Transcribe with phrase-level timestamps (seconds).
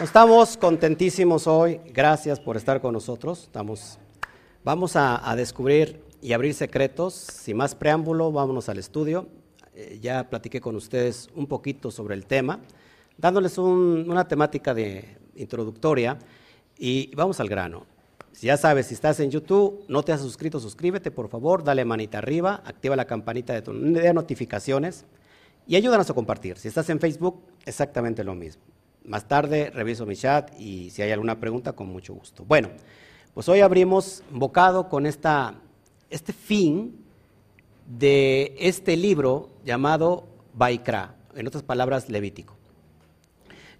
[0.00, 1.78] Estamos contentísimos hoy.
[1.92, 3.50] Gracias por estar con nosotros.
[4.64, 7.12] Vamos a, descubrir y abrir secretos.
[7.12, 9.28] Sin más preámbulo, vámonos al estudio.
[9.74, 12.60] Eh, ya platiqué con ustedes un poquito sobre el tema,
[13.18, 16.18] dándoles una temática de introductoria
[16.78, 17.84] y vamos al grano.
[18.40, 22.16] Ya sabes, si estás en YouTube, no te has suscrito, suscríbete por favor, dale manita
[22.18, 25.04] arriba, activa la campanita de, de notificaciones
[25.66, 26.56] y ayúdanos a compartir.
[26.56, 28.62] Si estás en Facebook, exactamente lo mismo.
[29.04, 32.44] Más tarde reviso mi chat y si hay alguna pregunta, con mucho gusto.
[32.44, 32.70] Bueno,
[33.34, 35.54] pues hoy abrimos bocado con esta,
[36.10, 37.04] este fin
[37.86, 42.56] de este libro llamado Baikra, en otras palabras, Levítico.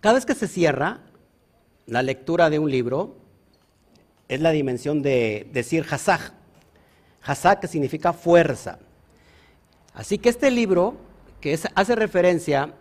[0.00, 1.00] Cada vez que se cierra
[1.86, 3.16] la lectura de un libro,
[4.28, 6.32] es la dimensión de decir Hazaj.
[7.22, 8.78] Hazaj que significa fuerza.
[9.92, 10.96] Así que este libro,
[11.40, 12.74] que hace referencia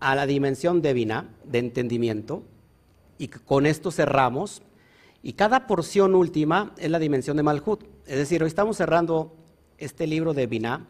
[0.00, 2.42] a la dimensión divina de entendimiento
[3.18, 4.62] y con esto cerramos.
[5.22, 7.84] Y cada porción última es la dimensión de Malhut.
[8.06, 9.34] Es decir, hoy estamos cerrando
[9.78, 10.86] este libro de Binah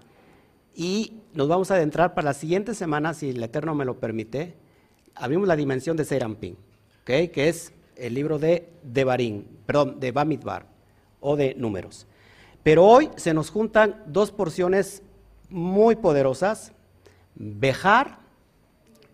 [0.74, 4.54] y nos vamos a adentrar para la siguiente semana, si el Eterno me lo permite,
[5.14, 6.56] abrimos la dimensión de Serampín,
[7.04, 10.66] que es el libro de Devarim, perdón, de Bamidbar
[11.20, 12.06] o de Números.
[12.62, 15.02] Pero hoy se nos juntan dos porciones
[15.48, 16.72] muy poderosas,
[17.38, 18.18] Bejar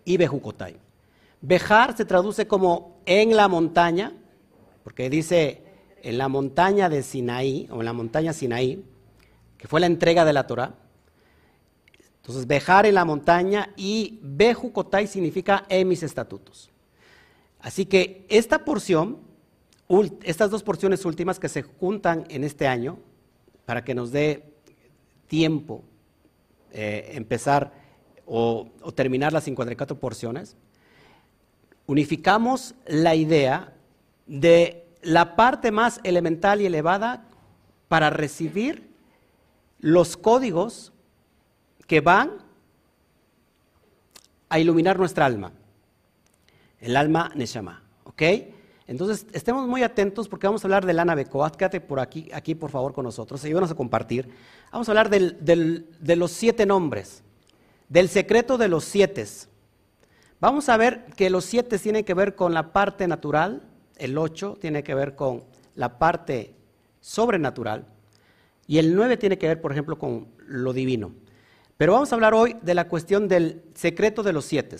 [0.05, 0.77] y Bejucotay.
[1.41, 4.13] Bejar se traduce como en la montaña,
[4.83, 5.61] porque dice
[6.01, 8.83] en la montaña de Sinaí, o en la montaña Sinaí,
[9.57, 10.75] que fue la entrega de la Torah.
[12.17, 16.69] Entonces, Bejar en la montaña y Bejucotay significa en mis estatutos.
[17.59, 19.19] Así que esta porción,
[20.23, 22.99] estas dos porciones últimas que se juntan en este año,
[23.65, 24.53] para que nos dé
[25.27, 25.83] tiempo
[26.71, 27.82] eh, empezar
[28.35, 30.57] o, terminar las 54 porciones,
[31.85, 33.75] unificamos la idea
[34.25, 37.25] de la parte más elemental y elevada
[37.89, 38.89] para recibir
[39.79, 40.93] los códigos
[41.85, 42.31] que van
[44.49, 45.51] a iluminar nuestra alma,
[46.79, 48.23] el alma Neshama, ¿ok?
[48.87, 51.55] Entonces, estemos muy atentos porque vamos a hablar del Ana Bekoat.
[51.55, 53.43] Quédate por aquí, aquí, por favor, con nosotros.
[53.45, 54.27] Ayúdanos a compartir.
[54.71, 57.23] Vamos a hablar de los siete nombres
[57.89, 59.25] del secreto de los siete.
[60.39, 63.63] Vamos a ver que los siete tienen que ver con la parte natural,
[63.97, 65.43] el ocho tiene que ver con
[65.75, 66.55] la parte
[66.99, 67.85] sobrenatural
[68.67, 71.13] y el nueve tiene que ver, por ejemplo, con lo divino.
[71.77, 74.77] Pero vamos a hablar hoy de la cuestión del secreto de los siete.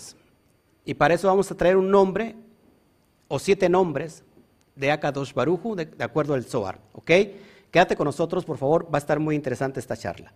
[0.84, 2.36] Y para eso vamos a traer un nombre
[3.28, 4.22] o siete nombres
[4.76, 6.78] de Akadosh Baruju, de, acuerdo al Zohar.
[6.92, 7.10] ¿Ok?
[7.70, 10.32] Quédate con nosotros, por favor, va a estar muy interesante esta charla.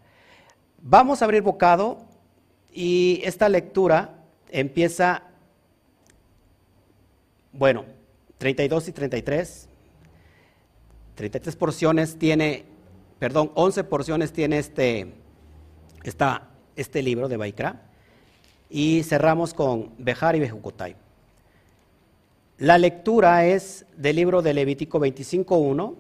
[0.81, 2.08] Vamos a abrir bocado
[2.73, 5.23] y esta lectura empieza,
[7.53, 7.85] bueno,
[8.39, 9.69] 32 y 33.
[11.15, 12.65] 33 porciones tiene,
[13.19, 15.13] perdón, 11 porciones tiene este,
[16.77, 17.83] este libro de Baikra.
[18.71, 20.95] Y cerramos con Bejar y Bejucotay.
[22.59, 25.95] La lectura es del libro de Levítico 25.1,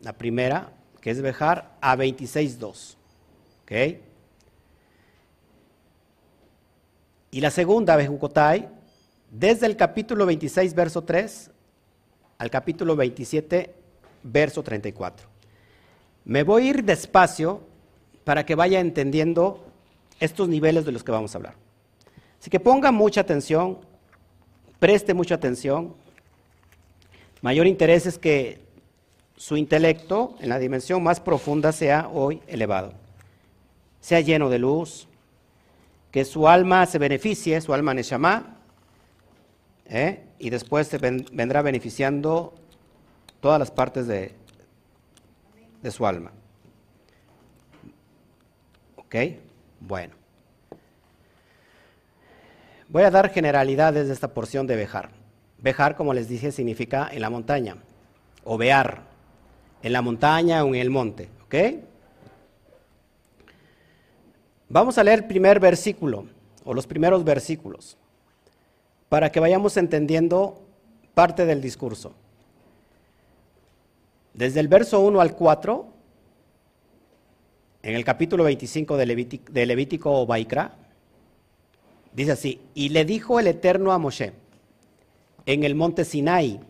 [0.00, 2.96] la primera, que es Bejar, a 26.2.
[3.62, 4.09] ¿Ok?
[7.30, 8.68] Y la segunda, Bejucotay,
[9.30, 11.50] desde el capítulo 26, verso 3,
[12.38, 13.72] al capítulo 27,
[14.24, 15.28] verso 34.
[16.24, 17.60] Me voy a ir despacio
[18.24, 19.64] para que vaya entendiendo
[20.18, 21.54] estos niveles de los que vamos a hablar.
[22.40, 23.78] Así que ponga mucha atención,
[24.78, 25.94] preste mucha atención.
[27.42, 28.60] Mayor interés es que
[29.36, 32.92] su intelecto en la dimensión más profunda sea hoy elevado,
[34.00, 35.06] sea lleno de luz,
[36.10, 38.56] que su alma se beneficie, su alma Neshama,
[39.86, 40.24] ¿eh?
[40.38, 42.54] y después se vendrá beneficiando
[43.40, 44.34] todas las partes de,
[45.82, 46.32] de su alma.
[48.96, 49.14] ¿Ok?
[49.80, 50.14] Bueno.
[52.88, 55.10] Voy a dar generalidades de esta porción de Bejar.
[55.58, 57.76] Bejar, como les dije, significa en la montaña,
[58.44, 59.02] o bear,
[59.82, 61.28] en la montaña o en el monte.
[61.44, 61.54] ¿Ok?
[64.72, 66.26] Vamos a leer el primer versículo,
[66.64, 67.96] o los primeros versículos,
[69.08, 70.62] para que vayamos entendiendo
[71.12, 72.14] parte del discurso.
[74.32, 75.88] Desde el verso 1 al 4,
[77.82, 80.28] en el capítulo 25 de Levítico, de Levítico
[82.12, 84.32] dice así, y le dijo el Eterno a Moshe,
[85.46, 86.60] en el monte Sinai,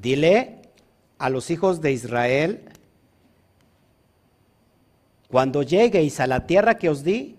[0.00, 0.60] dile
[1.18, 2.71] a los hijos de Israel
[5.32, 7.38] cuando lleguéis a la tierra que os di,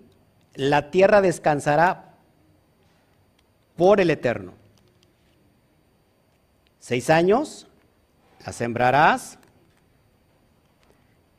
[0.56, 2.16] la tierra descansará
[3.76, 4.54] por el eterno.
[6.80, 7.68] Seis años
[8.44, 9.38] la sembrarás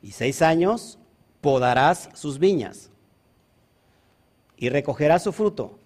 [0.00, 0.98] y seis años
[1.42, 2.88] podarás sus viñas
[4.56, 5.78] y recogerás su fruto.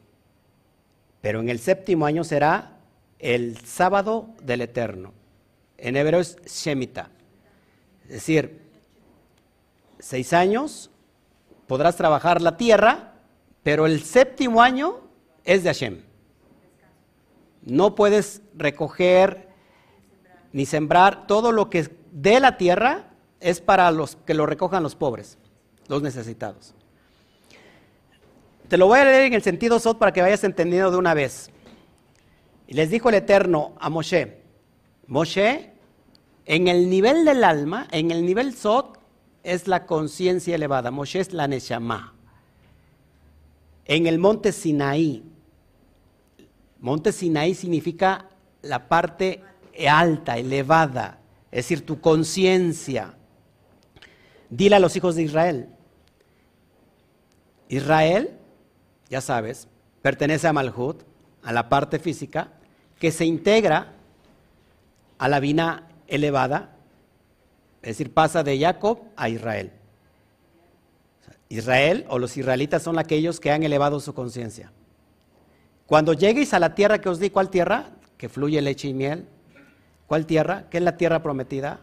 [1.21, 2.77] Pero en el séptimo año será
[3.19, 5.13] el sábado del Eterno.
[5.79, 7.11] En hebreo es Shemitah.
[8.05, 8.70] Es decir,
[10.01, 10.91] seis años
[11.67, 13.15] podrás trabajar la tierra,
[13.63, 15.01] pero el séptimo año
[15.45, 16.03] es de Hashem.
[17.63, 19.49] No puedes recoger
[20.53, 23.11] ni sembrar todo lo que de la tierra
[23.41, 25.39] es para los que lo recojan los pobres,
[25.89, 26.75] los necesitados.
[28.69, 31.15] Te lo voy a leer en el sentido Sot para que vayas entendiendo de una
[31.15, 31.51] vez.
[32.69, 34.43] Y les dijo el Eterno a Moshe,
[35.07, 35.73] Moshe,
[36.45, 39.00] en el nivel del alma, en el nivel Sot,
[39.43, 40.91] es la conciencia elevada.
[40.91, 42.15] Moshe la Neshama.
[43.85, 45.23] En el monte Sinaí,
[46.79, 48.29] monte Sinaí significa
[48.63, 49.43] la parte
[49.89, 51.19] alta, elevada,
[51.51, 53.15] es decir, tu conciencia.
[54.49, 55.69] Dile a los hijos de Israel.
[57.69, 58.37] Israel,
[59.09, 59.69] ya sabes,
[60.03, 61.03] pertenece a Malhut,
[61.43, 62.53] a la parte física,
[62.99, 63.95] que se integra
[65.19, 66.77] a la vina elevada,
[67.83, 69.73] es decir, pasa de Jacob a Israel.
[71.49, 74.71] Israel o los israelitas son aquellos que han elevado su conciencia.
[75.87, 77.91] Cuando lleguéis a la tierra que os di, ¿cuál tierra?
[78.17, 79.27] Que fluye leche y miel.
[80.07, 80.67] ¿Cuál tierra?
[80.71, 81.81] ¿Qué es la tierra prometida?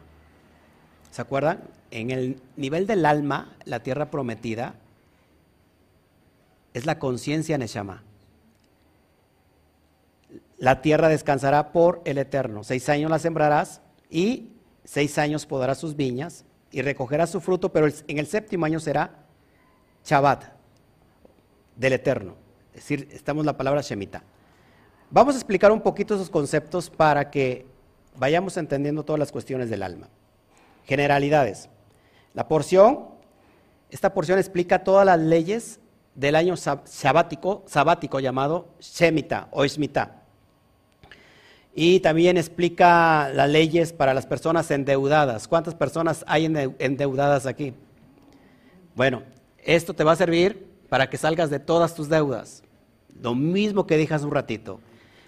[1.11, 1.61] ¿Se acuerdan?
[1.91, 4.75] En el nivel del alma, la tierra prometida
[6.73, 8.03] es la conciencia Neshama.
[10.57, 12.63] La tierra descansará por el eterno.
[12.63, 14.56] Seis años la sembrarás y
[14.87, 19.25] seis años podarás sus viñas y recogerás su fruto, pero en el séptimo año será
[20.05, 20.45] Shabbat
[21.75, 22.35] del eterno.
[22.69, 24.23] Es decir, estamos en la palabra Shemitah.
[25.11, 27.65] Vamos a explicar un poquito esos conceptos para que
[28.15, 30.07] vayamos entendiendo todas las cuestiones del alma.
[30.85, 31.69] Generalidades.
[32.33, 33.09] La porción,
[33.89, 35.81] esta porción explica todas las leyes
[36.15, 40.16] del año sabático, sabático llamado Shemitah o Shemitah.
[41.79, 45.47] Y también explica las leyes para las personas endeudadas.
[45.47, 46.45] ¿Cuántas personas hay
[46.79, 47.75] endeudadas aquí?
[48.95, 49.21] Bueno,
[49.59, 52.63] esto te va a servir para que salgas de todas tus deudas.
[53.21, 54.79] Lo mismo que dije hace un ratito.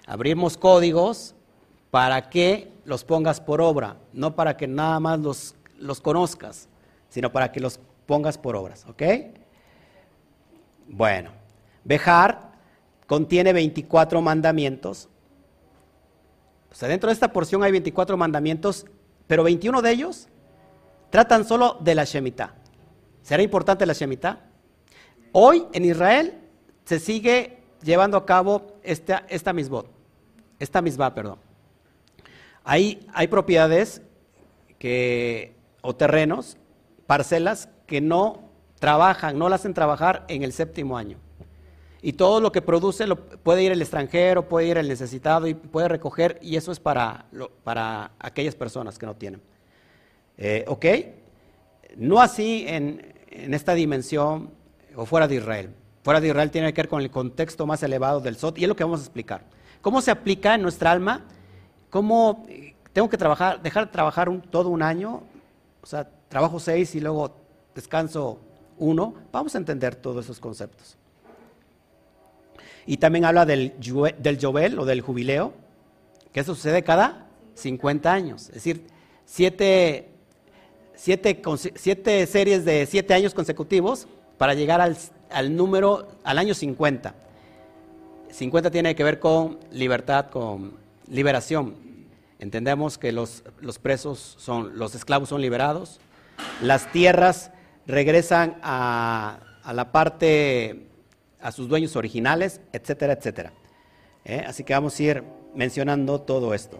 [0.07, 1.35] Abrimos códigos
[1.91, 6.67] para que los pongas por obra, no para que nada más los, los conozcas,
[7.09, 9.03] sino para que los pongas por obras, ¿ok?
[10.87, 11.29] Bueno,
[11.83, 12.53] Bejar
[13.05, 15.09] contiene 24 mandamientos.
[16.71, 18.85] Sea, dentro de esta porción hay 24 mandamientos,
[19.27, 20.27] pero 21 de ellos
[21.09, 22.55] tratan solo de la Shemitah.
[23.21, 24.45] ¿Será importante la Shemitah?
[25.31, 26.39] Hoy en Israel
[26.85, 29.89] se sigue llevando a cabo esta, esta misbot,
[30.59, 31.39] esta misbah, perdón.
[32.63, 34.01] Hay, propiedades
[35.81, 36.57] o terrenos,
[37.07, 38.49] parcelas que no
[38.79, 41.17] trabajan, no las hacen trabajar en el séptimo año.
[42.01, 45.53] Y todo lo que produce lo, puede ir el extranjero, puede ir el necesitado y
[45.53, 47.25] puede recoger, y eso es para,
[47.63, 49.41] para aquellas personas que no tienen.
[50.37, 50.85] Eh, ¿Ok?
[51.97, 54.51] No así en, en, esta dimensión
[54.95, 55.71] o fuera de Israel.
[56.03, 58.69] Fuera de Israel tiene que ver con el contexto más elevado del SOT y es
[58.69, 59.43] lo que vamos a explicar.
[59.81, 61.25] ¿Cómo se aplica en nuestra alma?
[61.89, 62.45] ¿Cómo
[62.93, 65.23] tengo que trabajar, dejar de trabajar todo un año?
[65.81, 67.35] O sea, trabajo seis y luego
[67.75, 68.39] descanso
[68.77, 69.15] uno.
[69.31, 70.97] Vamos a entender todos esos conceptos.
[72.85, 74.45] Y también habla del, del
[74.79, 75.53] o del jubileo,
[76.33, 78.49] que eso sucede cada 50 años.
[78.49, 78.87] Es decir,
[79.25, 80.09] siete,
[80.95, 84.07] siete, series de siete años consecutivos
[84.37, 84.97] para llegar al,
[85.31, 87.13] al número, al año 50.
[88.31, 90.73] 50 tiene que ver con libertad, con
[91.07, 91.75] liberación.
[92.39, 93.43] Entendemos que los,
[93.81, 95.99] presos son, los esclavos son liberados,
[96.61, 97.51] las tierras
[97.85, 99.39] regresan a,
[99.73, 100.87] la parte,
[101.41, 103.53] a sus dueños originales, etcétera, etcétera.
[104.25, 104.43] ¿Eh?
[104.45, 105.23] Así que vamos a ir
[105.55, 106.79] mencionando todo esto.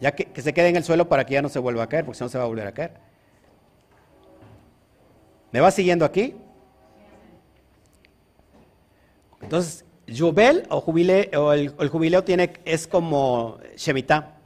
[0.00, 1.88] Ya que, que se quede en el suelo para que ya no se vuelva a
[1.88, 2.92] caer, porque si no se va a volver a caer.
[5.52, 6.34] ¿Me va siguiendo aquí?
[9.42, 14.38] Entonces, Jubel o, o el, jubileo tiene, es como Shemitah.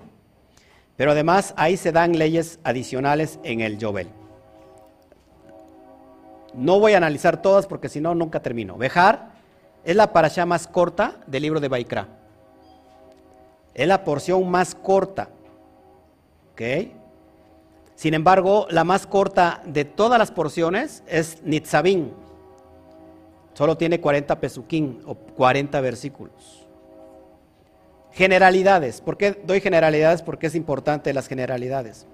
[0.97, 4.09] Pero además ahí se dan leyes adicionales en el Jobel.
[6.57, 8.77] No voy a analizar todas porque si no, nunca termino.
[8.77, 9.31] Bejar
[9.85, 12.09] es la parasha más corta del libro de Baikra.
[13.75, 15.29] Es la porción más corta.
[16.53, 16.63] ¿Ok?
[17.95, 22.11] Sin embargo, la más corta de todas las porciones es Nitzavim
[23.57, 26.67] Solo tiene 40 pesuquín o 40 versículos.
[28.13, 29.01] Generalidades.
[29.01, 30.21] ¿Por qué doy generalidades?
[30.21, 32.07] Porque es importante las generalidades.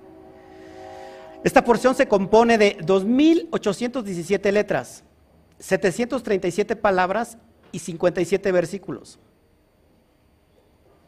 [1.45, 5.03] Esta porción se compone de 2.817 letras,
[5.59, 7.37] 737 palabras
[7.73, 9.19] y 57 versículos,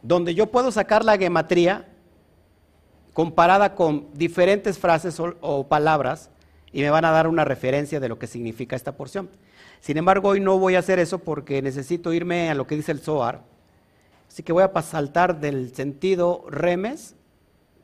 [0.02, 1.88] donde yo puedo sacar la gematría
[3.12, 6.30] comparada con diferentes frases o, palabras
[6.72, 9.30] y me van a dar una referencia de lo que significa esta porción.
[9.80, 12.90] Sin embargo, hoy no voy a hacer eso porque necesito irme a lo que dice
[12.90, 13.42] el Zohar.
[14.28, 17.14] Así que voy a saltar del sentido remes,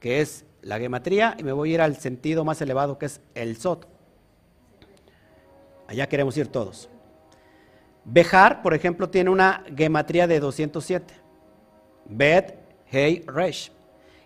[0.01, 3.21] que es la gematría, y me voy a ir al sentido más elevado, que es
[3.35, 3.87] el Sot.
[5.87, 6.89] Allá queremos ir todos.
[8.05, 11.15] Bejar, por ejemplo, tiene una gematría de 207.
[12.07, 12.61] Bet,
[12.93, 13.71] Hey, Resh.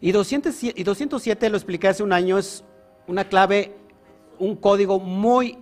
[0.01, 2.65] Y 207, lo expliqué hace un año, es
[3.07, 3.75] una clave,
[4.39, 5.59] un código muy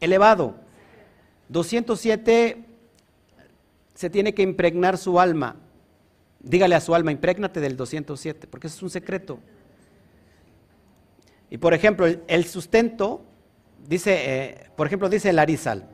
[0.00, 0.54] elevado.
[1.48, 2.64] 207
[3.94, 5.56] se tiene que impregnar su alma.
[6.40, 9.40] Dígale a su alma, imprégnate del 207, porque eso es un secreto.
[11.50, 13.22] Y por ejemplo, el sustento,
[13.86, 15.88] dice, eh, por ejemplo, dice Larizal,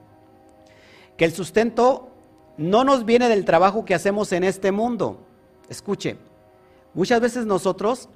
[1.17, 2.11] que el sustento
[2.57, 5.27] no nos viene del trabajo que hacemos en este mundo.
[5.69, 6.17] Escuche,
[6.93, 8.09] Muchas veces nosotros,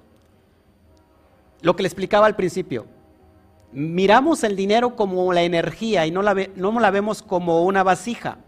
[1.61, 2.87] lo que le explicaba al principio,
[3.73, 8.39] miramos el dinero como la energía y no la, no la vemos como una vasija.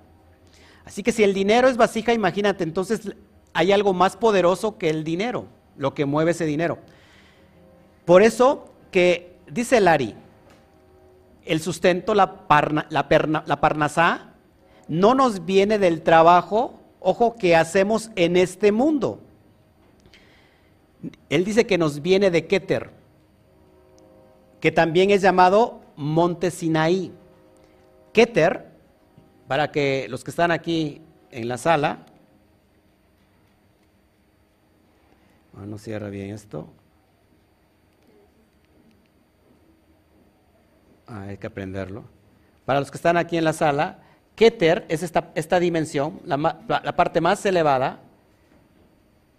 [0.84, 3.12] Así que si el dinero es vasija, imagínate, entonces
[3.52, 6.78] hay algo más poderoso que el dinero, lo que mueve ese dinero.
[8.04, 10.14] Por eso que dice Lari,
[11.44, 13.06] el sustento, la, parna, la,
[13.44, 14.32] la parnasá,
[14.88, 19.20] no nos viene del trabajo, ojo, que hacemos en este mundo.
[21.28, 22.88] Él dice que nos viene de Keter,
[24.60, 27.12] que también es llamado Monte Sinaí.
[28.14, 28.64] Keter,
[29.46, 32.06] para que los que están aquí en la sala,
[35.54, 36.72] ah, no cierra bien esto.
[41.06, 42.04] Hay que aprenderlo.
[42.64, 43.98] Para los que están aquí en la sala,
[44.34, 46.36] Keter es esta, esta dimensión, la,
[46.68, 48.00] la parte más elevada,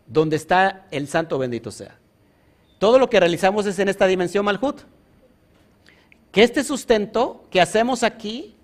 [0.08, 1.96] donde está el santo bendito sea.
[2.80, 4.82] Todo lo que realizamos es en esta dimensión Malhut.
[6.32, 8.56] Que este sustento que hacemos aquí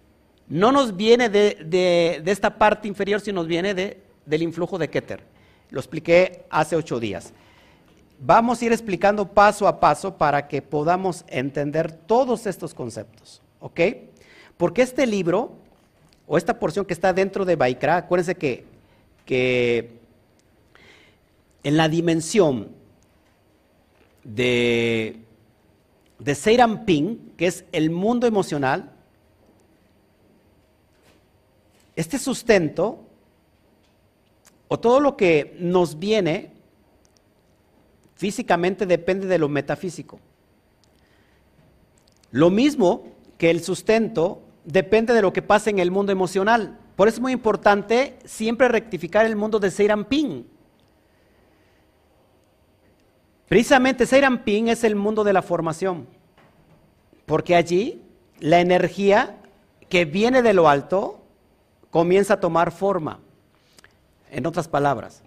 [0.47, 5.23] no nos viene de, esta parte inferior, sino nos viene del influjo de Keter.
[5.69, 7.33] Lo expliqué hace ocho días.
[8.19, 13.41] Vamos a ir explicando paso a paso para que podamos entender todos estos conceptos.
[13.59, 13.79] ¿Ok?
[14.57, 15.53] Porque este libro,
[16.27, 18.65] o esta porción que está dentro de Baikra, acuérdense que,
[19.25, 19.99] que
[21.63, 22.69] en la dimensión
[24.23, 25.19] de,
[26.19, 28.91] de Seiram Ping, que es el mundo emocional,
[31.95, 32.99] este sustento,
[34.67, 36.52] o todo lo que nos viene
[38.23, 40.17] físicamente depende de lo metafísico.
[42.31, 43.03] Lo mismo
[43.37, 46.79] que el sustento depende de lo que pasa en el mundo emocional.
[46.95, 50.45] Por eso es muy importante siempre rectificar el mundo de Seiram Ping.
[53.49, 54.05] Precisamente
[54.45, 56.07] Ping es el mundo de la formación,
[57.25, 58.03] porque allí
[58.39, 59.35] la energía
[59.89, 61.19] que viene de lo alto
[61.89, 63.19] comienza a tomar forma.
[64.31, 65.21] En otras palabras,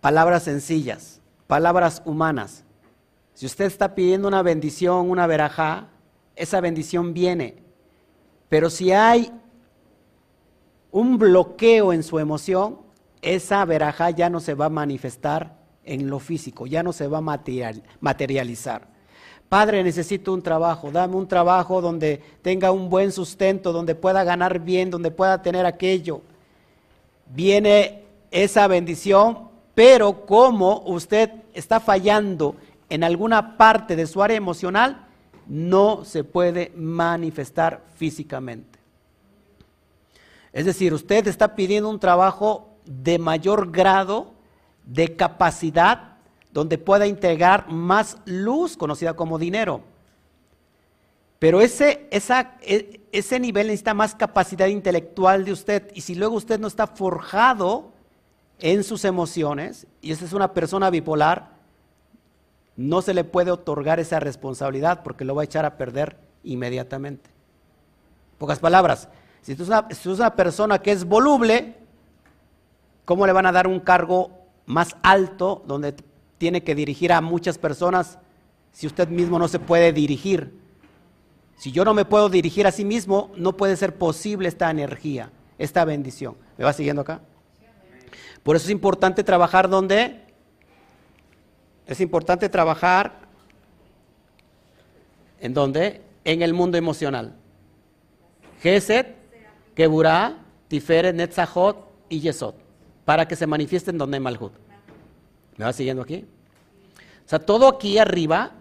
[0.00, 1.17] palabras sencillas,
[1.48, 2.62] palabras humanas.
[3.34, 5.88] Si usted está pidiendo una bendición, una verajá,
[6.36, 7.56] esa bendición viene.
[8.48, 9.32] Pero si hay
[10.92, 12.78] un bloqueo en su emoción,
[13.22, 17.18] esa verajá ya no se va a manifestar en lo físico, ya no se va
[17.18, 17.40] a
[18.00, 18.88] materializar.
[19.48, 24.58] Padre, necesito un trabajo, dame un trabajo donde tenga un buen sustento, donde pueda ganar
[24.58, 26.20] bien, donde pueda tener aquello.
[27.34, 29.47] Viene esa bendición,
[29.78, 32.56] pero como usted está fallando
[32.90, 35.06] en alguna parte de su área emocional,
[35.46, 38.76] no se puede manifestar físicamente.
[40.52, 44.32] Es decir, usted está pidiendo un trabajo de mayor grado
[44.84, 46.16] de capacidad
[46.50, 49.82] donde pueda integrar más luz, conocida como dinero.
[51.38, 55.92] Pero ese, e, ese nivel necesita más capacidad intelectual de usted.
[55.94, 57.92] Y si luego usted no está forjado
[58.60, 61.50] en sus emociones, y esa es una persona bipolar,
[62.76, 67.30] no se le puede otorgar esa responsabilidad porque lo va a echar a perder inmediatamente.
[68.38, 69.08] Pocas palabras,
[69.42, 71.76] si tú es una persona que es voluble,
[73.04, 74.30] ¿cómo le van a dar un cargo
[74.68, 75.94] más alto, donde
[76.36, 78.18] tiene que dirigir a muchas personas,
[78.70, 80.56] si usted mismo no se puede dirigir.
[81.56, 85.32] Si yo no me puedo dirigir a sí mismo, no puede ser posible esta energía,
[85.58, 86.36] esta bendición.
[86.56, 87.22] ¿Me va siguiendo acá?
[88.48, 90.22] Por eso es importante trabajar donde?
[91.86, 93.12] Es importante trabajar
[95.38, 96.00] en dónde?
[96.24, 97.36] En el mundo emocional.
[98.62, 99.14] Geset,
[99.74, 101.76] Keburah, Tiferet, Netzahot
[102.08, 102.54] y Yesod.
[103.04, 104.54] Para que se manifiesten donde hay Malhut.
[105.58, 106.24] ¿Me va siguiendo aquí?
[107.26, 108.52] O sea, todo aquí arriba,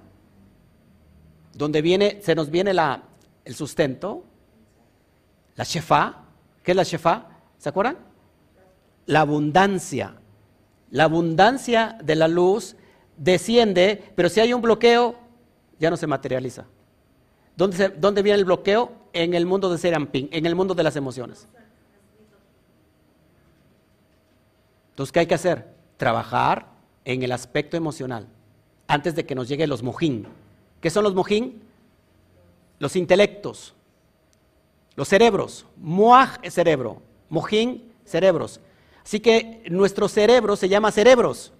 [1.53, 3.03] donde viene, se nos viene la,
[3.45, 4.25] el sustento,
[5.55, 6.25] la shefa.
[6.61, 7.27] ¿Qué es la shefa?
[7.57, 8.06] ¿Se acuerdan?
[9.07, 10.13] La abundancia.
[10.91, 12.75] La abundancia de la luz
[13.17, 15.15] desciende, pero si hay un bloqueo,
[15.79, 16.65] ya no se materializa.
[17.55, 18.91] ¿Dónde, ¿Dónde, viene el bloqueo?
[19.13, 21.47] En el mundo de Serampín, en el mundo de las emociones.
[24.91, 25.73] Entonces, ¿qué hay que hacer?
[25.97, 26.67] Trabajar
[27.03, 28.27] en el aspecto emocional
[28.87, 30.27] antes de que nos lleguen los mojín.
[30.81, 31.61] ¿Qué son los mojín?
[32.79, 33.73] Los intelectos,
[34.95, 35.65] los cerebros.
[35.77, 38.59] Moaj es cerebro, mojín, cerebros.
[39.07, 41.53] Así que nuestro cerebro se llama cerebros.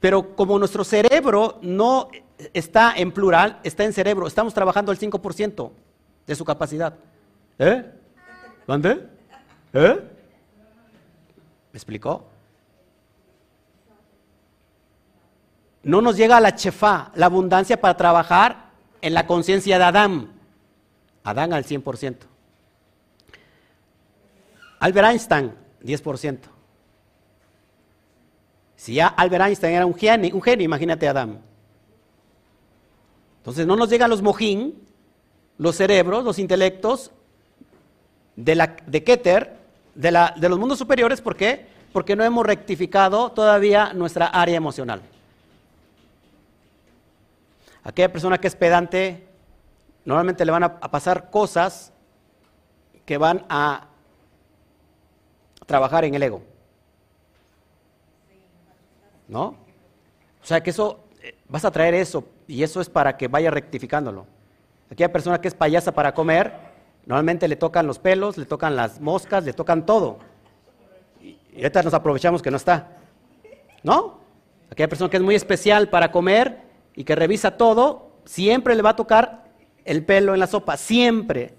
[0.00, 2.10] Pero como nuestro cerebro no
[2.52, 5.70] está en plural, está en cerebro, estamos trabajando el 5%
[6.26, 6.94] de su capacidad.
[7.58, 7.90] ¿Eh?
[8.66, 9.08] ¿Dónde?
[9.72, 9.98] ¿Eh?
[11.72, 12.26] ¿Me explicó?
[15.84, 20.32] No nos llega la chefa, la abundancia para trabajar en la conciencia de Adán.
[21.22, 22.16] Adán al 100%.
[24.80, 26.53] Albert Einstein, 10%.
[28.84, 31.38] Si ya Albert Einstein era un genio, un genio imagínate Adam.
[33.38, 34.78] Entonces no nos llegan los mojín,
[35.56, 37.10] los cerebros, los intelectos
[38.36, 39.56] de, la, de Keter,
[39.94, 41.66] de, la, de los mundos superiores, ¿por qué?
[41.94, 45.00] Porque no hemos rectificado todavía nuestra área emocional.
[47.84, 49.26] Aquella persona que es pedante,
[50.04, 51.90] normalmente le van a pasar cosas
[53.06, 53.86] que van a
[55.64, 56.53] trabajar en el ego.
[59.34, 59.46] ¿No?
[59.46, 63.50] O sea que eso, eh, vas a traer eso y eso es para que vaya
[63.50, 64.26] rectificándolo.
[64.88, 66.52] Aquella persona que es payasa para comer,
[67.04, 70.20] normalmente le tocan los pelos, le tocan las moscas, le tocan todo.
[71.20, 72.96] Y, ahorita nos aprovechamos que no está.
[73.82, 74.20] ¿No?
[74.70, 76.60] Aquella persona que es muy especial para comer
[76.94, 79.46] y que revisa todo, siempre le va a tocar
[79.84, 81.54] el pelo en la sopa, siempre.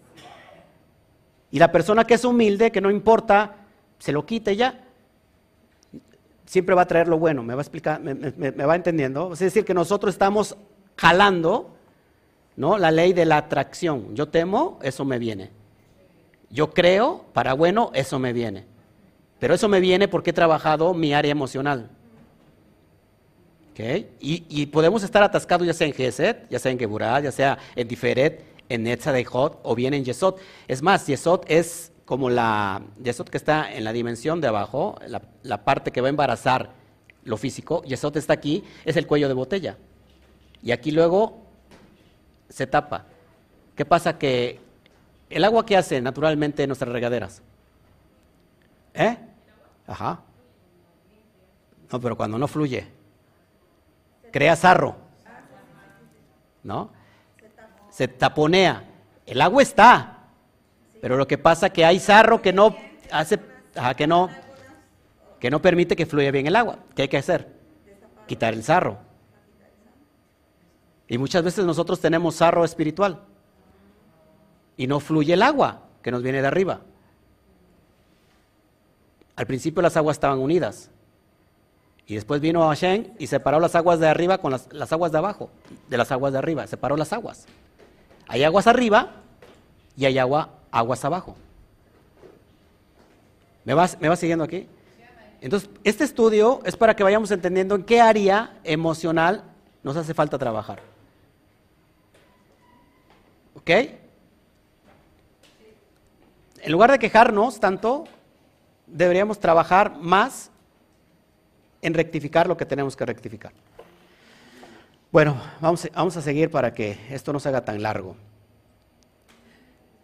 [1.51, 3.57] Y la persona que es humilde, que no importa,
[3.99, 4.84] se lo quite ya
[6.45, 8.13] siempre va a traer lo bueno, me va a explicar, me,
[8.51, 9.33] va entendiendo.
[9.33, 10.55] Es decir, que nosotros estamos
[10.97, 11.75] jalando
[12.55, 12.77] ¿no?
[12.77, 14.15] la ley de la atracción.
[14.15, 15.51] Yo temo, eso me viene.
[16.49, 18.65] Yo creo, para bueno, eso me viene.
[19.39, 21.89] Pero eso me viene porque he trabajado mi área emocional.
[24.19, 27.87] Y, podemos estar atascados ya sea en Geset, ya sea en Geburah, ya sea en
[27.87, 30.35] Diferet, en Netzadehot o bien en Yesod.
[30.67, 34.97] Es más, Yesod es como la Yesod que está en la dimensión de abajo,
[35.43, 36.69] la, parte que va a embarazar
[37.23, 39.77] lo físico, Yesod está aquí, es el cuello de botella.
[40.61, 41.41] Y aquí luego
[42.47, 43.05] se tapa.
[43.75, 44.17] ¿Qué pasa?
[44.17, 44.59] Que
[45.29, 47.41] el agua que hace naturalmente en nuestras regaderas.
[48.93, 49.17] ¿Eh?
[49.87, 50.21] Ajá.
[51.91, 52.87] No, pero cuando no fluye,
[54.31, 54.95] crea sarro.
[56.63, 56.89] ¿No?
[57.89, 58.83] Se taponea.
[59.25, 60.14] El agua está,
[61.05, 62.75] pero lo que pasa es que hay sarro que no
[63.11, 63.39] hace,
[63.95, 64.27] que no,
[65.39, 66.79] que no permite que fluya bien el agua.
[66.95, 67.47] ¿Qué hay que hacer?
[68.25, 68.97] Quitar el sarro.
[71.07, 73.21] Y muchas veces nosotros tenemos sarro espiritual
[74.77, 76.81] y no fluye el agua que nos viene de arriba.
[79.35, 80.89] Al principio las aguas estaban unidas.
[82.07, 85.19] Y después vino Hashem y separó las aguas de arriba con las, las, aguas de
[85.19, 85.51] abajo,
[85.87, 87.45] de las aguas de arriba, separó las aguas.
[88.27, 89.21] Hay aguas arriba
[89.95, 91.35] y hay agua aguas abajo.
[93.63, 94.67] ¿Me vas, ¿Me siguiendo aquí?
[95.41, 99.43] Entonces, este estudio es para que vayamos entendiendo en qué área emocional
[99.83, 100.81] nos hace falta trabajar.
[103.55, 103.69] ¿Ok?
[106.61, 108.05] En lugar de quejarnos tanto,
[108.87, 110.51] deberíamos trabajar más
[111.81, 113.53] en rectificar lo que tenemos que rectificar.
[115.11, 118.15] Bueno, vamos, vamos a seguir para que esto no se haga tan largo.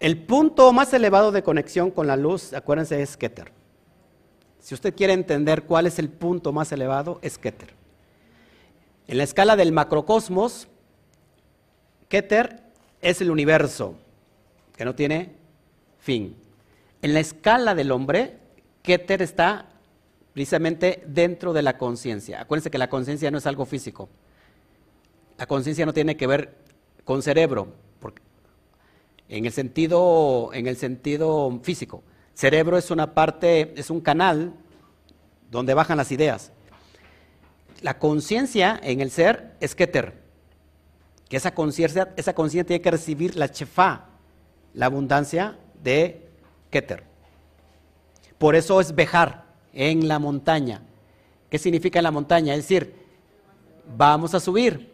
[0.01, 3.51] El punto más elevado de conexión con la luz, acuérdense, es Keter.
[4.59, 7.75] Si usted quiere entender cuál es el punto más elevado, es Keter.
[9.07, 10.67] En la escala del macrocosmos,
[12.09, 12.63] Keter
[12.99, 13.93] es el universo,
[14.75, 15.35] que no tiene
[15.99, 16.35] fin.
[17.03, 18.39] En la escala del hombre,
[18.81, 19.67] Keter está
[20.33, 22.41] precisamente dentro de la conciencia.
[22.41, 24.09] Acuérdense que la conciencia no es algo físico.
[25.37, 26.55] La conciencia no tiene que ver
[27.03, 27.67] con cerebro,
[29.31, 32.03] en el sentido, en el sentido físico.
[32.33, 34.53] Cerebro es una parte, es un canal
[35.49, 36.51] donde bajan las ideas.
[37.81, 40.21] La conciencia en el ser es Keter,
[41.29, 44.07] que esa conciencia esa conciencia tiene que recibir la chefa,
[44.73, 46.27] la abundancia de
[46.69, 47.05] Keter.
[48.37, 50.83] Por eso es bejar en la montaña.
[51.49, 52.53] ¿Qué significa en la montaña?
[52.53, 52.95] Es decir,
[53.95, 54.91] vamos a subir.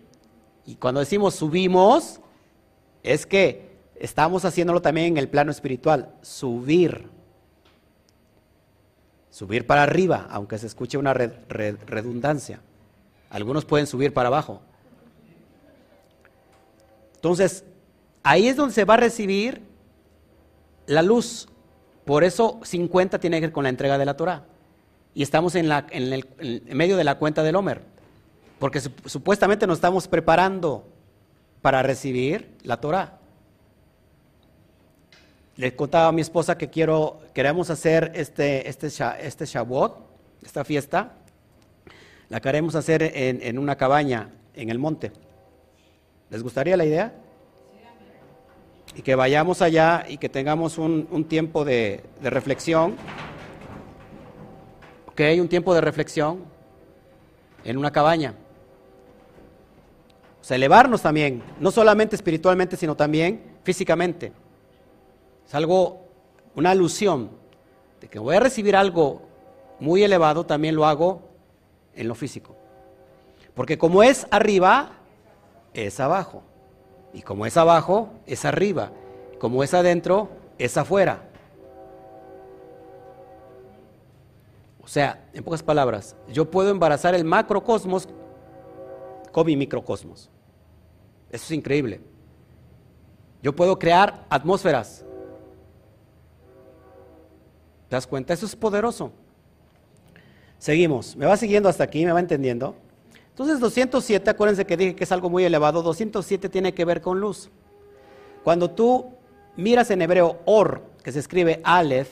[0.63, 2.19] Y cuando decimos subimos,
[3.01, 3.66] es que
[3.99, 7.09] estamos haciéndolo también en el plano espiritual, subir.
[9.29, 12.61] Subir para arriba, aunque se escuche una redundancia.
[13.29, 14.61] Algunos pueden subir para abajo.
[17.15, 17.63] Entonces,
[18.23, 19.61] ahí es donde se va a recibir
[20.85, 21.47] la luz.
[22.05, 24.45] Por eso 50 tiene que ver con la entrega de la Torah.
[25.13, 27.81] Y estamos en, el, en medio de la cuenta del Homer.
[28.59, 30.87] Porque supuestamente nos estamos preparando
[31.61, 33.16] para recibir la Torah.
[35.57, 39.97] Le contaba a mi esposa que quiero, queremos hacer este, este, este Shavuot,
[40.45, 41.13] esta fiesta,
[42.29, 45.11] la queremos hacer en, una cabaña en el monte.
[46.29, 47.11] ¿Les gustaría la idea?
[48.95, 52.95] Y que vayamos allá y que tengamos un, tiempo de, de, reflexión.
[55.07, 56.43] Ok, un tiempo de reflexión
[57.63, 58.35] en una cabaña.
[60.39, 64.31] O sea, elevarnos también, no solamente espiritualmente, sino también físicamente.
[65.47, 66.01] Es algo,
[66.55, 67.29] una alusión
[68.01, 69.21] de que voy a recibir algo
[69.79, 71.21] muy elevado, también lo hago
[71.95, 72.55] en lo físico.
[73.55, 74.91] Porque como es arriba,
[75.73, 76.43] es abajo.
[77.13, 78.91] Y como es abajo, es arriba.
[79.39, 81.21] Como es adentro, es afuera.
[84.83, 88.07] O sea, en pocas palabras, yo puedo embarazar el macrocosmos
[89.31, 90.29] con mi microcosmos.
[91.29, 92.01] Eso es increíble.
[93.41, 95.05] Yo puedo crear atmósferas.
[97.89, 98.33] ¿Te das cuenta?
[98.33, 99.11] Eso es poderoso.
[100.57, 101.15] Seguimos.
[101.15, 102.05] ¿Me va siguiendo hasta aquí?
[102.05, 102.75] ¿Me va entendiendo?
[103.29, 107.19] Entonces 207, acuérdense que dije que es algo muy elevado, 207 tiene que ver con
[107.19, 107.51] luz.
[108.43, 109.11] Cuando tú
[109.55, 112.09] miras en hebreo or, que se escribe Aleph,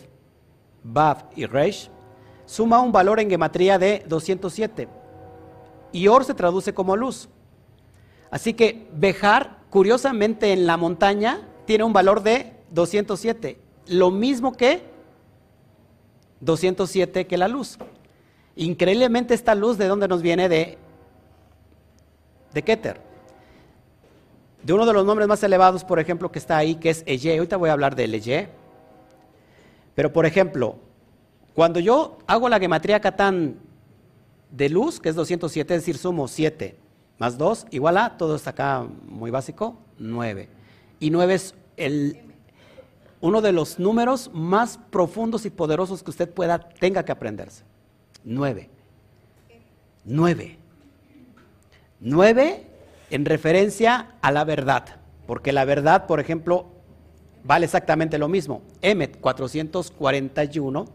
[0.84, 1.90] Bav y Resh,
[2.46, 4.88] suma un valor en gematría de 207.
[5.92, 7.28] Y or se traduce como luz.
[8.30, 13.60] Así que Bejar, curiosamente en la montaña, tiene un valor de 207.
[13.88, 14.95] Lo mismo que
[16.42, 17.78] 207 que la luz.
[18.56, 20.78] Increíblemente esta luz de dónde nos viene de,
[22.54, 23.02] de Keter.
[24.64, 27.38] De uno de los nombres más elevados, por ejemplo, que está ahí, que es Eye.
[27.38, 28.50] Ahorita voy a hablar del Eye.
[29.94, 30.78] Pero, por ejemplo,
[31.54, 33.60] cuando yo hago la gematría Catán
[34.52, 36.78] de luz, que es 207, es decir, sumo 7
[37.18, 40.50] más 2, igual a, todo está acá muy básico, 9.
[41.00, 42.35] Y 9 es el,
[43.26, 47.64] uno de los números más profundos y poderosos que usted pueda, tenga que aprenderse.
[48.24, 48.70] Nueve.
[50.04, 50.60] Nueve.
[52.00, 52.68] Nueve
[53.10, 56.68] en referencia a la verdad, porque la verdad, por ejemplo,
[57.44, 58.62] vale exactamente lo mismo.
[58.84, 60.86] Emet, 441,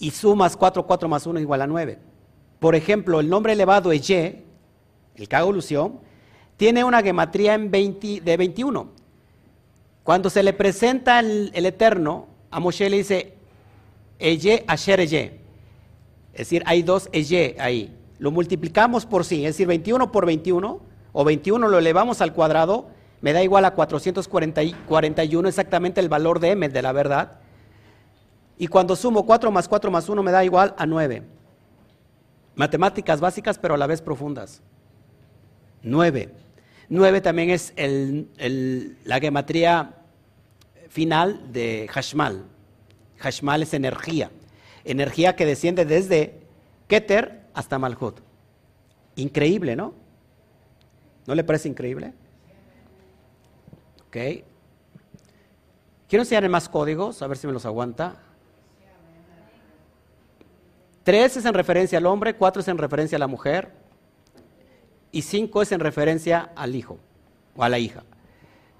[0.00, 1.98] y sumas 4, 4 más 1 igual a 9.
[2.58, 4.44] Por ejemplo, el nombre elevado Eye,
[5.16, 5.54] el que hago
[6.58, 8.99] tiene una gematría en 20, de 21.
[10.04, 13.34] Cuando se le presenta el, Eterno, a Moshe le dice,
[14.18, 15.40] Eye Asher Eye.
[16.32, 17.96] Es decir, hay dos Eye ahí.
[18.18, 20.80] Lo multiplicamos por sí, es decir, 21 por 21,
[21.12, 22.88] o 21 lo elevamos al cuadrado,
[23.20, 27.40] me da igual a 441 exactamente el valor de M de la verdad.
[28.58, 31.22] Y cuando sumo 4 más 4 más 1 me da igual a 9.
[32.54, 34.62] Matemáticas básicas pero a la vez profundas.
[35.82, 36.34] 9.
[36.90, 37.72] 9 también es
[39.04, 39.94] la gematría
[40.88, 42.44] final de Hashmal.
[43.18, 44.30] Hashmal es energía
[44.84, 46.40] energía que desciende desde
[46.88, 48.20] Keter hasta Malhut.
[49.16, 49.94] Increíble, ¿no?
[51.26, 52.12] ¿No le parece increíble?
[54.06, 54.16] Ok.
[56.08, 58.16] Quiero enseñarle más códigos, a ver si me los aguanta.
[61.04, 63.79] Tres es en referencia al hombre, cuatro es en referencia a la mujer
[65.12, 66.98] y cinco es en referencia al hijo
[67.56, 68.04] o a la hija.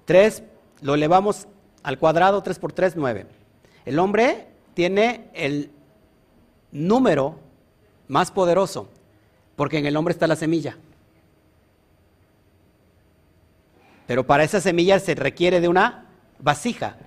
[0.05, 0.43] Tres
[0.81, 1.47] lo elevamos
[1.83, 3.25] al cuadrado, tres por tres, nueve.
[3.85, 5.71] El hombre tiene el
[6.71, 7.39] número
[8.07, 8.89] más poderoso,
[9.55, 10.77] porque en el hombre está la semilla.
[14.07, 16.05] Pero para esa semilla se requiere de una
[16.39, 16.97] vasija.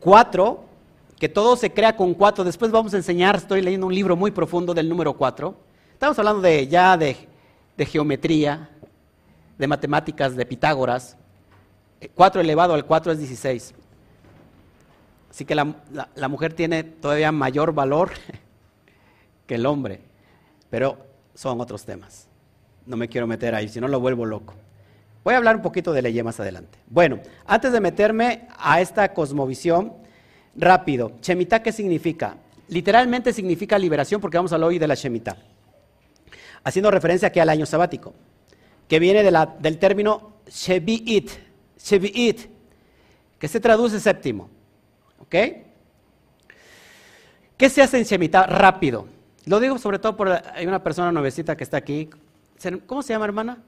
[0.00, 0.64] Cuatro,
[1.18, 2.44] que todo se crea con cuatro.
[2.44, 5.56] Después vamos a enseñar, estoy leyendo un libro muy profundo del número cuatro.
[5.92, 7.16] Estamos hablando de ya de,
[7.78, 8.70] geometría,
[9.58, 11.16] de matemáticas, de Pitágoras.
[12.14, 13.74] Cuatro elevado al cuatro es 16.
[15.30, 18.10] Así que la mujer tiene todavía mayor valor
[19.46, 20.00] que el hombre.
[20.70, 20.98] Pero
[21.34, 22.28] son otros temas.
[22.86, 24.54] No me quiero meter ahí, si no lo vuelvo loco.
[25.24, 26.78] Voy a hablar un poquito de ley más adelante.
[26.86, 29.94] Bueno, antes de meterme a esta cosmovisión,
[30.54, 32.36] rápido, Shemitah, ¿qué significa?
[32.68, 35.36] Literalmente significa liberación porque vamos a hablar hoy de la Shemitah.
[36.64, 38.14] Haciendo referencia aquí al año sabático,
[38.88, 41.30] que viene del término Shevi'it,
[41.78, 42.50] Shevi'it,
[43.38, 44.48] que se traduce séptimo.
[45.18, 45.34] ¿Ok?
[47.56, 48.46] ¿Qué se hace en Shemitah?
[48.46, 49.06] Rápido.
[49.44, 52.10] Lo digo sobre todo por hay una persona nuevecita que está aquí.
[52.86, 53.58] ¿Cómo se llama, hermana?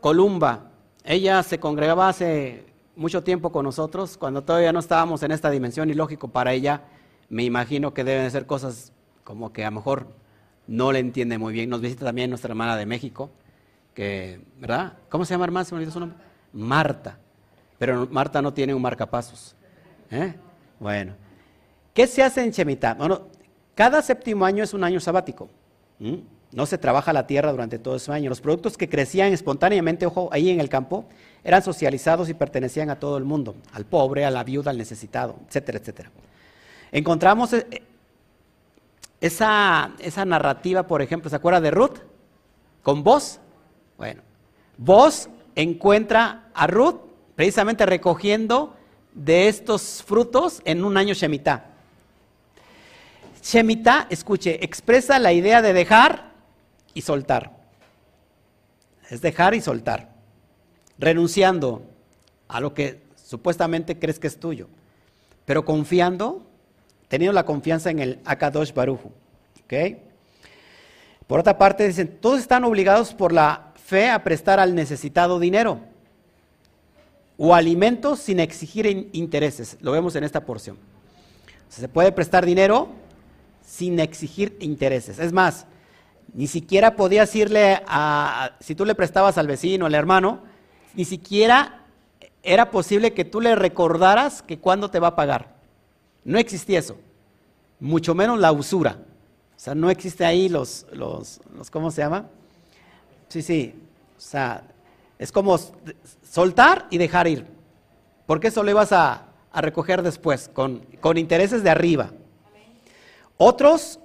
[0.00, 0.70] Columba.
[1.04, 2.66] Ella se congregaba hace
[2.96, 6.82] mucho tiempo con nosotros, cuando todavía no estábamos en esta dimensión y lógico para ella,
[7.28, 8.92] me imagino que deben ser cosas
[9.24, 10.06] como que a lo mejor
[10.66, 11.70] no le entiende muy bien.
[11.70, 13.30] Nos visita también nuestra hermana de México,
[13.94, 14.94] que, ¿verdad?
[15.08, 15.64] ¿Cómo se llama hermana?
[15.64, 16.18] ¿Se me olvidó su nombre?
[16.52, 17.18] Marta.
[17.78, 19.54] Pero Marta no tiene un marcapasos.
[20.10, 20.34] ¿eh?
[20.78, 21.14] Bueno.
[21.94, 22.94] ¿Qué se hace en Chemitá?
[22.94, 23.22] Bueno,
[23.74, 25.48] cada séptimo año es un año sabático.
[26.52, 28.28] No se trabaja la tierra durante todo ese año.
[28.28, 31.06] Los productos que crecían espontáneamente, ojo, ahí en el campo,
[31.44, 35.36] eran socializados y pertenecían a todo el mundo, al pobre, a la viuda, al necesitado,
[35.48, 36.10] etcétera, etcétera.
[36.92, 37.82] Encontramos eh,
[39.22, 41.98] esa, esa narrativa, por ejemplo, ¿se acuerda de Ruth?
[42.82, 43.40] Con vos.
[43.96, 44.20] Bueno,
[44.76, 46.96] vos encuentra a Ruth
[47.36, 48.76] precisamente recogiendo
[49.14, 51.66] de estos frutos en un año Shemitah.
[53.42, 56.32] Shemitah, escuche, expresa la idea de dejar
[56.92, 57.52] y soltar.
[59.08, 60.12] Es dejar y soltar
[60.98, 61.82] renunciando
[62.48, 64.68] a lo que supuestamente crees que es tuyo,
[65.44, 66.46] pero confiando,
[67.12, 69.10] teniendo la confianza en el Akadosh Baruju.
[71.26, 75.80] Por otra parte, dicen, todos están obligados por la fe a prestar al necesitado dinero
[77.36, 79.76] o alimentos sin exigir intereses.
[79.82, 80.78] Lo vemos en esta porción.
[81.68, 82.88] Se puede prestar dinero
[83.62, 85.18] sin exigir intereses.
[85.18, 85.66] Es más,
[86.32, 90.44] ni siquiera podías irle a, si tú le prestabas al vecino, al hermano,
[90.94, 91.82] ni siquiera
[92.42, 95.51] era posible que tú le recordaras que cuándo te va a pagar.
[96.24, 96.96] No existía eso.
[97.80, 98.98] Mucho menos la usura.
[99.56, 102.28] O sea, no existe ahí los, los, ¿cómo se llama?
[103.28, 103.74] Sí, sí.
[104.16, 104.62] O sea,
[105.18, 105.58] es como
[106.28, 107.46] soltar y dejar ir.
[108.26, 112.10] Porque eso lo ibas a, a recoger después, con, con, intereses de arriba.
[113.36, 114.00] Otros,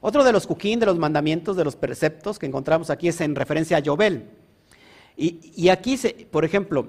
[0.00, 3.34] otro de los cuquín, de los mandamientos, de los preceptos que encontramos aquí es en
[3.34, 4.28] referencia a Yobel.
[5.16, 5.96] Y, aquí,
[6.30, 6.88] por ejemplo,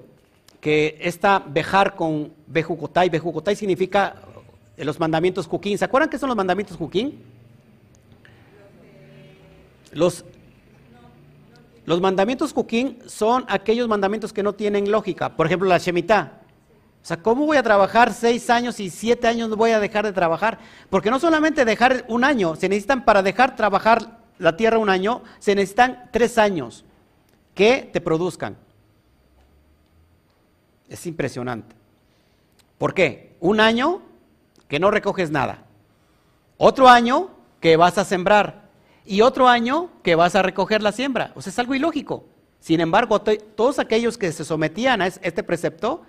[0.60, 4.16] que esta bejar con bejucotay, bejucotay significa
[4.78, 5.78] eh, los mandamientos juquín.
[5.78, 7.24] ¿Se acuerdan qué son los mandamientos juquín?
[9.92, 10.26] Los,
[11.86, 15.36] los mandamientos juquín son aquellos mandamientos que no tienen lógica.
[15.36, 16.42] Por ejemplo, la Shemitah.
[17.02, 20.06] O sea, ¿cómo voy a trabajar seis años y siete años no voy a dejar
[20.06, 20.58] de trabajar?
[20.90, 25.22] Porque no solamente dejar un año, se necesitan para dejar trabajar la tierra un año,
[25.40, 26.84] se necesitan tres años
[27.54, 28.58] que te produzcan.
[30.90, 31.76] Es impresionante.
[32.78, 33.36] ¿Por qué?
[33.40, 34.02] Un año
[34.68, 35.64] que no recoges nada.
[36.58, 38.70] Otro año que vas a sembrar.
[39.06, 41.32] Y otro año que vas a recoger la siembra.
[41.36, 42.26] O sea, es algo ilógico.
[42.60, 46.02] Sin embargo, todos aquellos que se sometían a este precepto,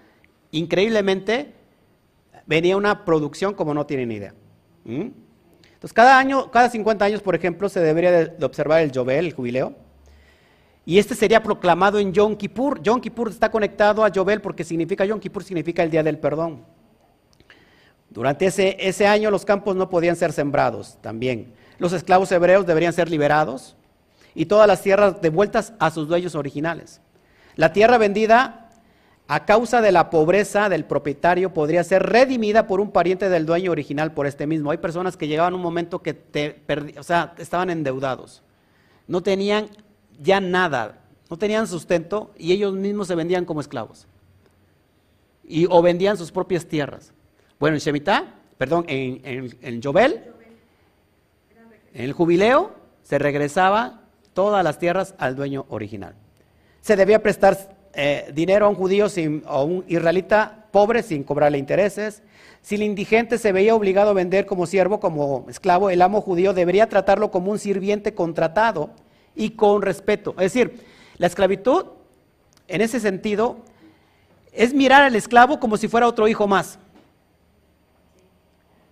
[0.50, 1.54] increíblemente
[2.46, 4.34] venía una producción como no tienen idea.
[4.84, 5.10] ¿Mm?
[5.74, 9.34] Entonces, cada año, cada 50 años, por ejemplo, se debería de observar el Yobel, el
[9.34, 9.85] jubileo
[10.88, 12.80] y este sería proclamado en Yom Kippur.
[12.80, 16.64] Yom Kippur está conectado a Yobel porque significa, Yom Kippur significa el día del perdón.
[18.08, 21.52] Durante ese, ese año los campos no podían ser sembrados también.
[21.78, 23.76] Los esclavos hebreos deberían ser liberados
[24.32, 27.00] y todas las tierras devueltas a sus dueños originales.
[27.56, 28.70] La tierra vendida
[29.26, 33.72] a causa de la pobreza del propietario podría ser redimida por un pariente del dueño
[33.72, 34.70] original por este mismo.
[34.70, 36.62] Hay personas que llegaban un momento que te
[36.96, 38.44] o sea, estaban endeudados.
[39.08, 39.68] No tenían
[40.20, 40.98] ya nada,
[41.30, 44.06] no tenían sustento y ellos mismos se vendían como esclavos.
[45.44, 47.12] Y, o vendían sus propias tierras.
[47.58, 49.80] Bueno, en Shemitah, perdón, en, en, en
[51.94, 54.02] en el jubileo, se regresaba
[54.34, 56.14] todas las tierras al dueño original.
[56.82, 57.56] Se debía prestar
[57.94, 62.22] eh, dinero a un judío sin, o un israelita pobre sin cobrarle intereses.
[62.60, 66.52] Si el indigente se veía obligado a vender como siervo, como esclavo, el amo judío
[66.52, 68.90] debería tratarlo como un sirviente contratado
[69.36, 70.30] y con respeto.
[70.32, 70.84] Es decir,
[71.18, 71.84] la esclavitud,
[72.66, 73.58] en ese sentido,
[74.52, 76.78] es mirar al esclavo como si fuera otro hijo más.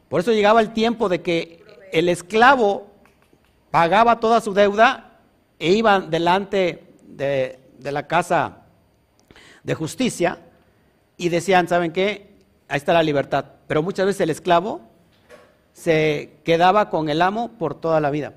[0.09, 2.87] Por eso llegaba el tiempo de que el esclavo
[3.71, 5.19] pagaba toda su deuda
[5.59, 8.59] e iba delante de, de la casa
[9.65, 10.39] de justicia
[11.17, 12.35] y decían, ¿saben qué?
[12.69, 13.47] Ahí está la libertad.
[13.67, 14.83] Pero muchas veces el esclavo
[15.73, 18.35] se quedaba con el amo por toda la vida.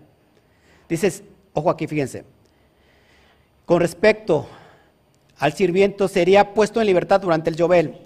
[0.90, 1.24] Dices,
[1.58, 2.24] ojo aquí, fíjense.
[3.66, 4.48] Con respecto
[5.40, 7.98] al sirviento, sería puesto en libertad durante el Yobel.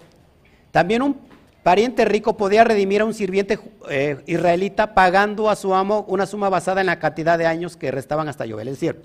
[0.71, 1.19] También un
[1.63, 3.59] pariente rico podía redimir a un sirviente
[3.89, 7.91] eh, israelita pagando a su amo una suma basada en la cantidad de años que
[7.91, 8.69] restaban hasta Yobel.
[8.69, 9.03] Es decir,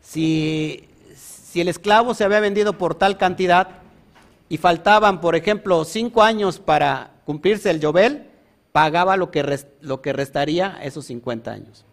[0.00, 0.88] si,
[1.54, 3.68] el esclavo se había vendido por tal cantidad
[4.48, 8.26] y faltaban, por ejemplo, cinco años para cumplirse el Yobel,
[8.72, 11.84] pagaba lo que, lo que restaría esos 50 años.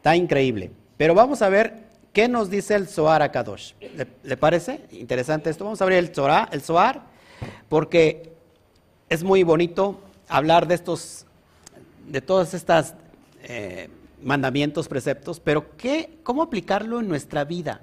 [0.00, 0.70] Está increíble.
[0.96, 1.74] Pero vamos a ver
[2.14, 3.74] qué nos dice el Zohar a Kadosh.
[4.22, 5.64] ¿Le, parece interesante esto?
[5.64, 7.02] Vamos a abrir el Zohar, el Zohar,
[7.68, 8.32] porque
[9.10, 11.26] es muy bonito hablar de estos,
[12.08, 12.94] de todos estos
[13.42, 13.90] eh,
[14.22, 17.82] mandamientos, preceptos, pero ¿qué, ¿cómo aplicarlo en nuestra vida?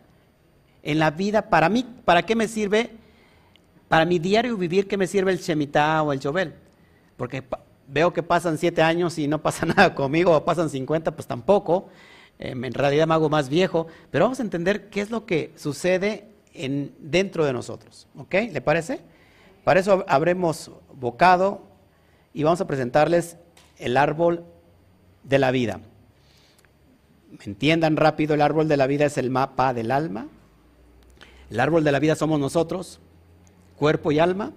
[0.81, 2.89] En la vida, para mí, ¿para qué me sirve?
[3.87, 6.55] Para mi diario vivir, ¿qué me sirve el Shemitah o el Jovel?
[7.15, 7.43] Porque
[7.87, 11.89] veo que pasan siete años y no pasa nada conmigo, o pasan 50, pues tampoco.
[12.39, 15.53] Em, en realidad me hago más viejo, pero vamos a entender qué es lo que
[15.55, 18.07] sucede en, dentro de nosotros.
[18.17, 18.35] ¿Ok?
[18.51, 19.01] ¿Le parece?
[19.63, 21.63] Para eso habremos bocado
[22.33, 23.37] y vamos a presentarles
[23.77, 24.45] el árbol
[25.23, 25.81] de la vida.
[27.31, 30.27] ¿Me entiendan rápido, el árbol de la vida es el mapa del alma.
[31.49, 32.99] El árbol de la vida somos nosotros,
[33.77, 34.53] cuerpo y alma.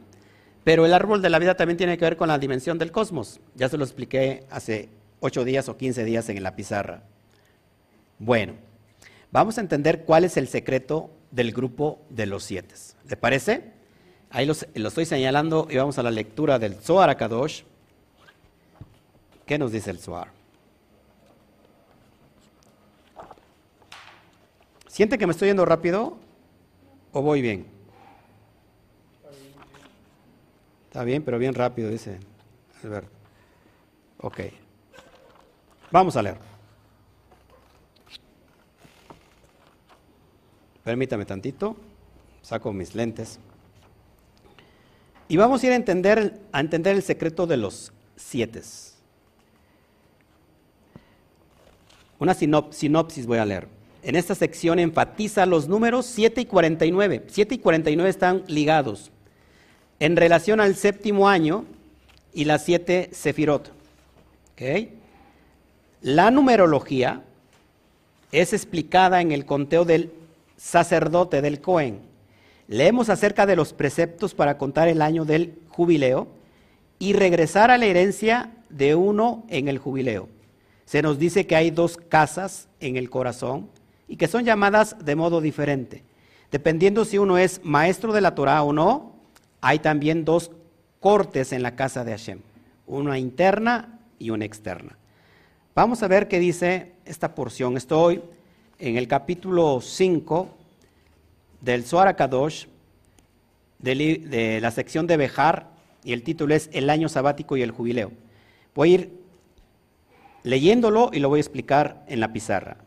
[0.65, 3.41] Pero el árbol de la vida también tiene que ver con la dimensión del cosmos.
[3.55, 4.89] Ya se lo expliqué hace
[5.21, 7.03] ocho días o quince días en la pizarra.
[8.19, 8.55] Bueno,
[9.31, 12.75] vamos a entender cuál es el secreto del grupo de los siete.
[13.09, 13.73] ¿Le parece?
[14.31, 17.63] Ahí lo estoy señalando y vamos a la lectura del Zohar Akadosh.
[19.47, 20.29] ¿Qué nos dice el Zohar?
[24.87, 26.19] ¿Siente que me estoy yendo rápido
[27.13, 27.67] o voy bien?
[30.91, 32.19] Está bien, pero bien rápido, dice
[32.83, 33.13] Alberto.
[34.19, 34.41] Ok.
[35.93, 36.37] Vamos a leer.
[40.83, 41.77] Permítame tantito.
[42.43, 43.39] Saco mis lentes.
[45.29, 48.61] Y vamos a ir a entender, a entender el secreto de los siete.
[52.19, 53.69] Una sinopsis voy a leer.
[54.03, 57.27] En esta sección enfatiza los números 7 y 49.
[57.29, 59.13] 7 y 49 están ligados
[60.01, 61.67] en relación al séptimo año
[62.33, 63.71] y las siete sefirot.
[66.03, 67.23] La numerología
[68.33, 70.13] es explicada en el conteo del
[70.57, 72.01] sacerdote del Cohen.
[72.67, 76.29] Leemos acerca de los preceptos para contar el año del jubileo
[76.99, 80.29] y regresar a la herencia de uno en el jubileo.
[80.85, 83.69] Se nos dice que hay dos casas en el corazón
[84.09, 86.05] y que son llamadas de modo diferente.
[86.51, 89.20] Dependiendo si uno es maestro de la Torah o no,
[89.61, 90.51] hay también dos
[91.01, 92.41] cortes en la casa de Hashem,
[92.87, 94.97] una interna y una externa.
[95.75, 97.77] Vamos a ver qué dice esta porción.
[97.77, 98.23] Estoy
[98.79, 100.49] en el capítulo 5
[101.61, 102.67] del Zohar Kadosh,
[103.79, 105.71] de, la sección de Bejar,
[106.03, 108.13] y el título es El año sabático y el jubileo.
[108.75, 109.21] Voy a ir
[110.43, 112.79] leyéndolo y lo voy a explicar en la pizarra.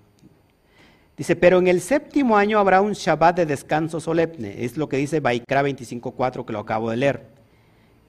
[1.16, 4.64] Dice, pero en el séptimo año habrá un Shabbat de descanso solemne.
[4.66, 7.28] Es lo que dice Baikra 25.4 que lo acabo de leer.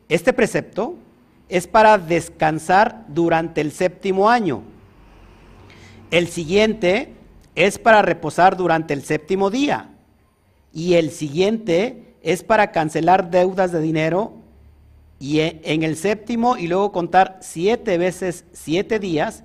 [0.08, 0.96] Este precepto
[1.48, 4.62] es para descansar durante el séptimo año.
[6.10, 7.12] El siguiente
[7.54, 9.90] es para reposar durante el séptimo día.
[10.72, 14.32] Y el siguiente es para cancelar deudas de dinero.
[15.20, 19.44] Y en el séptimo y luego contar siete veces siete días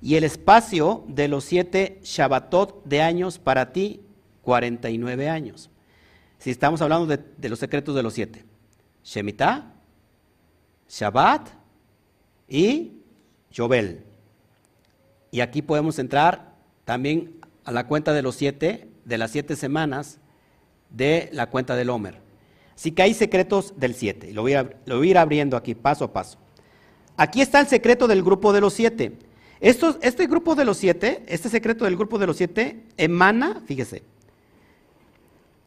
[0.00, 4.00] y el espacio de los siete Shabbatot de años para ti,
[4.42, 5.70] 49 años.
[6.38, 8.44] Si estamos hablando de, los secretos de los siete.
[9.04, 9.72] Shemitah,
[10.88, 11.48] Shabbat
[12.48, 12.92] y
[13.50, 14.04] Yobel.
[15.30, 20.18] Y aquí podemos entrar también a la cuenta de los siete, de las siete semanas
[20.90, 22.20] de la cuenta del Homer.
[22.74, 24.32] Así que hay secretos del siete.
[24.32, 26.38] Lo voy, a, lo voy a ir abriendo aquí paso a paso.
[27.16, 29.18] Aquí está el secreto del grupo de los siete
[29.60, 34.02] este grupo de los siete, este secreto del grupo de los siete, emana, fíjese,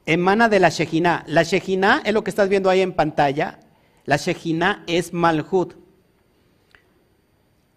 [0.06, 1.24] emana de la Shejina.
[1.28, 3.60] La Shejina es lo que estás viendo ahí en pantalla.
[4.06, 5.76] La Shejina es Malhut.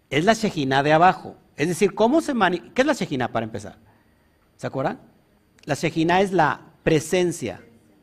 [0.09, 1.35] Es la Shejina de abajo.
[1.57, 2.33] Es decir, ¿cómo se
[2.73, 3.77] ¿qué es la Shejina para empezar?
[4.57, 4.99] ¿Se acuerdan?
[5.65, 7.61] La Shejina es la presencia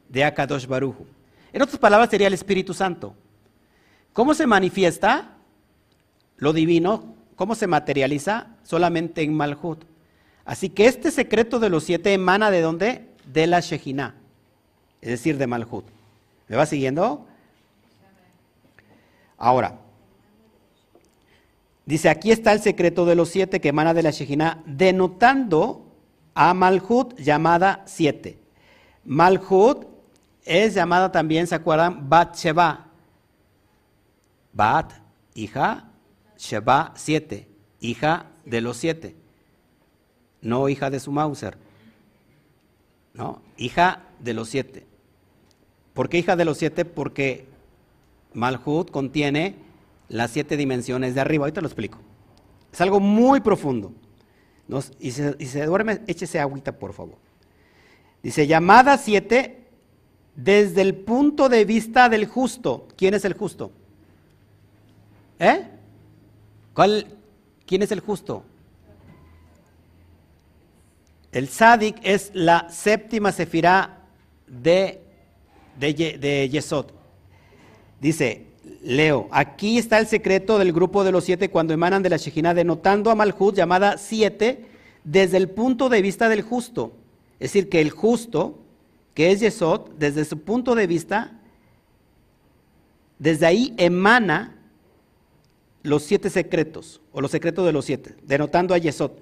[0.09, 1.07] de Akadosh Baruju.
[1.53, 3.15] En otras palabras, sería el Espíritu Santo.
[4.13, 5.37] ¿Cómo se manifiesta
[6.37, 7.15] lo divino?
[7.37, 8.49] ¿Cómo se materializa?
[8.63, 9.85] Solamente en Malhut.
[10.45, 13.09] Así que este secreto de los siete emana de dónde?
[13.25, 14.17] De la Shejina,
[15.01, 15.85] es decir, de Malhut.
[16.49, 17.27] ¿Me va siguiendo?
[19.39, 19.79] Ahora,
[21.85, 25.85] Dice, aquí está el secreto de los siete que emana de la Shejina, denotando
[26.35, 28.39] a Malhut llamada siete.
[29.05, 29.87] Malhut
[30.45, 32.09] es llamada también, ¿se acuerdan?
[32.09, 32.87] Bat Sheba.
[34.53, 34.93] Bat,
[35.35, 35.89] hija,
[36.43, 37.47] Sheba, siete,
[37.79, 39.15] hija de los siete.
[40.41, 41.57] No hija de su Mauser.
[43.15, 44.85] No, hija de los siete.
[45.95, 46.85] ¿Por qué hija de los siete?
[46.85, 47.47] Porque
[48.35, 49.55] Malhut contiene
[50.09, 51.45] las siete dimensiones de arriba.
[51.45, 51.99] Ahorita lo explico.
[52.73, 53.93] Es algo muy profundo.
[54.99, 57.19] y, se, duerme, échese agüita, por favor.
[58.21, 59.69] Dice, llamada siete
[60.35, 62.89] desde el punto de vista del justo.
[62.97, 63.71] ¿Quién es el justo?
[65.39, 65.69] ¿Eh?
[66.75, 67.07] ¿Cuál,
[67.67, 68.45] ¿Quién es el justo?
[71.33, 74.01] El Sadik es la séptima sefirá
[74.47, 75.03] de,
[75.79, 76.87] de, Yesod.
[78.01, 78.47] Dice,
[78.83, 82.53] Leo, aquí está el secreto del grupo de los siete cuando emanan de la Shejina,
[82.53, 84.67] denotando a Malhut llamada siete
[85.05, 86.93] desde el punto de vista del justo.
[87.41, 88.59] Es decir, que el justo,
[89.15, 91.33] que es Yesod, desde su punto de vista,
[93.19, 94.57] desde ahí emana
[95.83, 99.13] los siete secretos, o los secretos de los siete, denotando a Yesod,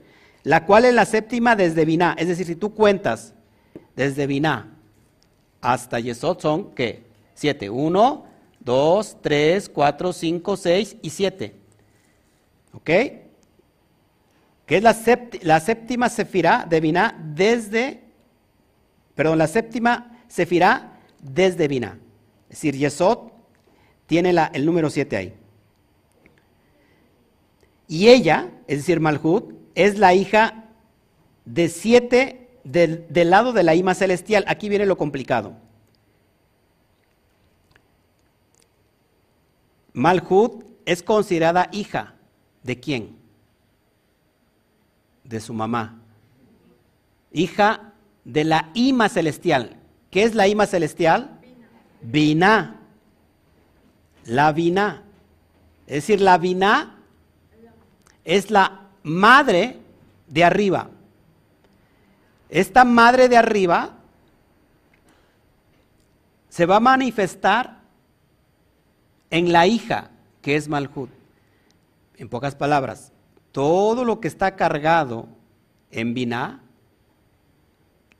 [0.42, 2.14] la cual es la séptima desde Biná.
[2.18, 3.34] Es decir, si tú cuentas
[3.96, 4.76] desde Biná
[5.61, 7.04] hasta Yesod son, ¿qué?
[7.34, 7.70] Siete.
[7.70, 8.26] Uno,
[8.61, 11.54] 2, 3, 4, 5, 6 y 7.
[12.72, 12.84] ¿Ok?
[12.84, 14.96] Que es la,
[15.42, 18.00] la séptima sefirá de Biná desde,
[19.14, 21.98] perdón, la séptima sefirá desde Biná.
[22.48, 23.30] Es decir, Yesod
[24.06, 25.39] tiene la, el número 7 ahí.
[27.91, 30.66] Y ella, es decir, Malhut, es la hija
[31.45, 34.45] de 7 del, del lado de la ima celestial.
[34.47, 35.57] Aquí viene lo complicado.
[39.93, 42.14] Malhut es considerada hija
[42.62, 43.16] de quién?
[45.24, 46.01] De su mamá.
[47.32, 47.93] Hija
[48.24, 49.78] de la Ima celestial.
[50.12, 51.41] ¿Qué es la Ima celestial?
[52.03, 52.82] Vina.
[54.26, 55.03] La Vina.
[55.88, 56.99] Es decir, la Vina
[58.31, 59.76] es la madre
[60.28, 60.89] de arriba.
[62.49, 63.91] Esta madre de arriba
[66.49, 67.81] se va a manifestar
[69.31, 70.11] en la hija,
[70.43, 71.11] que es Malhut.
[72.18, 73.11] En pocas palabras,
[73.51, 75.26] todo lo que está cargado
[75.91, 76.61] en Binah,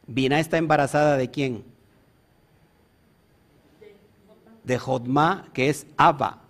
[0.09, 1.65] Binah está embarazada de quién?
[4.65, 6.41] De Jodma, que es Abba.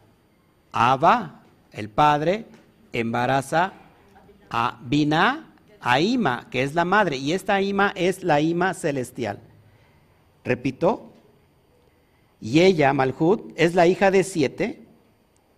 [0.72, 1.42] Abba,
[1.72, 2.46] el padre,
[2.92, 3.72] embaraza
[4.50, 5.46] a Binah,
[5.80, 9.40] a Ima, que es la madre, y esta Ima es la Ima celestial.
[10.44, 11.12] Repito,
[12.40, 14.82] y ella, Malhut, es la hija de siete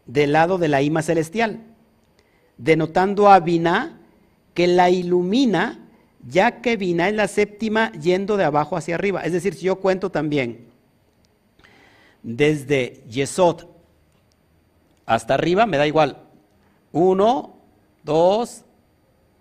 [0.07, 1.61] del lado de la Ima celestial,
[2.59, 3.99] denotando a Binah
[4.55, 5.79] que la ilumina,
[6.27, 9.23] ya que Binah es la séptima yendo de abajo hacia arriba.
[9.23, 10.67] Es decir, si yo cuento también
[12.23, 13.65] desde Yesod
[15.07, 16.23] hasta arriba, me da igual.
[16.93, 17.57] Uno,
[18.05, 18.63] dos,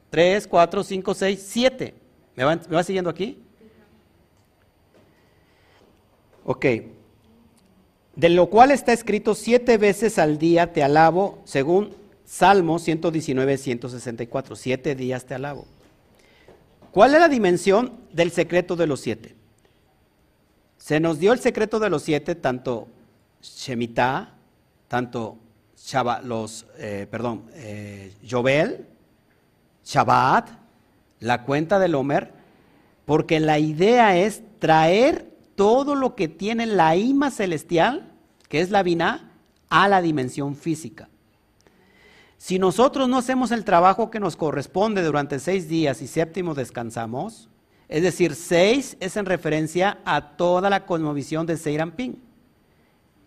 [0.09, 1.93] tres, cuatro, cinco, seis, siete.
[2.35, 3.43] ¿Me va, ¿Me va siguiendo aquí?
[6.43, 6.65] Ok
[8.15, 11.95] de lo cual está escrito siete veces al día te alabo, según
[12.25, 15.65] Salmo 119, 164, siete días te alabo.
[16.91, 19.35] ¿Cuál es la dimensión del secreto de los siete?
[20.77, 22.87] Se nos dio el secreto de los siete, tanto
[23.41, 24.33] Shemitah,
[24.87, 25.37] tanto
[25.85, 28.13] Shabbat, los, eh, perdón, eh,
[29.83, 30.49] Shabbat,
[31.19, 32.33] la cuenta del Homer,
[33.05, 38.11] porque la idea es traer todo lo que tiene la ima celestial,
[38.47, 39.31] que es la vina,
[39.69, 41.09] a la dimensión física.
[42.37, 47.49] Si nosotros no hacemos el trabajo que nos corresponde durante seis días y séptimo descansamos,
[47.87, 52.21] es decir, seis es en referencia a toda la cosmovisión de Seiramping,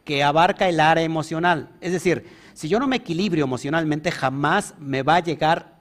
[0.05, 1.71] que abarca el área emocional.
[1.81, 2.25] Es decir,
[2.55, 5.79] si yo no me equilibrio emocionalmente, jamás me va a llegar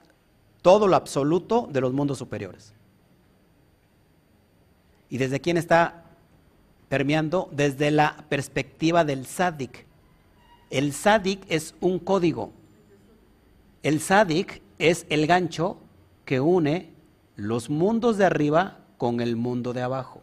[0.60, 2.74] todo lo absoluto de los mundos superiores.
[5.08, 6.04] ¿Y desde quién está
[6.94, 9.84] permeando desde la perspectiva del sádic.
[10.70, 12.52] El sádic es un código.
[13.82, 15.78] El sádic es el gancho
[16.24, 16.92] que une
[17.34, 20.22] los mundos de arriba con el mundo de abajo.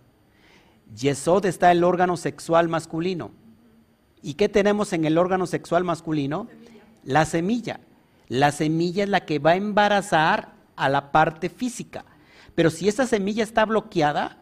[0.95, 3.31] Yesod está el órgano sexual masculino.
[4.21, 6.47] ¿Y qué tenemos en el órgano sexual masculino?
[7.03, 7.79] La semilla.
[8.27, 12.05] La semilla es la que va a embarazar a la parte física.
[12.55, 14.37] Pero si esa semilla está bloqueada,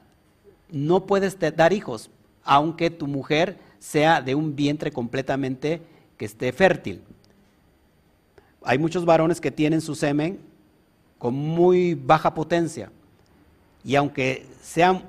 [0.70, 2.10] no puedes dar hijos,
[2.44, 5.82] aunque tu mujer sea de un vientre completamente
[6.18, 7.02] que esté fértil.
[8.64, 10.40] hay muchos varones que tienen su semen
[11.18, 12.92] con muy baja potencia.
[13.84, 15.04] Y aunque sean,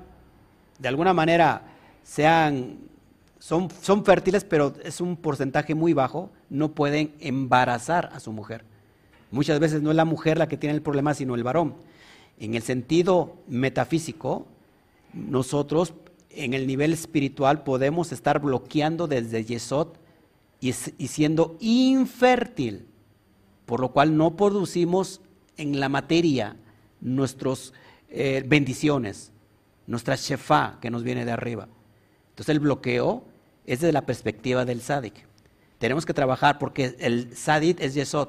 [0.79, 1.63] de alguna manera,
[2.03, 2.77] sean,
[3.41, 8.63] son, son fértiles, pero es un porcentaje muy bajo, no pueden embarazar a su mujer.
[9.31, 11.73] Muchas veces no es la mujer la que tiene el problema, sino el varón.
[12.39, 14.45] En el sentido metafísico,
[15.13, 15.95] nosotros
[16.29, 19.87] en el nivel espiritual podemos estar bloqueando desde Yesod
[20.59, 22.85] y, siendo infértil,
[23.65, 25.19] por lo cual no producimos
[25.57, 26.57] en la materia
[26.99, 27.73] nuestras
[28.07, 29.31] eh, bendiciones,
[29.87, 31.67] nuestra shefa que nos viene de arriba.
[32.29, 33.30] Entonces el bloqueo
[33.73, 35.25] es desde la perspectiva del sadik.
[35.79, 38.27] Tenemos que trabajar porque el sadit es Yesod.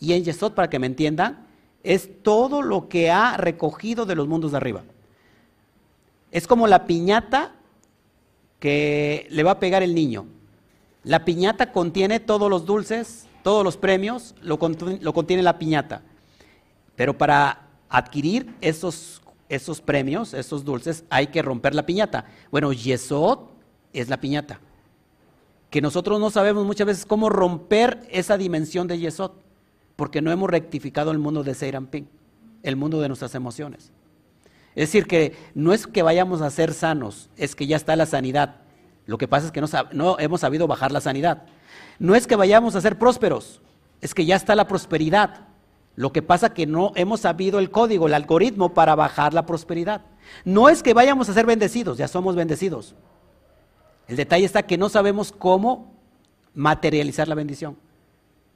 [0.00, 1.46] Y en Yesod, para que me entiendan,
[1.84, 4.82] es todo lo que ha recogido de los mundos de arriba.
[6.32, 7.54] Es como la piñata
[8.58, 10.26] que le va a pegar el niño.
[11.04, 16.02] La piñata contiene todos los dulces, todos los premios, lo, contiene la piñata.
[16.96, 22.26] Pero para adquirir esos, esos premios, esos dulces, hay que romper la piñata.
[22.50, 23.53] Bueno, Yesod
[23.94, 24.60] es la piñata.
[25.70, 29.32] Que nosotros no sabemos muchas veces cómo romper esa dimensión de Yesod
[29.96, 32.08] porque no hemos rectificado el mundo de Seiramping,
[32.62, 33.92] el mundo de nuestras emociones.
[34.74, 38.06] Es decir, que no es que vayamos a ser sanos, es que ya está la
[38.06, 38.56] sanidad.
[39.06, 41.44] Lo que pasa es que no, hemos sabido bajar la sanidad.
[41.98, 43.60] No es que vayamos a ser prósperos,
[44.00, 45.48] es que ya está la prosperidad.
[45.94, 49.46] Lo que pasa es que no hemos sabido el código, el algoritmo para bajar la
[49.46, 50.02] prosperidad.
[50.44, 52.96] No es que vayamos a ser bendecidos, ya somos bendecidos.
[54.08, 55.94] El detalle está que no sabemos cómo
[56.54, 57.76] materializar la bendición.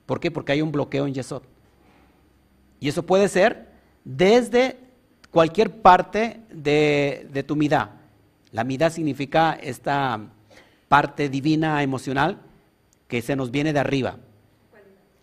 [0.06, 0.30] ¿Por qué?
[0.30, 1.42] Porque hay un bloqueo en Yesod.
[2.80, 3.68] Y eso puede ser
[4.04, 4.78] desde
[5.30, 7.96] cualquier parte de, tu midá.
[8.52, 10.20] La midá significa esta
[10.88, 12.38] parte divina emocional
[13.06, 14.16] que se nos viene de arriba.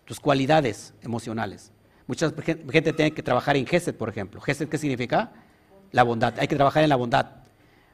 [0.04, 1.72] Tus cualidades emocionales.
[2.06, 2.32] Mucha
[2.70, 4.40] gente tiene que trabajar en Gesed, por ejemplo.
[4.40, 5.32] Gesed, ¿qué significa?
[5.90, 6.34] La bondad.
[6.38, 7.26] Hay que trabajar en la bondad.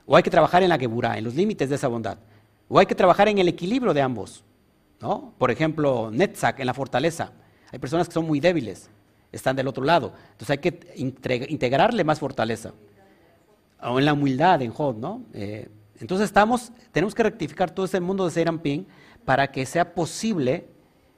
[0.07, 2.19] O hay que trabajar en la Geburah, en los límites de esa bondad.
[2.69, 4.45] O hay que trabajar en el equilibrio de ambos.
[5.39, 7.33] Por ejemplo, Netzach en la fortaleza.
[7.73, 8.89] Hay personas que son muy débiles,
[9.33, 10.13] están del otro lado.
[10.33, 10.95] Entonces hay que
[11.49, 12.73] integrarle más fortaleza.
[13.83, 15.23] O en la humildad, en Job, ¿no?
[15.35, 18.87] Eh, entonces estamos, tenemos que rectificar todo ese mundo de Serampín
[19.25, 20.67] para que sea posible,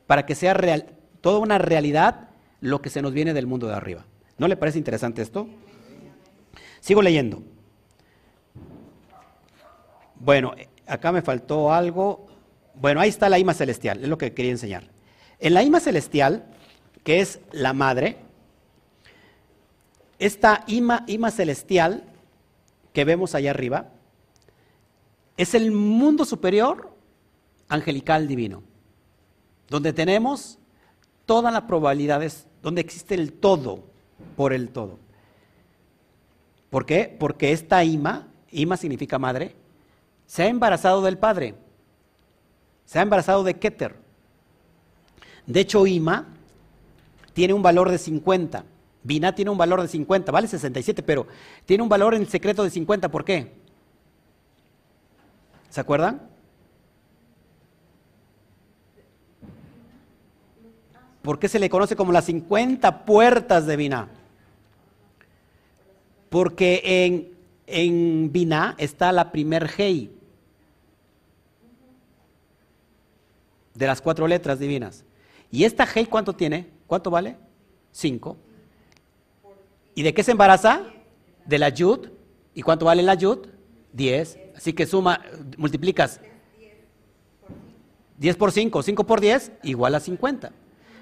[0.06, 0.86] para que sea real,
[1.20, 2.28] toda una realidad
[2.60, 4.06] lo que se nos viene del mundo de arriba.
[4.38, 5.46] ¿No le parece interesante esto?
[6.80, 7.42] Sigo leyendo.
[10.24, 10.54] Bueno,
[10.86, 12.26] acá me faltó algo.
[12.74, 14.84] Bueno, ahí está la ima celestial, es lo que quería enseñar.
[15.38, 16.46] En la ima celestial,
[17.02, 18.16] que es la madre,
[20.18, 22.04] esta ima, ima celestial
[22.94, 23.90] que vemos allá arriba,
[25.36, 26.90] es el mundo superior
[27.68, 28.62] angelical divino,
[29.68, 30.58] donde tenemos
[31.26, 33.84] todas las probabilidades, donde existe el todo
[34.36, 34.98] por el todo.
[36.70, 37.14] ¿Por qué?
[37.18, 39.54] Porque esta ima, ima significa madre,
[40.26, 41.54] se ha embarazado del Padre.
[42.84, 43.96] Se ha embarazado de Keter.
[45.46, 46.26] De hecho, Ima
[47.32, 48.64] tiene un valor de 50.
[49.02, 51.26] Binah tiene un valor de 50, vale 67, pero
[51.66, 53.10] tiene un valor en secreto de 50.
[53.10, 53.52] ¿Por qué?
[55.68, 56.22] ¿Se acuerdan?
[61.20, 64.08] ¿Por qué se le conoce como las 50 puertas de Binah?
[66.30, 67.33] Porque en,
[67.66, 70.10] en Binah está la primer Hei,
[73.74, 75.04] de las cuatro letras divinas.
[75.50, 76.68] ¿Y esta Hei cuánto tiene?
[76.86, 77.36] ¿Cuánto vale?
[77.92, 78.36] Cinco.
[79.94, 80.82] ¿Y de qué se embaraza?
[81.44, 82.08] De la Yud.
[82.54, 83.46] ¿Y cuánto vale la Yud?
[83.92, 84.38] Diez.
[84.56, 85.20] Así que suma,
[85.56, 86.20] multiplicas.
[88.18, 88.82] Diez por cinco.
[88.82, 90.52] Cinco por diez, igual a cincuenta.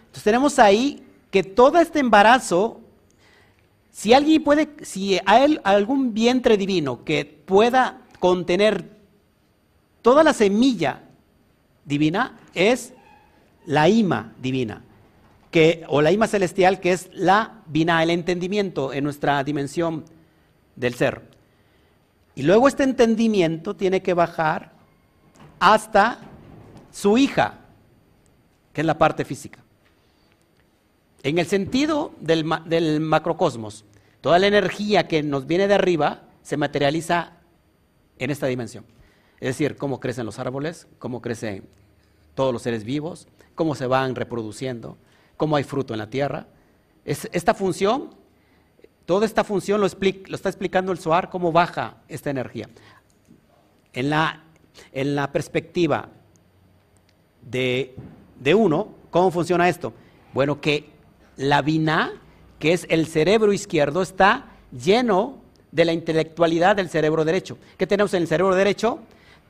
[0.01, 2.82] Entonces tenemos ahí que todo este embarazo,
[3.93, 8.91] si alguien puede, si hay algún vientre divino que pueda contener
[10.01, 11.03] toda la semilla
[11.85, 12.95] divina es
[13.67, 14.83] la ima divina,
[15.51, 20.05] que, o la ima celestial, que es la vina, el entendimiento en nuestra dimensión
[20.75, 21.29] del ser.
[22.35, 24.73] Y luego este entendimiento tiene que bajar
[25.61, 26.19] hasta
[26.91, 27.59] su hija,
[28.73, 29.59] que es la parte física.
[31.25, 32.45] En el sentido del,
[33.01, 33.85] macrocosmos,
[34.21, 37.35] toda la energía que nos viene de arriba se materializa
[38.19, 38.85] en esta dimensión.
[39.41, 41.65] Es decir, cómo crecen los árboles, cómo crecen
[42.35, 44.97] todos los seres vivos, cómo se van reproduciendo,
[45.37, 46.47] cómo hay fruto en la tierra.
[47.05, 48.11] esta función,
[49.07, 52.69] toda esta función lo, está explicando el SOAR, cómo baja esta energía.
[53.93, 56.09] En la, perspectiva
[57.43, 57.95] de
[58.57, 59.93] uno, ¿cómo funciona esto?
[60.33, 60.92] Bueno, que
[61.37, 62.13] la vina,
[62.59, 65.39] que es el cerebro izquierdo, está lleno
[65.71, 67.59] de la intelectualidad del cerebro derecho.
[67.77, 69.01] ¿Qué tenemos en el cerebro derecho?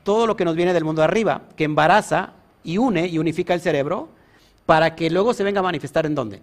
[0.03, 3.61] Todo lo que nos viene del mundo arriba, que embaraza y une y unifica el
[3.61, 4.09] cerebro
[4.65, 6.41] para que luego se venga a manifestar en dónde.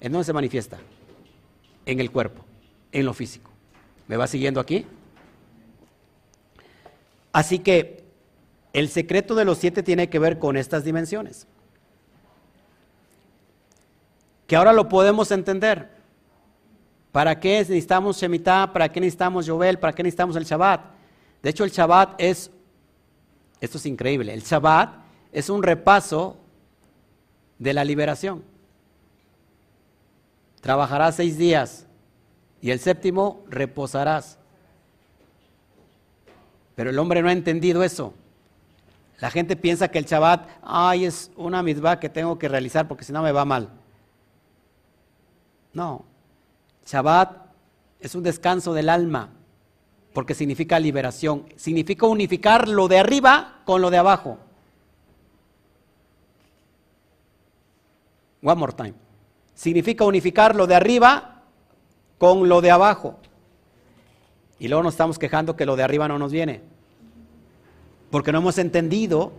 [0.00, 0.78] ¿En dónde se manifiesta?
[1.84, 2.44] En el cuerpo,
[2.92, 3.50] en lo físico.
[4.08, 4.86] ¿Me va siguiendo aquí?
[7.32, 8.04] Así que
[8.72, 11.46] el secreto de los siete tiene que ver con estas dimensiones.
[14.46, 15.96] Que ahora lo podemos entender.
[17.12, 18.72] ¿Para qué necesitamos Shemitah?
[18.72, 19.78] ¿Para qué necesitamos Jovel?
[19.78, 20.82] ¿Para qué necesitamos el Shabbat?
[21.42, 22.50] De hecho, el Shabbat es,
[23.60, 24.94] esto es increíble, el Shabbat
[25.32, 26.36] es un repaso
[27.58, 28.42] de la liberación.
[30.60, 31.86] Trabajarás seis días
[32.60, 34.38] y el séptimo reposarás.
[36.74, 38.12] Pero el hombre no ha entendido eso.
[39.20, 43.04] La gente piensa que el Shabbat, ay, es una mitzvah que tengo que realizar porque
[43.04, 43.70] si no me va mal.
[45.76, 46.06] No,
[46.86, 47.36] Shabbat
[48.00, 49.28] es un descanso del alma
[50.14, 54.38] porque significa liberación, significa unificar lo de arriba con lo de abajo.
[58.42, 58.94] One more time.
[59.54, 61.42] Significa unificar lo de arriba
[62.16, 63.18] con lo de abajo.
[64.58, 66.62] Y luego nos estamos quejando que lo de arriba no nos viene.
[68.10, 69.30] Porque no hemos entendido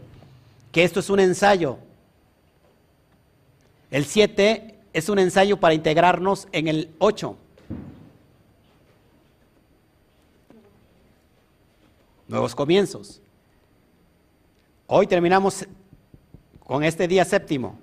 [0.71, 1.79] que esto es un ensayo.
[3.89, 7.37] El 7 es un ensayo para integrarnos en el 8.
[12.27, 13.21] Nuevos comienzos.
[14.87, 15.67] Hoy terminamos
[16.65, 17.77] con este día séptimo.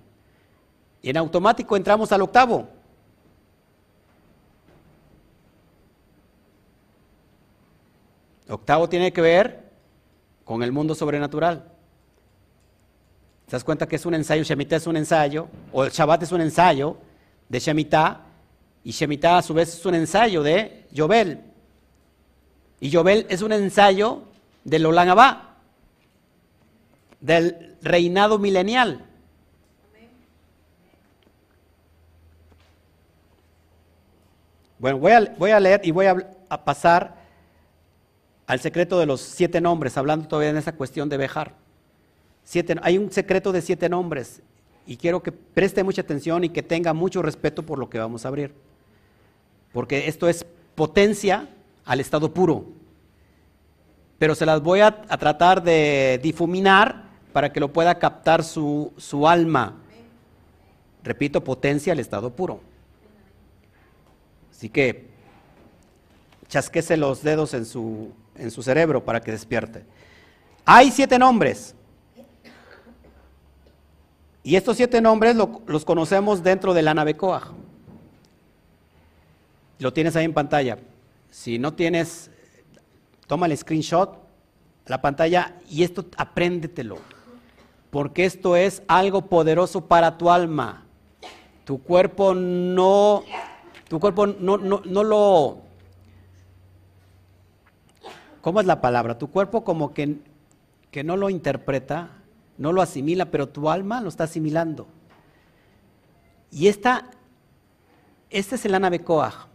[1.03, 2.69] Y en automático entramos al octavo.
[8.49, 9.71] Octavo tiene que ver
[10.45, 11.74] con el mundo sobrenatural.
[13.47, 14.43] ¿Te das cuenta que es un ensayo?
[14.43, 16.97] Shemitah es un ensayo, o el Shabbat es un ensayo
[17.49, 18.21] de Shemitah,
[18.83, 21.41] y Shemitah a su vez es un ensayo de Yobel.
[22.81, 24.23] Y Yobel es un ensayo
[24.65, 25.57] del Olam Abba,
[27.21, 29.05] del reinado milenial.
[34.79, 36.17] Bueno, voy a, voy a leer y voy a,
[36.65, 37.17] pasar
[38.47, 41.64] al secreto de los siete nombres, hablando todavía en esa cuestión de Bejar.
[42.83, 44.43] Hay un secreto de siete nombres
[44.87, 48.25] y quiero que preste mucha atención y que tenga mucho respeto por lo que vamos
[48.25, 48.55] a abrir.
[49.73, 51.49] Porque esto es potencia
[51.85, 52.67] al estado puro.
[54.19, 58.93] Pero se las voy a, a tratar de difuminar para que lo pueda captar su,
[58.97, 59.77] su alma.
[61.03, 62.61] Repito, potencia al estado puro.
[64.51, 65.09] Así que
[66.49, 69.85] chasquese los dedos en su, en su cerebro para que despierte.
[70.65, 71.75] Hay siete nombres.
[74.45, 77.51] Y estos siete nombres los conocemos dentro de la nave Coaj.
[79.81, 80.79] Lo tienes ahí en pantalla.
[81.31, 82.31] Si no tienes,
[83.27, 84.17] toma el screenshot,
[84.87, 86.99] la pantalla, y esto apréndetelo.
[87.91, 90.85] Porque esto es algo poderoso para tu alma.
[91.65, 93.25] Tu cuerpo no
[93.89, 95.59] tu cuerpo no, no, lo...
[98.41, 99.19] ¿Cómo es la palabra?
[99.19, 100.19] Tu cuerpo como que,
[100.91, 102.11] que no lo interpreta,
[102.59, 104.87] no lo asimila, pero tu alma lo está asimilando.
[106.51, 107.11] Y esta,
[108.31, 109.47] este es el Anabecoaj.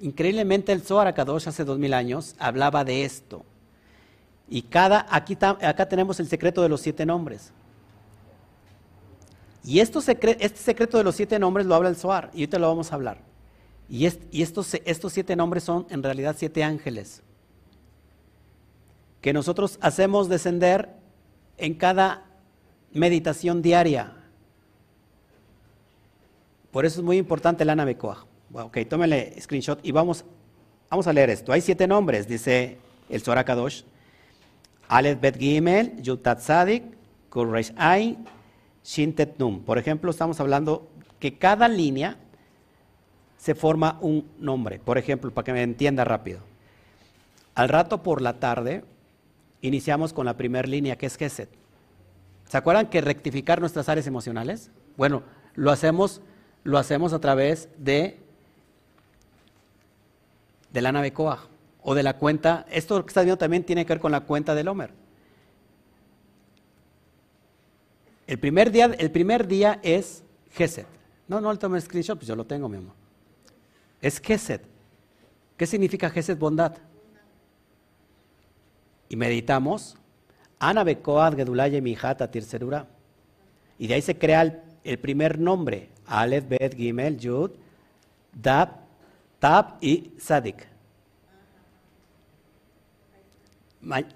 [0.00, 3.44] Increíblemente el Zohar Akadosh hace dos mil años hablaba de esto.
[4.48, 7.52] Y cada, aquí acá tenemos el secreto de los siete nombres.
[9.64, 10.00] Y este
[10.54, 13.18] secreto de los siete nombres lo habla el Zohar, y ahorita lo vamos a hablar.
[13.88, 17.22] Y, estos siete nombres son en realidad siete ángeles
[19.20, 20.90] que nosotros hacemos descender
[21.56, 22.23] en cada
[22.94, 24.12] meditación diaria.
[26.70, 28.26] Por eso es muy importante el Anabecoa.
[28.52, 30.24] Ok, tómele screenshot y vamos,
[30.90, 31.52] vamos a leer esto.
[31.52, 32.78] Hay siete nombres, dice
[33.08, 33.82] el Zohar Kadosh.
[34.88, 36.84] Aleph Bet Gimel, Yutat Sadik,
[37.30, 38.18] Kurreish Ay,
[38.84, 39.60] Shintet Num.
[39.60, 40.88] Por ejemplo, estamos hablando
[41.18, 42.16] que cada línea
[43.38, 44.78] se forma un nombre.
[44.78, 46.40] Por ejemplo, para que me entienda rápido.
[47.54, 48.84] Al rato por la tarde
[49.62, 51.63] iniciamos con la primera línea que es Geset.
[52.54, 54.70] ¿Se acuerdan que rectificar nuestras áreas emocionales?
[54.96, 55.24] Bueno,
[55.56, 56.20] lo hacemos,
[56.62, 58.20] lo hacemos a través de,
[60.72, 61.48] de la nave Coag
[61.82, 62.64] o de la cuenta.
[62.70, 64.92] Esto que estás viendo también tiene que ver con la cuenta del Homer.
[68.28, 70.86] El primer día, el primer día es Geset.
[71.26, 72.94] No, no, el tome screenshot, pues yo lo tengo, mi amor
[74.00, 74.60] es Gesed.
[75.56, 76.76] ¿Qué significa Gesed bondad?
[79.08, 79.96] Y meditamos,
[80.68, 82.86] Ana Bekoad Gedulaya Mijata Tirserura.
[83.78, 87.50] Y de ahí se crea el, primer nombre, Aleph, Bet, Gimel, Yud,
[88.32, 88.70] Dab,
[89.38, 90.66] Tab y Sadik.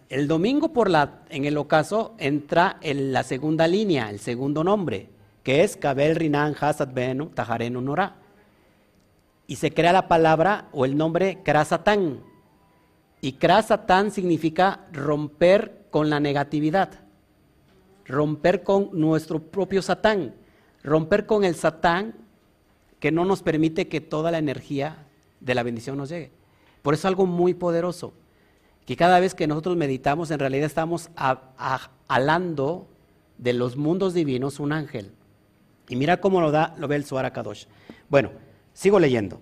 [0.09, 5.11] El domingo por la, en el ocaso entra en la segunda línea, el segundo nombre,
[5.42, 8.16] que es Kabel Rinan Hasad Benu Tajarenu Nora.
[9.46, 12.28] Y se crea la palabra o el nombre Krasatán.
[13.21, 17.01] Y Krasatán significa romper con la negatividad,
[18.07, 20.35] romper con nuestro propio Satán,
[20.83, 22.14] romper con el Satán
[23.01, 25.07] que no nos permite que toda la energía
[25.41, 26.31] de la bendición nos llegue.
[26.83, 28.12] Por eso es algo muy poderoso
[28.87, 31.11] que cada vez que nosotros meditamos, en realidad estamos
[32.07, 32.89] alando
[33.37, 35.12] de los mundos divinos un ángel.
[35.89, 37.66] Y mira cómo lo da, lo ve el Suara Kadosh.
[38.09, 38.31] Bueno,
[38.73, 39.41] sigo leyendo.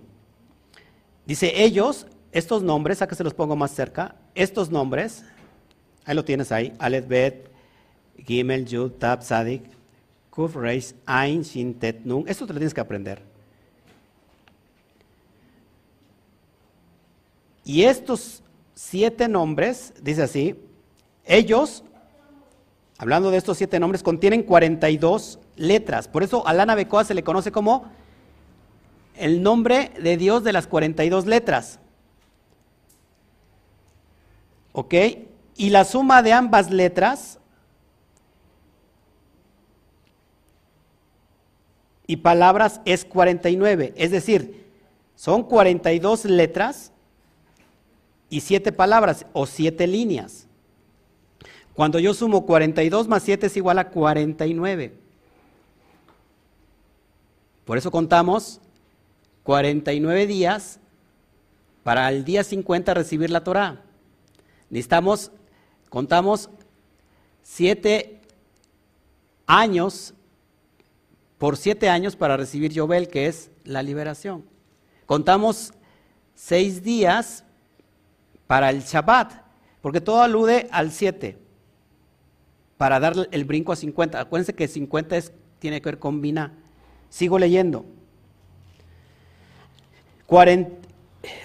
[1.25, 5.23] Dice, ellos, estos nombres, a se los pongo más cerca, estos nombres,
[6.05, 7.49] ahí lo tienes ahí, Alet Bet,
[8.25, 9.63] Gimel, Yud, Tab, Sadik,
[10.29, 12.25] Kuf, Reis, Ain, Shin, Tet, Nun.
[12.27, 13.21] Esto te lo tienes que aprender.
[17.63, 18.43] Y estos
[18.75, 20.55] siete nombres, dice así,
[21.25, 21.83] ellos,
[22.97, 26.07] hablando de estos siete nombres, contienen 42 letras.
[26.07, 27.91] Por eso a Lana Becoa se le conoce como
[29.15, 31.79] el nombre de Dios de las 42 letras.
[34.79, 34.93] ¿Ok?
[35.55, 37.39] Y la suma de ambas letras
[42.05, 43.95] y palabras es 49.
[43.97, 44.67] Es decir,
[45.15, 46.91] son 42 letras
[48.29, 50.45] y siete palabras o siete líneas.
[51.73, 54.93] Cuando yo sumo 42 más 7 es igual a 49.
[57.65, 58.61] Por eso contamos
[59.41, 60.79] 49 días
[61.83, 63.86] para el día 50 recibir la Torah.
[64.69, 65.31] Necesitamos,
[65.89, 66.49] contamos
[67.43, 68.21] 7
[69.45, 70.13] años
[71.37, 74.43] por 7 años para recibir Yobel, que es la liberación.
[75.05, 75.73] Contamos
[76.35, 77.43] 6 días
[78.47, 79.33] para el Shabbat,
[79.81, 81.37] porque todo alude al 7,
[82.77, 84.19] para dar el brinco a 50.
[84.19, 86.53] Acuérdense que 50 es, tiene que ver con Binah.
[87.09, 87.85] Sigo leyendo.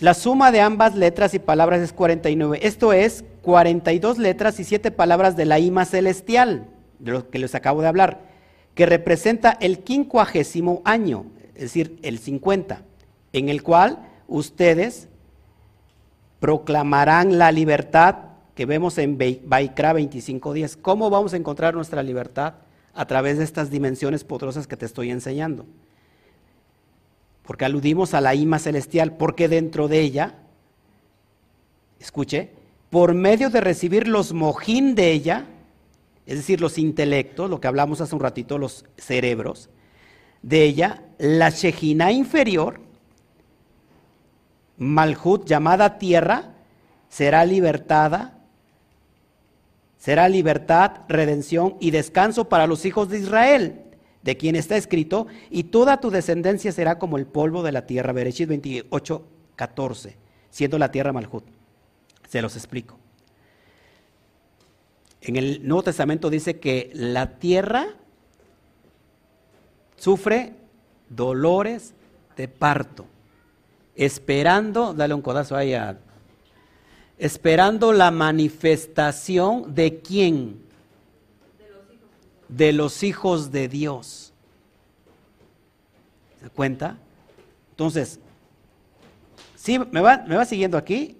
[0.00, 2.60] La suma de ambas letras y palabras es 49.
[2.62, 6.66] Esto es 42 letras y 7 palabras de la ima celestial,
[6.98, 8.20] de lo que les acabo de hablar,
[8.74, 12.82] que representa el quincuagésimo año, es decir, el 50,
[13.32, 15.08] en el cual ustedes
[16.40, 18.16] proclamarán la libertad
[18.54, 20.78] que vemos en Baikra 25.10.
[20.80, 22.54] ¿Cómo vamos a encontrar nuestra libertad?
[22.94, 25.66] A través de estas dimensiones poderosas que te estoy enseñando.
[27.43, 30.38] Porque aludimos a la ima celestial, porque dentro de ella,
[31.99, 32.51] escuche,
[32.90, 35.47] por medio de recibir los mojín de ella,
[36.26, 39.70] es decir, los intelectos, lo que hablamos hace un ratito, los cerebros,
[40.43, 42.80] de ella, la Shejina inferior,
[44.76, 46.55] Malhut, llamada tierra,
[47.09, 48.38] será libertada,
[49.99, 53.82] será libertad, redención y descanso para los hijos de Israel,
[54.22, 58.12] de quien está escrito, y toda tu descendencia será como el polvo de la tierra.
[58.12, 60.16] Bereshit 28, 14,
[60.50, 61.44] siendo la tierra Malhut.
[62.28, 62.98] Se los explico.
[65.20, 67.88] En el Nuevo Testamento dice que la tierra
[69.96, 70.54] sufre
[71.08, 71.94] dolores
[72.36, 73.06] de parto
[73.94, 75.98] esperando, dale un codazo ahí a,
[77.18, 80.61] esperando la manifestación de quién?
[82.57, 84.32] De los hijos de Dios.
[86.42, 86.98] ¿Se cuenta?
[87.70, 88.18] Entonces,
[89.57, 91.16] sí, me va, siguiendo aquí,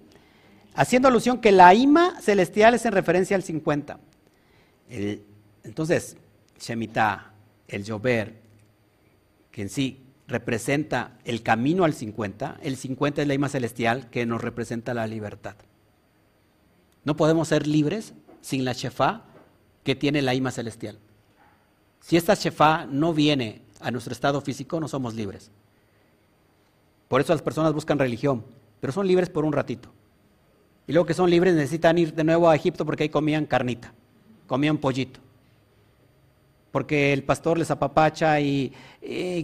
[0.75, 3.99] haciendo alusión que la ima celestial es en referencia al 50.
[5.63, 6.17] entonces,
[6.59, 7.31] Shemitah,
[7.67, 8.35] el llover,
[9.51, 14.25] que en sí representa el camino al 50, el 50 es la ima celestial que
[14.25, 15.55] nos representa la libertad.
[17.03, 19.23] No podemos ser libres sin la Shefá
[19.83, 20.97] que tiene la ima celestial.
[22.03, 25.49] Si esta Shefá no viene a nuestro estado físico, no somos libres.
[27.07, 28.43] Por eso las personas buscan religión,
[28.81, 29.89] pero son libres por un ratito.
[30.85, 33.93] Y luego que son libres necesitan ir de nuevo a Egipto porque ahí comían carnita,
[34.47, 35.23] comían pollito
[36.73, 38.73] porque el pastor les apapacha y,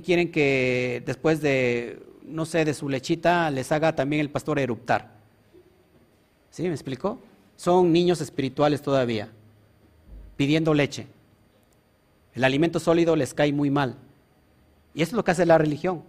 [0.03, 5.11] quieren que después de, no sé, de su lechita les haga también el pastor eruptar.
[6.49, 6.63] ¿Sí?
[6.63, 7.19] ¿Me explicó?
[7.55, 9.29] Son niños espirituales todavía,
[10.37, 11.05] pidiendo leche.
[12.33, 13.97] El alimento sólido les cae muy mal.
[14.93, 16.03] Y eso es lo que hace la religión.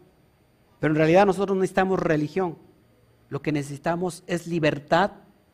[0.79, 2.57] Pero en realidad nosotros no necesitamos religión.
[3.29, 5.12] Lo que necesitamos es libertad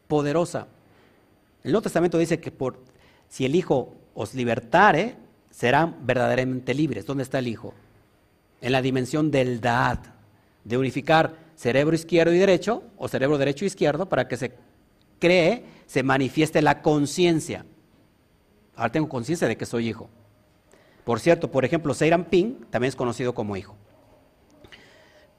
[0.08, 0.68] poderosa.
[1.62, 2.80] El Nuevo Testamento dice que por,
[3.28, 5.16] si el Hijo os libertare,
[5.50, 7.06] serán verdaderamente libres.
[7.06, 7.74] ¿Dónde está el Hijo?
[8.60, 9.98] en la dimensión del Dad,
[10.64, 14.52] de unificar cerebro izquierdo y derecho, o cerebro derecho y izquierdo, para que se
[15.18, 17.64] cree, se manifieste la conciencia.
[18.74, 20.10] Ahora tengo conciencia de que soy hijo.
[21.06, 23.76] Por cierto, por ejemplo, Seiram Ping también es conocido como hijo.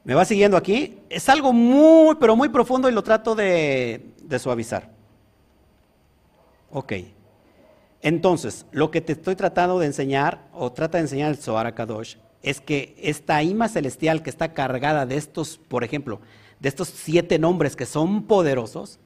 [0.05, 0.99] ¿Me va siguiendo aquí?
[1.09, 4.89] Es algo muy, pero muy profundo y lo trato de, suavizar.
[6.71, 6.93] Ok.
[8.01, 12.15] Entonces, lo que te estoy tratando de enseñar, o trata de enseñar el Zohar Kadosh,
[12.41, 16.21] es que esta ima celestial que está cargada de estos, por ejemplo,
[16.61, 19.01] de estos siete nombres que son poderosos,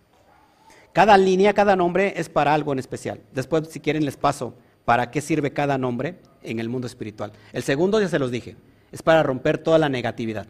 [0.93, 3.19] cada línea, cada nombre es para algo en especial.
[3.33, 4.53] Después, si quieren, les paso
[4.85, 7.31] para qué sirve cada nombre en el mundo espiritual.
[7.53, 8.55] El segundo, ya se los dije,
[8.91, 10.47] es para romper toda la negatividad,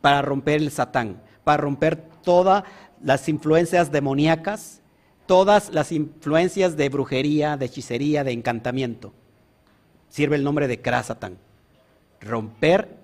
[0.00, 2.64] para romper el satán, para romper todas
[3.02, 4.80] las influencias demoníacas,
[5.26, 9.12] todas las influencias de brujería, de hechicería, de encantamiento.
[10.08, 11.38] Sirve el nombre de Kra Satán.
[12.20, 12.96] Romper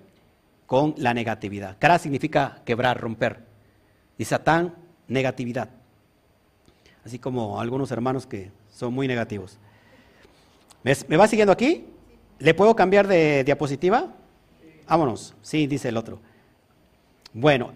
[0.65, 1.77] con la negatividad.
[1.77, 3.39] Kra significa quebrar, romper.
[4.17, 4.75] Y Satán,
[5.07, 5.69] negatividad
[7.05, 9.57] así como algunos hermanos que son muy negativos.
[10.83, 11.85] ¿Me, va siguiendo aquí?
[12.39, 14.07] ¿Le puedo cambiar de diapositiva?
[14.87, 16.19] Vámonos, sí, dice el otro.
[17.33, 17.73] Bueno,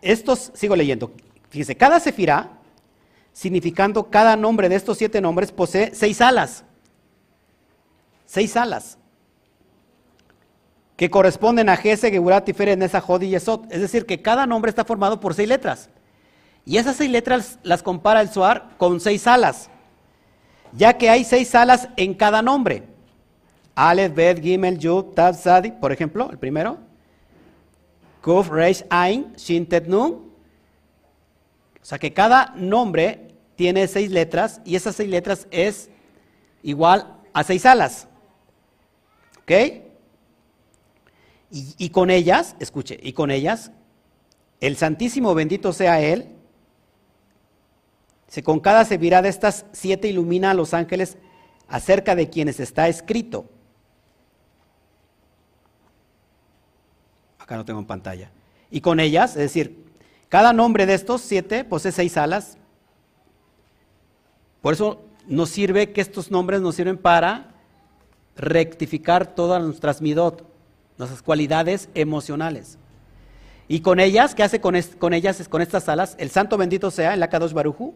[0.00, 1.12] estos, sigo leyendo,
[1.50, 2.52] fíjese, cada sefirá,
[3.32, 6.64] significando cada nombre de estos siete nombres, posee seis alas.
[8.24, 8.98] Seis alas.
[10.96, 13.70] Que corresponden a Gese, Geburat, Tiferet, Nesa, Jod y Yesod.
[13.70, 15.90] Es decir, que cada nombre está formado por seis letras.
[16.64, 19.70] Y esas seis letras las compara el Zohar con seis alas,
[20.72, 22.84] ya que hay seis alas en cada nombre.
[23.74, 26.78] Aleph, Bet, Gimel, Yud, Tav, Sadi, por ejemplo, el primero.
[28.22, 30.28] Kuf, Reish, Ain, Shin, Tet, Nun.
[31.80, 35.90] O sea que cada nombre tiene seis letras y esas seis letras es
[36.62, 38.08] igual a seis alas.
[39.42, 39.52] ¿Ok?
[41.50, 43.70] Y, con ellas, escuche, y con ellas,
[44.60, 46.28] el Santísimo bendito sea Él,
[48.44, 51.16] con cada virá de estas siete ilumina a los ángeles
[51.66, 53.46] acerca de quienes está escrito.
[57.38, 58.30] Acá no tengo en pantalla.
[58.70, 59.86] Y con ellas, es decir,
[60.28, 62.58] cada nombre de estos siete posee seis alas.
[64.60, 67.54] Por eso nos sirve que estos nombres nos sirven para
[68.36, 70.46] rectificar todas nuestras midot,
[70.98, 72.78] nuestras cualidades emocionales.
[73.68, 76.14] Y con ellas, ¿qué hace con, con ellas, con estas alas?
[76.18, 77.94] El santo bendito sea, el Akadosh Baruju,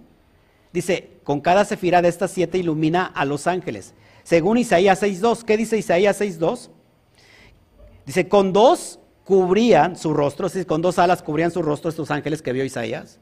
[0.72, 3.94] Dice, con cada sefira de estas siete ilumina a los ángeles.
[4.22, 6.70] Según Isaías 6.2, ¿qué dice Isaías 6.2?
[8.06, 12.52] Dice, con dos cubrían su rostro, con dos alas cubrían su rostro estos ángeles que
[12.52, 13.20] vio Isaías.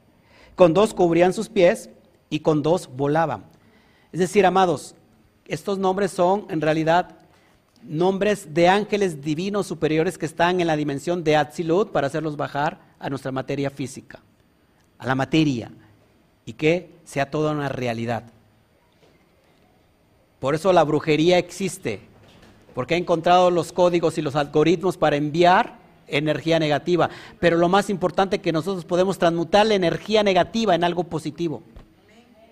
[0.55, 1.91] Con dos cubrían sus pies
[2.29, 3.45] y con dos volaban.
[4.13, 4.95] Es decir, amados,
[5.47, 7.17] estos nombres son en realidad
[7.83, 12.81] nombres de ángeles divinos superiores que están en la dimensión de Atzilut para hacerlos bajar
[12.99, 14.21] a nuestra materia física,
[14.99, 15.73] a la materia
[16.45, 18.25] y que sea toda una realidad.
[20.39, 22.01] Por eso la brujería existe,
[22.75, 27.11] porque ha encontrado los códigos y los algoritmos para enviar energía negativa.
[27.39, 31.63] Pero lo más importante es que nosotros podemos transmutar la energía negativa en algo positivo.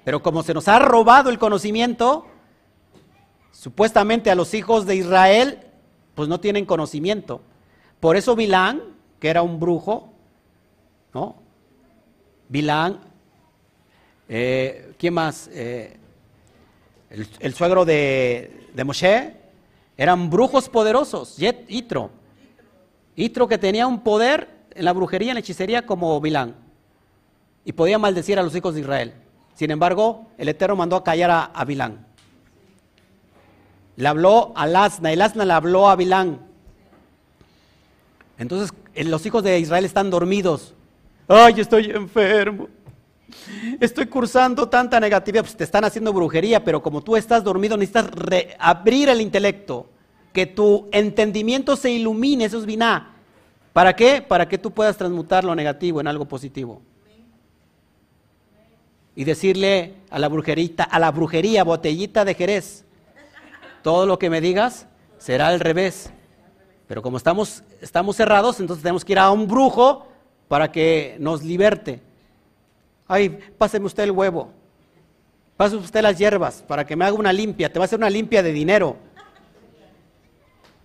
[0.04, 2.26] Pero como se nos ha robado el conocimiento,
[3.52, 5.58] supuestamente a los hijos de Israel,
[6.14, 7.40] pues no tienen conocimiento.
[8.00, 8.82] Por eso Bilán,
[9.18, 10.12] que era un brujo,
[11.12, 11.36] ¿no?
[12.48, 13.00] Bilán
[14.28, 15.48] eh, ¿Quién más?
[15.52, 15.96] Eh,
[17.40, 19.34] el, suegro de, Moshe.
[19.96, 21.36] Eran brujos poderosos.
[21.68, 22.10] Itro.
[23.16, 26.54] Itro que tenía un poder en la brujería, en la hechicería como Bilán.
[27.64, 29.14] Y podía maldecir a los hijos de Israel.
[29.54, 32.06] Sin embargo, el Eterno mandó a callar a, a Bilán.
[33.96, 36.38] Le habló al asna, el asna le habló a Bilán.
[38.38, 40.74] Entonces los hijos de Israel están dormidos.
[41.26, 42.68] Ay, estoy enfermo
[43.80, 48.10] estoy cursando tanta negatividad, pues te están haciendo brujería, pero como tú estás dormido necesitas
[48.58, 49.86] abrir el intelecto,
[50.32, 53.14] que tu entendimiento se ilumine, eso es biná.
[53.72, 54.22] ¿Para qué?
[54.22, 56.82] Para que tú puedas transmutar lo negativo en algo positivo.
[59.14, 62.84] Y decirle a la brujerita, a la brujería, botellita de Jerez,
[63.82, 64.86] todo lo que me digas
[65.18, 66.10] será al revés.
[66.86, 70.06] Pero como estamos, estamos cerrados, entonces tenemos que ir a un brujo
[70.46, 72.00] para que nos liberte.
[73.08, 74.52] Ay, páseme usted el huevo.
[75.56, 77.72] Páseme usted las hierbas para que me haga una limpia.
[77.72, 78.96] Te va a hacer una limpia de dinero.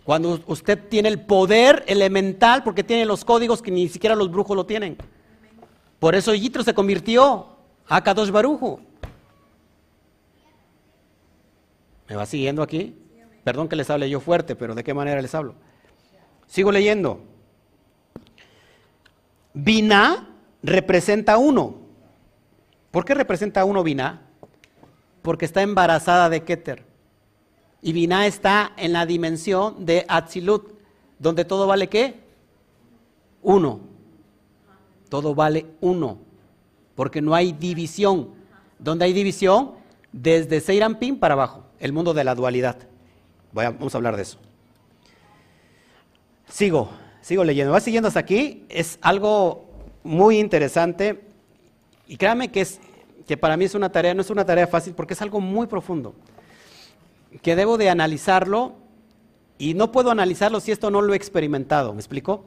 [0.05, 4.55] Cuando usted tiene el poder elemental, porque tiene los códigos que ni siquiera los brujos
[4.55, 4.97] lo tienen.
[5.99, 7.47] Por eso Yitro se convirtió
[7.87, 8.81] a Kadosh Barujo.
[12.09, 12.97] ¿Me va siguiendo aquí?
[13.43, 15.55] Perdón que les hable yo fuerte, pero ¿de qué manera les hablo?
[16.47, 17.21] Sigo leyendo.
[19.53, 20.27] Binah
[20.61, 21.82] representa uno.
[22.93, 24.21] ¿Por qué representa uno Binah?
[25.23, 26.85] Porque está embarazada de Keter.
[27.81, 30.75] Y Binah está en la dimensión de Atzilut,
[31.17, 32.19] donde todo vale qué?
[33.41, 33.79] Uno.
[35.09, 36.19] Todo vale uno.
[36.93, 38.29] Porque no hay división.
[38.77, 39.71] Donde hay división,
[40.11, 42.77] desde Seirampin para abajo, el mundo de la dualidad.
[43.53, 44.37] vamos a hablar de eso.
[46.47, 46.91] Sigo,
[47.21, 47.73] sigo leyendo.
[47.73, 48.67] Va siguiendo hasta aquí.
[48.69, 49.65] Es algo
[50.03, 51.32] muy interesante.
[52.07, 52.79] Y créame que, es,
[53.27, 55.67] que para mí es una tarea, no es una tarea fácil porque es algo muy
[55.67, 56.15] profundo.
[57.41, 58.75] Que debo de analizarlo
[59.57, 61.93] y no puedo analizarlo si esto no lo he experimentado.
[61.93, 62.45] ¿Me explico?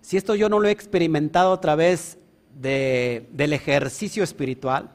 [0.00, 2.18] Si esto yo no lo he experimentado a través
[2.54, 4.90] del ejercicio espiritual,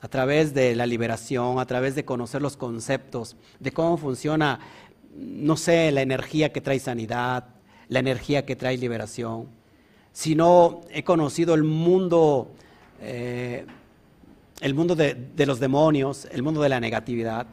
[0.00, 4.60] a través de la liberación, a través de conocer los conceptos, de cómo funciona,
[5.14, 7.44] no sé, la energía que trae sanidad,
[7.88, 9.48] la energía que trae liberación,
[10.12, 12.52] si no he conocido el mundo,
[13.00, 13.66] eh,
[14.60, 17.46] el mundo de, los demonios, el mundo de la negatividad,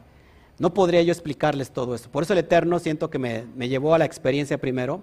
[0.58, 2.10] no podría yo explicarles todo esto.
[2.10, 5.02] Por eso el Eterno siento que me, llevó a la experiencia primero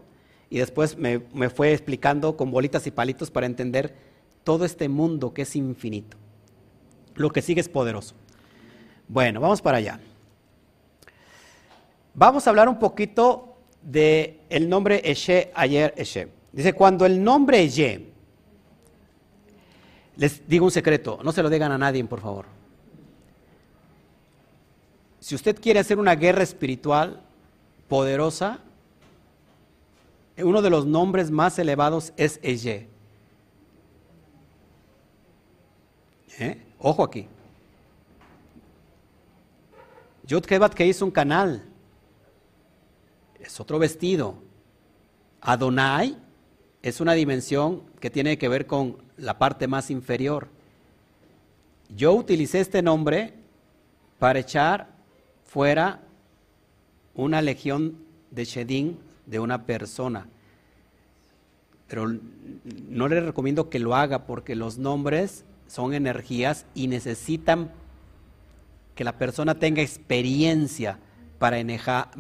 [0.50, 3.96] y después me, me fue explicando con bolitas y palitos para entender
[4.44, 6.18] todo este mundo que es infinito.
[7.16, 8.16] Lo que sigue es poderoso.
[9.08, 10.00] Bueno, vamos para allá.
[12.14, 16.28] Vamos a hablar un poquito de el nombre Eshe ayer Eshe.
[16.52, 18.14] Dice, cuando el nombre Ye,
[20.18, 22.46] les digo un secreto, no se lo digan a nadie, por favor.
[25.20, 27.22] Si usted quiere hacer una guerra espiritual
[27.88, 28.60] poderosa,
[30.38, 32.88] uno de los nombres más elevados es Eye.
[36.38, 36.62] ¿Eh?
[36.80, 37.28] Ojo aquí.
[40.28, 41.64] Yod que hizo un canal.
[43.40, 44.36] Es otro vestido.
[45.42, 46.18] Adonai
[46.82, 50.48] es una dimensión que tiene que ver con la parte más inferior.
[51.96, 53.34] Yo utilicé este nombre
[54.20, 54.90] para echar
[55.46, 56.02] fuera
[57.14, 57.98] una legión
[58.32, 60.28] de Shedin de una persona.
[61.88, 62.08] Pero
[62.90, 67.72] no le recomiendo que lo haga porque los nombres son energías y necesitan
[68.96, 71.00] que la persona tenga experiencia
[71.38, 71.58] para,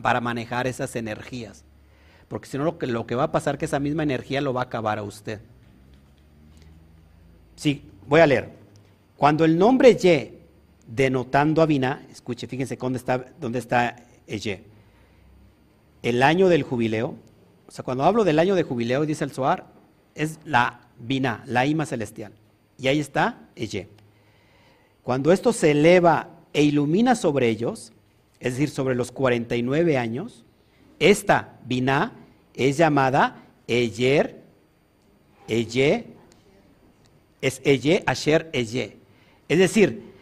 [0.01, 1.63] para manejar esas energías.
[2.27, 4.41] Porque si no, lo que, lo que va a pasar es que esa misma energía
[4.41, 5.41] lo va a acabar a usted.
[7.55, 8.49] Sí, voy a leer.
[9.17, 10.39] Cuando el nombre Ye,
[10.87, 13.95] denotando a Binah, escuche, fíjense dónde está, dónde está
[14.27, 14.63] Ye.
[16.03, 17.15] El año del jubileo,
[17.67, 19.65] o sea, cuando hablo del año de jubileo, dice el Zohar,
[20.13, 22.31] es la Binah, la Ima celestial.
[22.77, 23.87] Y ahí está Eye.
[25.03, 27.93] Cuando esto se eleva e ilumina sobre ellos,
[28.39, 30.45] es decir, sobre los 49 años,
[30.99, 32.13] esta Binah
[32.53, 34.41] es llamada Eyer,
[35.47, 36.14] Eye,
[37.41, 38.97] es Eye, Asher, Eye.
[39.47, 40.13] Es decir,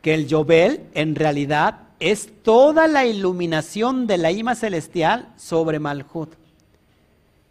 [0.00, 6.34] que el Yobel en realidad es toda la iluminación de la ima celestial sobre Malhut.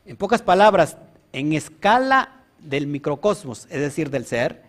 [0.06, 0.98] En pocas palabras,
[1.32, 4.62] en escala del microcosmos, es decir, del ser,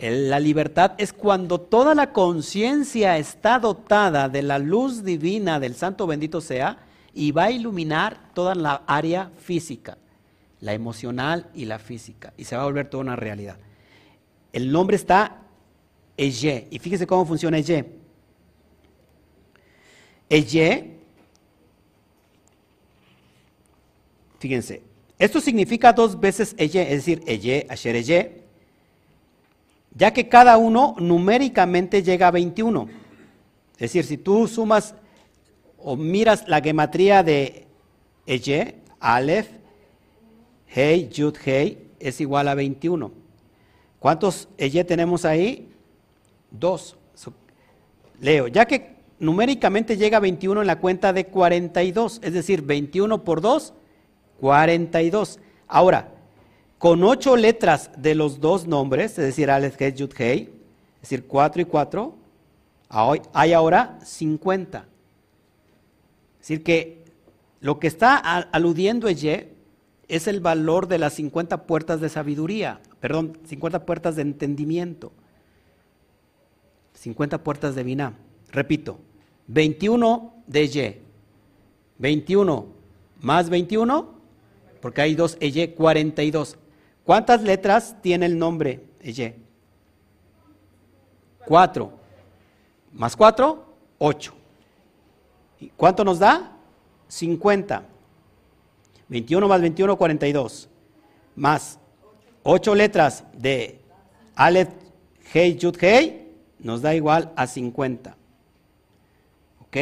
[0.00, 6.06] la libertad es cuando toda la conciencia está dotada de la luz divina del Santo
[6.06, 6.78] bendito sea
[7.14, 9.98] y va a iluminar toda la área física,
[10.60, 13.58] la emocional y la física, y se va a volver toda una realidad.
[14.52, 15.42] El nombre está
[16.16, 17.84] Eye, y fíjese cómo funciona Eye.
[20.28, 20.96] Eye,
[24.38, 24.82] fíjense,
[25.18, 28.42] esto significa dos veces Eye, es decir, Eye, Asher Eye,
[29.94, 32.88] ya que cada uno numéricamente llega a 21.
[33.74, 34.94] Es decir, si tú sumas
[35.78, 37.66] o miras la gematría de
[38.26, 39.57] Eye, Aleph,
[40.70, 43.10] Hei, Yud, Hei, es igual a 21.
[43.98, 45.68] ¿Cuántos Eye tenemos ahí?
[46.50, 46.96] Dos.
[48.20, 53.22] Leo, ya que numéricamente llega a 21 en la cuenta de 42, es decir, 21
[53.22, 53.74] por 2,
[54.40, 55.38] 42.
[55.68, 56.12] Ahora,
[56.78, 60.50] con ocho letras de los dos nombres, es decir, Aleph, Hei, Yud, Hei,
[60.96, 62.14] es decir, 4 y 4,
[63.32, 64.78] hay ahora 50.
[64.78, 67.04] Es decir, que
[67.60, 69.57] lo que está aludiendo Eye
[70.08, 75.12] es el valor de las 50 puertas de sabiduría, perdón, 50 puertas de entendimiento,
[76.94, 78.14] 50 puertas de Binah.
[78.50, 78.98] Repito,
[79.46, 81.02] 21 de Eye,
[81.98, 82.66] 21
[83.20, 84.18] más 21
[84.80, 86.56] porque hay dos Eye, 42.
[87.04, 89.36] ¿Cuántas letras tiene el nombre Eye?
[91.44, 91.92] Cuatro.
[92.92, 93.64] Más cuatro,
[93.98, 94.34] ocho.
[95.60, 96.56] ¿Y cuánto nos da?
[97.08, 97.84] 50.
[99.08, 100.68] 21 más 21, 42.
[101.36, 101.78] Más
[102.42, 103.80] 8 letras de
[104.34, 104.70] Aleph,
[105.32, 106.28] Hei, Yud, Hei,
[106.58, 108.16] nos da igual a 50.
[109.60, 109.76] ¿Ok?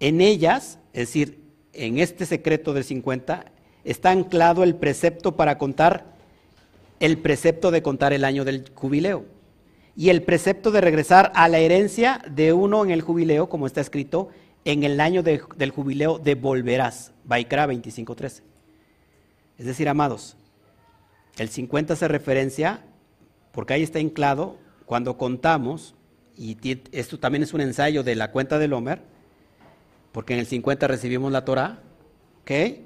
[0.00, 1.40] En ellas, es decir,
[1.72, 3.44] en este secreto del 50,
[3.84, 6.04] está anclado el precepto para contar,
[7.00, 9.24] el precepto de contar el año del jubileo
[9.96, 13.80] y el precepto de regresar a la herencia de uno en el jubileo, como está
[13.80, 14.28] escrito,
[14.64, 17.12] en el año del jubileo devolverás.
[17.28, 18.42] Baikra 25.13.
[19.58, 20.36] Es decir, amados,
[21.36, 22.82] el 50 hace referencia,
[23.52, 24.56] porque ahí está anclado,
[24.86, 25.94] cuando contamos,
[26.36, 26.56] y
[26.92, 29.02] esto también es un ensayo de la cuenta del Homer,
[30.12, 31.80] porque en el 50 recibimos la Torah,
[32.42, 32.78] ¿ok?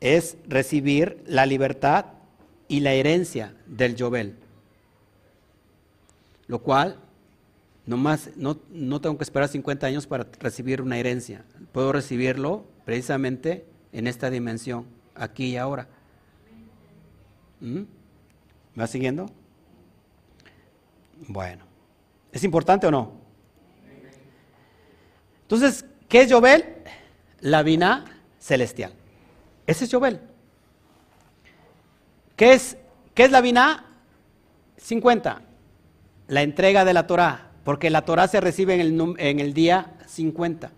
[0.00, 2.06] Es recibir la libertad
[2.68, 4.36] y la herencia del Yobel.
[6.46, 6.98] Lo cual,
[7.86, 11.44] no, más, no, no tengo que esperar 50 años para recibir una herencia.
[11.72, 15.88] Puedo recibirlo precisamente en esta dimensión, aquí y ahora.
[17.60, 17.82] ¿Mm?
[18.74, 19.30] ¿Me siguiendo?
[21.28, 21.64] Bueno,
[22.32, 23.12] ¿es importante o no?
[25.42, 26.64] Entonces, ¿qué es Yobel?
[27.40, 28.04] La vina
[28.38, 28.92] celestial.
[29.66, 30.20] Ese es Yobel.
[32.36, 32.76] ¿Qué es,
[33.14, 33.86] qué es la vina?
[34.76, 35.42] 50
[36.28, 39.94] la entrega de la Torah, porque la Torah se recibe en el, en el día
[40.06, 40.70] 50.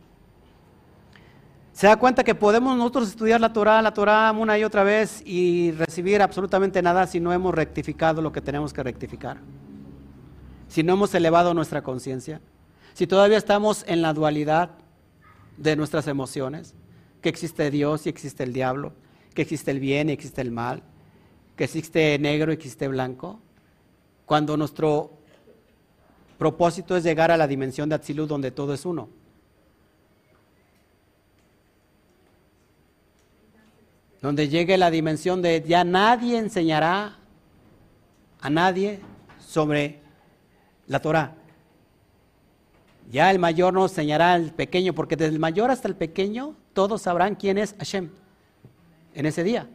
[1.76, 5.22] Se da cuenta que podemos nosotros estudiar la Torah, la Torah una y otra vez
[5.26, 9.36] y recibir absolutamente nada si no hemos rectificado lo que tenemos que rectificar.
[10.68, 12.40] Si no hemos elevado nuestra conciencia.
[12.94, 14.70] Si todavía estamos en la dualidad
[15.58, 16.74] de nuestras emociones,
[17.20, 18.94] que existe Dios y existe el diablo,
[19.34, 20.82] que existe el bien y existe el mal,
[21.56, 23.38] que existe negro y existe blanco.
[24.24, 25.12] Cuando nuestro
[26.38, 29.25] propósito es llegar a la dimensión de Atzilut donde todo es uno.
[34.26, 37.16] Donde llegue la dimensión de ya nadie enseñará
[38.40, 38.98] a nadie
[39.38, 40.00] sobre
[40.88, 41.36] la Torah.
[43.08, 47.02] Ya el mayor no enseñará al pequeño, porque desde el mayor hasta el pequeño todos
[47.02, 48.10] sabrán quién es Hashem
[49.14, 49.68] en ese día.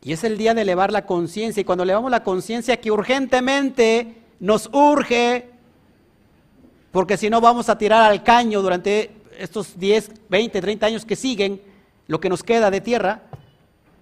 [0.00, 1.62] Y es el día de elevar la conciencia.
[1.62, 5.50] Y cuando elevamos la conciencia que urgentemente nos urge,
[6.92, 11.16] porque si no vamos a tirar al caño durante estos 10, 20, 30 años que
[11.16, 11.73] siguen,
[12.06, 13.22] lo que nos queda de tierra,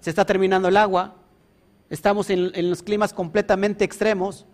[0.00, 1.14] se está terminando el agua,
[1.90, 4.46] estamos en, en los climas completamente extremos,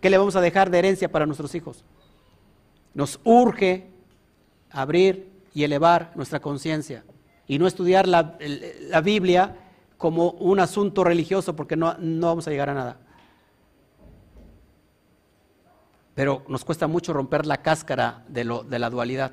[0.00, 1.84] ¿qué le vamos a dejar de herencia para nuestros hijos?
[2.94, 3.90] Nos urge
[4.70, 7.04] abrir y elevar nuestra conciencia
[7.46, 8.36] y no estudiar la,
[8.88, 9.56] la Biblia
[9.96, 12.98] como un asunto religioso porque no, no vamos a llegar a nada.
[16.14, 19.32] Pero nos cuesta mucho romper la cáscara de, lo, de la dualidad.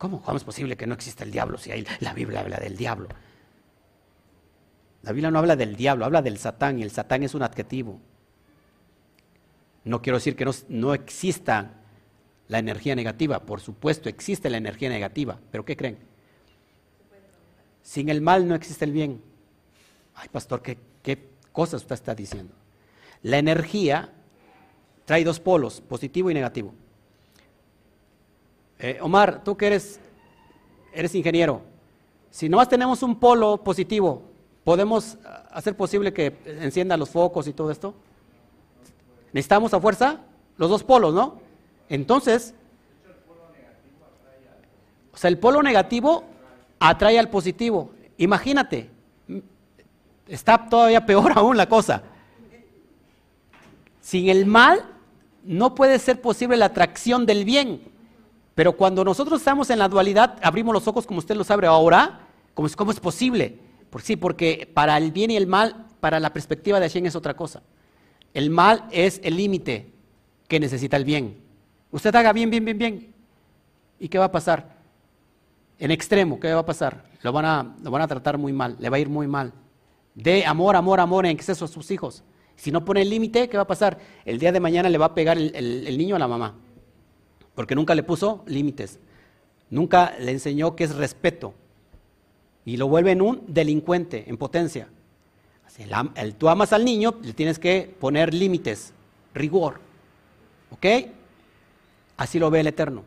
[0.00, 0.22] ¿Cómo?
[0.22, 3.06] ¿Cómo es posible que no exista el diablo si hay, la Biblia habla del diablo?
[5.02, 8.00] La Biblia no habla del diablo, habla del Satán y el Satán es un adjetivo.
[9.84, 11.72] No quiero decir que no, no exista
[12.48, 15.98] la energía negativa, por supuesto existe la energía negativa, pero ¿qué creen?
[17.82, 19.20] Sin el mal no existe el bien.
[20.14, 22.54] Ay, pastor, ¿qué, qué cosas usted está diciendo?
[23.22, 24.10] La energía
[25.04, 26.72] trae dos polos, positivo y negativo.
[28.82, 30.00] Eh, Omar, tú que eres,
[30.92, 31.60] eres ingeniero,
[32.30, 34.22] si nomás tenemos un polo positivo,
[34.64, 35.18] ¿podemos
[35.50, 37.94] hacer posible que encienda los focos y todo esto?
[39.32, 40.20] Necesitamos a fuerza
[40.56, 41.40] los dos polos, ¿no?
[41.90, 42.54] Entonces,
[45.12, 46.24] o sea, el polo negativo
[46.78, 47.90] atrae al positivo.
[48.16, 48.88] Imagínate,
[50.26, 52.02] está todavía peor aún la cosa.
[54.00, 54.84] Sin el mal
[55.44, 57.89] no puede ser posible la atracción del bien.
[58.60, 62.26] Pero cuando nosotros estamos en la dualidad, abrimos los ojos como usted los abre ahora,
[62.52, 63.56] ¿cómo es, cómo es posible?
[63.88, 67.16] Por, sí, porque para el bien y el mal, para la perspectiva de Hashem es
[67.16, 67.62] otra cosa.
[68.34, 69.90] El mal es el límite
[70.46, 71.38] que necesita el bien.
[71.90, 73.14] Usted haga bien, bien, bien, bien.
[73.98, 74.76] ¿Y qué va a pasar?
[75.78, 77.04] En extremo, ¿qué va a pasar?
[77.22, 79.54] Lo van a, lo van a tratar muy mal, le va a ir muy mal.
[80.14, 82.22] De amor, amor, amor en exceso a sus hijos.
[82.56, 83.96] Si no pone el límite, ¿qué va a pasar?
[84.26, 86.56] El día de mañana le va a pegar el, niño a la mamá,
[87.60, 88.98] porque nunca le puso límites,
[89.68, 91.52] nunca le enseñó qué es respeto,
[92.64, 94.88] y lo vuelve en un delincuente, en potencia.
[96.14, 98.94] El, tú amas al niño, le tienes que poner límites,
[99.34, 99.78] rigor,
[100.70, 100.86] ¿ok?
[102.16, 103.04] Así lo ve el Eterno.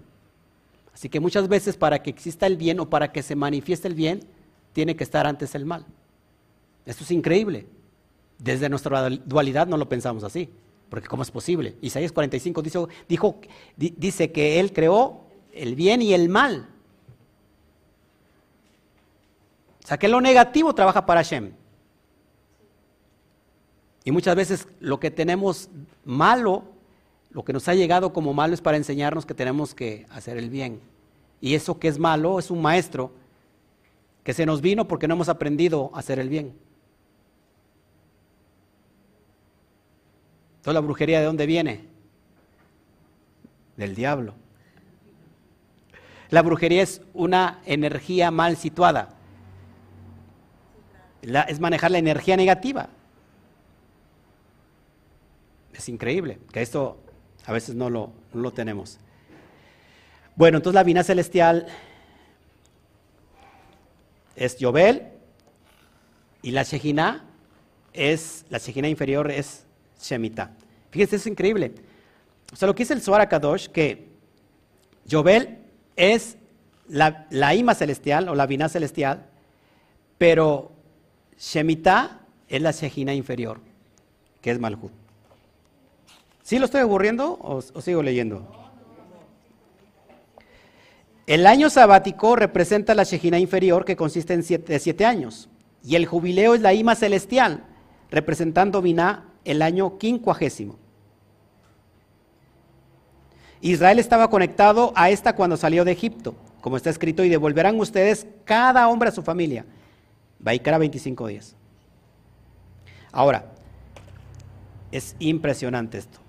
[0.93, 3.95] Así que muchas veces para que exista el bien o para que se manifieste el
[3.95, 4.19] bien,
[4.71, 5.83] tiene que estar antes el mal.
[6.85, 7.65] Esto es increíble.
[8.37, 10.47] Desde nuestra dualidad no lo pensamos así,
[10.89, 11.75] porque ¿cómo es posible?
[11.81, 13.39] Isaías 45 dice, dijo,
[13.75, 15.21] dice que Él creó
[15.53, 16.69] el bien y el mal.
[19.83, 21.51] O sea que lo negativo trabaja para Hashem.
[24.05, 25.69] Y muchas veces lo que tenemos
[26.05, 26.63] malo,
[27.31, 30.49] lo que nos ha llegado como malo es para enseñarnos que tenemos que hacer el
[30.49, 30.81] bien.
[31.41, 33.11] Y eso que es malo es un maestro
[34.23, 36.53] que se nos vino porque no hemos aprendido a hacer el bien.
[40.63, 41.81] Entonces la brujería de dónde viene?
[43.75, 44.33] Del diablo.
[46.29, 49.09] La brujería es una energía mal situada.
[51.21, 52.87] es manejar la energía negativa.
[55.73, 56.97] Es increíble que esto
[57.45, 58.99] a veces no lo, no lo tenemos.
[60.37, 61.67] Bueno, entonces la vina celestial
[64.37, 65.09] es Yobel
[66.41, 67.25] y la Shejina
[67.91, 69.65] es, la Shejina inferior es
[70.03, 70.51] Shemitah.
[70.91, 71.73] Fíjense, es increíble.
[72.51, 74.09] O sea, lo que dice el Zohar Kadosh, que
[75.05, 75.57] Yobel
[75.95, 76.37] es
[76.87, 79.25] la, la Ima celestial o la Vina celestial,
[80.17, 80.71] pero
[81.39, 83.59] Shemitah es la Shejina inferior,
[84.41, 84.91] que es Malhut.
[86.43, 88.45] ¿Sí lo estoy aburriendo o, sigo leyendo?
[91.25, 95.49] El año sabático representa la Shejina inferior que consiste en siete años.
[95.85, 97.63] Y el jubileo es la Ima celestial,
[98.11, 100.77] representando Binah el año quincuagésimo.
[103.61, 108.27] Israel estaba conectado a esta cuando salió de Egipto, como está escrito, y devolverán ustedes
[108.43, 109.65] cada hombre a su familia.
[110.39, 111.55] Baikara 25 días.
[113.11, 113.45] Ahora,
[114.91, 116.19] es impresionante esto.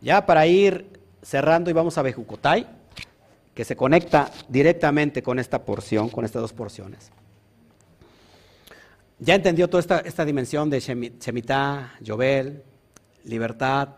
[0.00, 2.66] Ya para ir cerrando y vamos a Bejucotay
[3.54, 7.10] que se conecta directamente con esta porción, con estas dos porciones.
[9.18, 12.62] Ya entendió toda esta, dimensión de Shemitah, Yobel,
[13.24, 13.88] libertad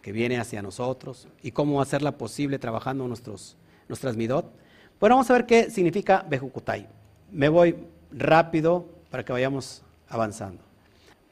[0.00, 3.56] que viene hacia nosotros y cómo hacerla posible trabajando nuestros,
[3.88, 4.46] nuestras midot.
[5.00, 6.86] Bueno, vamos a ver qué significa Bejukutai.
[7.32, 7.74] Me voy
[8.12, 10.62] rápido para que vayamos avanzando.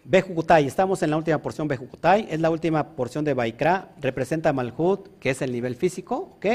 [0.03, 5.07] Bejukutai, estamos en la última porción Bejukutai, es la última porción de Baikra, representa Malhut,
[5.21, 6.47] que es el nivel físico, ¿ok?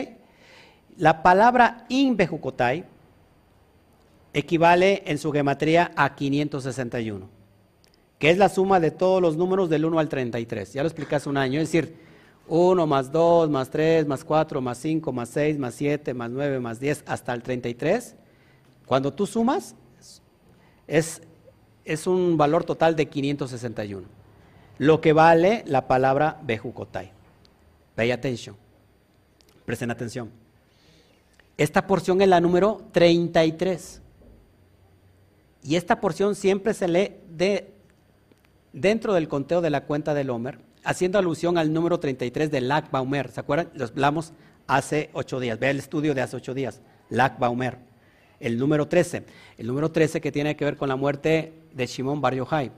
[0.97, 2.96] La palabra Inbejukotai
[4.33, 7.29] equivale en su gematría a 561,
[8.19, 10.73] que es la suma de todos los números del 1 al 33.
[10.73, 11.95] Ya lo expliqué hace un año, es decir,
[12.47, 16.59] 1 más 2 más 3 más 4 más 5 más 6 más 7 más 9
[16.59, 18.15] más 10 hasta el 33.
[18.85, 19.75] Cuando tú sumas,
[20.87, 21.21] es,
[21.83, 24.07] es un valor total de 561,
[24.77, 27.11] lo que vale la palabra Bejukotai.
[27.95, 28.55] Pay attention,
[29.65, 30.31] presten atención.
[31.57, 34.01] Esta porción es la número 33.
[35.63, 37.71] Y esta porción siempre se lee de,
[38.73, 42.91] dentro del conteo de la cuenta del Homer, haciendo alusión al número 33 de Lac
[42.91, 43.31] Baumer.
[43.31, 43.69] ¿Se acuerdan?
[43.73, 44.33] Los hablamos
[44.67, 45.59] hace ocho días.
[45.59, 46.81] Ve el estudio de hace ocho días.
[47.09, 47.79] Lac Baumer.
[48.39, 49.23] El número 13.
[49.57, 52.71] El número 13 que tiene que ver con la muerte de Shimon Bar Yochai.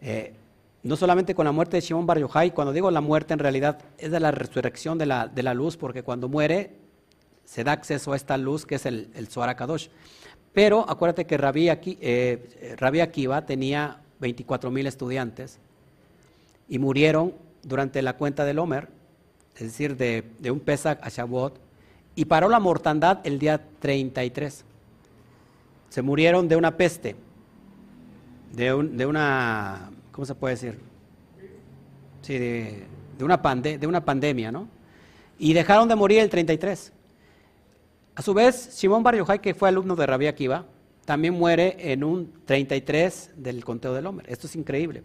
[0.00, 0.34] Eh,
[0.82, 3.78] no solamente con la muerte de Shimon Bar Yochai, cuando digo la muerte en realidad
[3.98, 6.76] es de la resurrección de la, de la luz, porque cuando muere
[7.44, 9.88] se da acceso a esta luz que es el, el Kadosh.
[10.54, 15.58] Pero acuérdate que Rabbi, eh, Akiva tenía 24 mil estudiantes
[16.68, 18.88] y murieron durante la cuenta del Homer,
[19.56, 21.58] es decir, de, un Pesach a Shavuot,
[22.14, 24.64] y paró la mortandad el día 33.
[25.88, 27.16] Se murieron de una peste,
[28.52, 30.78] de, una, ¿cómo se puede decir?
[32.22, 32.86] Sí, de,
[33.20, 34.68] una, de una pandemia, ¿no?
[35.36, 36.92] Y dejaron de morir el 33.
[38.14, 40.66] A su vez, Simón Bar que fue alumno de Rabbi Akiva,
[41.04, 44.32] también muere en un 33 del conteo del hombre.
[44.32, 45.02] Esto es increíble.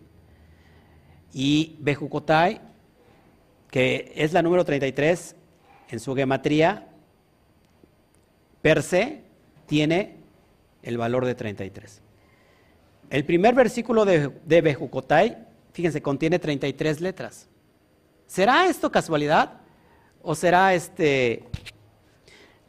[1.33, 2.61] Y Bejucotai,
[3.71, 5.35] que es la número 33
[5.89, 6.87] en su gematría,
[8.61, 9.23] per se
[9.65, 10.17] tiene
[10.83, 12.01] el valor de 33.
[13.09, 17.47] El primer versículo de, de Bejucotai, fíjense, contiene 33 letras.
[18.27, 19.61] ¿Será esto casualidad?
[20.21, 21.48] ¿O será este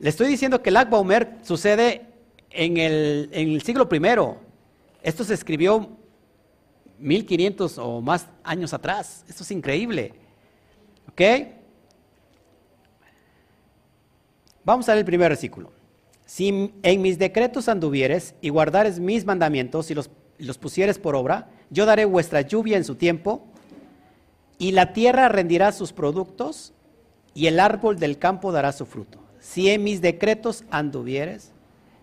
[0.00, 2.06] le estoy diciendo que el Akba Omer sucede
[2.50, 4.00] en el, siglo I.
[5.02, 5.90] Esto se escribió
[6.98, 9.26] 1500 o más años atrás.
[9.28, 10.14] Esto es increíble.
[11.10, 11.20] ¿Ok?
[14.64, 15.70] Vamos a ver el primer versículo.
[16.24, 20.08] Si en mis decretos anduvieres y guardares mis mandamientos y los,
[20.38, 23.44] los pusieres por obra, yo daré vuestra lluvia en su tiempo
[24.56, 26.72] y la tierra rendirá sus productos
[27.34, 31.52] y el árbol del campo dará su fruto si en mis decretos anduvieres,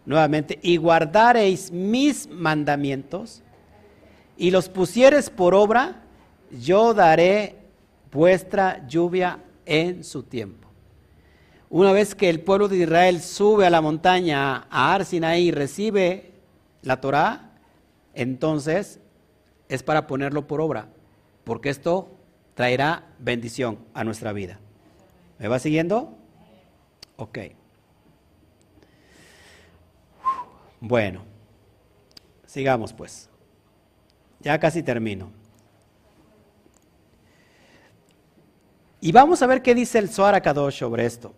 [0.05, 3.43] nuevamente, y guardareis mis mandamientos,
[4.35, 6.03] y los pusieres por obra,
[6.51, 7.55] yo daré
[8.11, 10.67] vuestra lluvia en su tiempo.
[11.69, 16.31] Una vez que el pueblo de Israel sube a la montaña, a Arsinaí, y recibe
[16.81, 17.51] la Torah,
[18.13, 18.99] entonces
[19.69, 20.87] es para ponerlo por obra,
[21.43, 22.09] porque esto
[22.55, 24.59] traerá bendición a nuestra vida.
[25.39, 26.16] ¿Me va siguiendo?
[27.17, 27.39] Ok.
[30.79, 31.23] Bueno,
[32.45, 33.29] sigamos pues.
[34.39, 35.31] Ya casi termino.
[39.01, 41.33] Y vamos a ver qué dice el Zohar Kadosh sobre esto.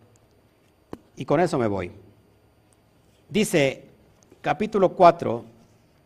[1.16, 1.92] Y con eso me voy.
[3.30, 3.86] Dice,
[4.42, 5.46] capítulo 4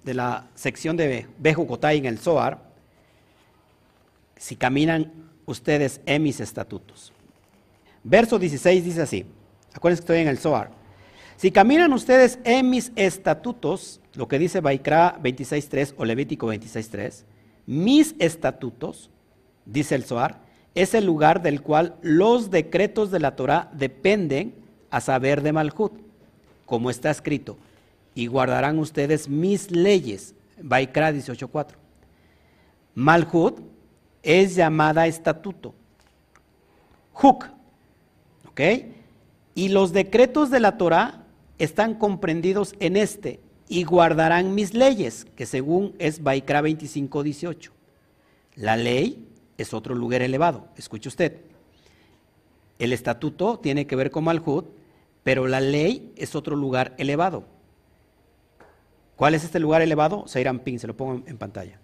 [0.03, 2.59] de la sección de Bejucotay en el Zohar,
[4.35, 5.11] si caminan
[5.45, 7.13] ustedes en mis estatutos.
[8.03, 9.25] Verso 16 dice así,
[9.73, 10.71] acuérdense que estoy en el Zohar.
[11.37, 17.23] Si caminan ustedes en mis estatutos, lo que dice Baikra 26.3 o Levítico 26.3,
[17.65, 19.09] mis estatutos,
[19.65, 20.39] dice el Zohar,
[20.75, 24.55] es el lugar del cual los decretos de la Torah dependen
[24.89, 25.93] a saber de Malhut,
[26.65, 27.57] como está escrito,
[28.15, 30.35] y guardarán ustedes mis leyes.
[30.61, 31.75] Baikra 18.4.
[32.95, 33.59] Malhut
[34.21, 35.73] es llamada estatuto.
[37.13, 37.45] Huk,
[38.47, 38.61] ¿ok?
[39.55, 41.25] Y los decretos de la Torah
[41.57, 47.71] están comprendidos en este, y guardarán mis leyes, que según es Baikra 25.18.
[48.55, 49.27] La ley
[49.57, 50.67] es otro lugar elevado.
[50.77, 51.41] Escuche usted.
[52.79, 54.65] El estatuto tiene que ver con Malhut,
[55.23, 57.45] pero la ley es otro lugar elevado.
[59.15, 60.25] ¿Cuál es este lugar elevado?
[60.63, 61.79] Pin, se lo pongo en pantalla.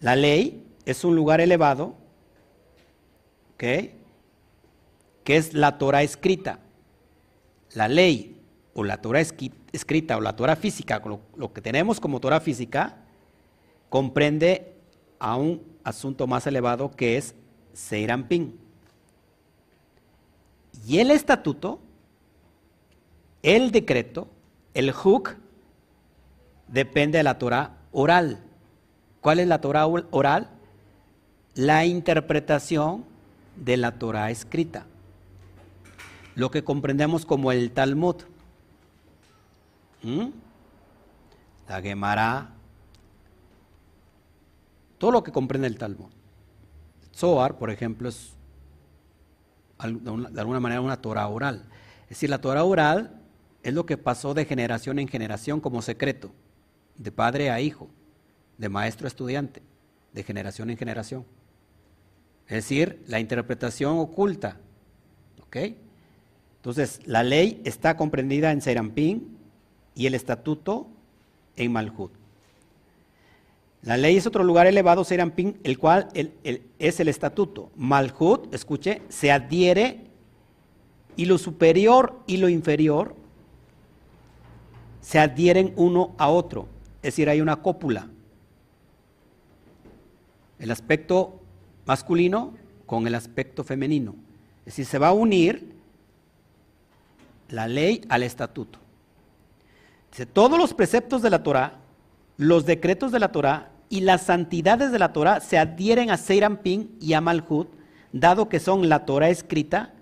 [0.00, 1.94] La ley es un lugar elevado,
[3.54, 3.64] ¿ok?
[5.26, 6.60] Que es la Torah escrita.
[7.74, 8.40] La ley
[8.74, 9.20] o la Torah
[9.72, 11.02] escrita o la Torah física,
[11.34, 12.94] lo, que tenemos como Torah física,
[13.88, 14.74] comprende
[15.18, 17.34] a un asunto más elevado que es
[17.72, 18.56] Seirampin.
[20.86, 21.80] Y el estatuto,
[23.42, 24.28] el decreto,
[24.74, 25.34] el huk,
[26.68, 28.38] depende de la Torah oral.
[29.20, 30.50] ¿Cuál es la Torah oral?
[31.56, 33.04] La interpretación
[33.56, 34.86] de la Torah escrita.
[36.36, 38.16] Lo que comprendemos como el Talmud.
[40.02, 40.28] ¿Mm?
[41.68, 42.50] La Gemara,
[44.98, 46.10] todo lo que comprende el Talmud.
[47.14, 48.34] Zohar, por ejemplo, es
[49.78, 51.64] de alguna manera una Torah oral.
[52.04, 53.20] Es decir, la Torah oral
[53.62, 56.30] es lo que pasó de generación en generación como secreto,
[56.96, 57.88] de padre a hijo,
[58.58, 59.62] de maestro a estudiante,
[60.12, 61.24] de generación en generación.
[62.46, 64.58] Es decir, la interpretación oculta.
[65.42, 65.56] ¿Ok?
[66.66, 69.38] Entonces, la ley está comprendida en Serampín
[69.94, 70.88] y el estatuto
[71.54, 72.10] en Malhut.
[73.82, 77.70] La ley es otro lugar elevado, Serampín, el cual es el estatuto.
[77.76, 80.00] Malhut, escuche, se adhiere
[81.14, 83.14] y lo superior y lo inferior
[85.00, 86.66] se adhieren uno a otro.
[86.96, 88.10] Es decir, hay una cópula.
[90.58, 91.40] El aspecto
[91.86, 92.54] masculino
[92.86, 94.16] con el aspecto femenino.
[94.62, 95.75] Es decir, se va a unir
[97.48, 98.78] la ley al estatuto.
[100.10, 101.78] Dice, todos los preceptos de la Torah,
[102.36, 106.96] los decretos de la Torah y las santidades de la Torah se adhieren a Seirampin
[107.00, 107.68] y a Malhut,
[108.12, 109.92] dado que son la Torah escrita,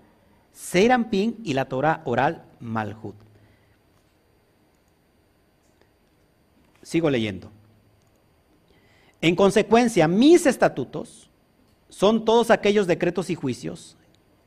[0.53, 3.15] Seirampin y la Torah oral, Malhut.
[6.81, 7.51] Sigo leyendo.
[9.21, 11.29] En consecuencia, mis estatutos
[11.89, 13.97] son todos aquellos decretos y juicios,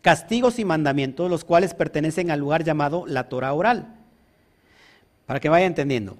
[0.03, 3.95] castigos y mandamientos, los cuales pertenecen al lugar llamado la Torah oral.
[5.27, 6.17] Para que vaya entendiendo,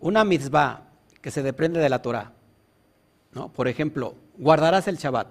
[0.00, 0.82] una mitzvah
[1.20, 2.32] que se depende de la Torah.
[3.32, 3.48] ¿no?
[3.52, 5.28] Por ejemplo, guardarás el Shabbat.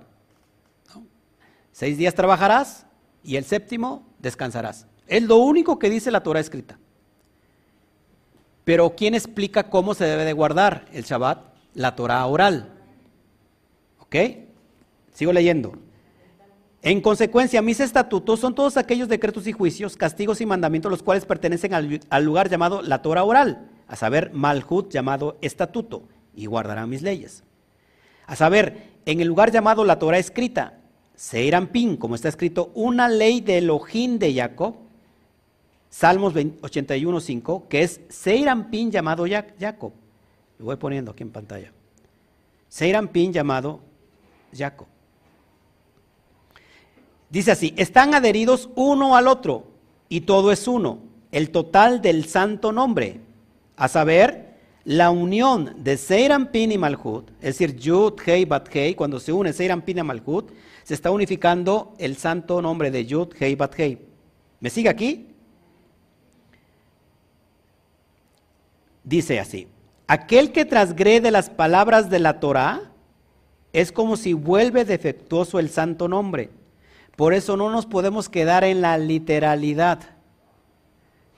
[1.71, 2.85] Seis días trabajarás
[3.23, 4.87] y el séptimo descansarás.
[5.07, 6.79] Es lo único que dice la Torah escrita.
[8.63, 11.39] Pero ¿quién explica cómo se debe de guardar el Shabbat?
[11.73, 12.73] La Torah oral.
[13.99, 14.15] ¿Ok?
[15.13, 15.73] Sigo leyendo.
[16.85, 21.25] En consecuencia, mis estatutos son todos aquellos decretos y juicios, castigos y mandamientos, los cuales
[21.25, 26.03] pertenecen al, lugar llamado la Torah oral a saber, Malhut llamado estatuto,
[26.35, 27.43] y guardarán mis leyes.
[28.27, 30.77] A saber, en el lugar llamado la Torah escrita,
[31.15, 34.75] Seirampin, como está escrito, una ley de Elohim de Jacob,
[35.89, 39.25] Salmos 81.5, que es Seirampin llamado
[39.59, 39.91] Jacob.
[40.59, 41.71] Lo voy poniendo aquí en pantalla.
[42.69, 43.79] Seirampin llamado
[44.55, 44.85] Jacob.
[47.35, 49.65] Dice así, están adheridos uno al otro
[50.07, 50.99] y todo es uno,
[51.33, 53.19] el total del santo nombre
[53.75, 54.55] a saber,
[54.85, 59.51] la unión de Seirampin y Malhut, es decir, Yud, Hei, Bat, Hei, cuando se une
[59.51, 60.49] Seirampin y Malhut,
[60.83, 63.97] se está unificando el santo nombre de Yud, Hei, Bat, Hei.
[64.61, 65.27] ¿Me sigue aquí?
[69.03, 69.67] Dice así,
[70.07, 72.93] aquel que transgrede las palabras de la Torah
[73.73, 76.49] es como si vuelve defectuoso el santo nombre.
[77.15, 79.99] Por eso no nos podemos quedar en la literalidad.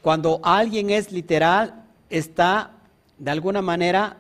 [0.02, 2.72] Cuando alguien es literal, está
[3.18, 4.18] de alguna manera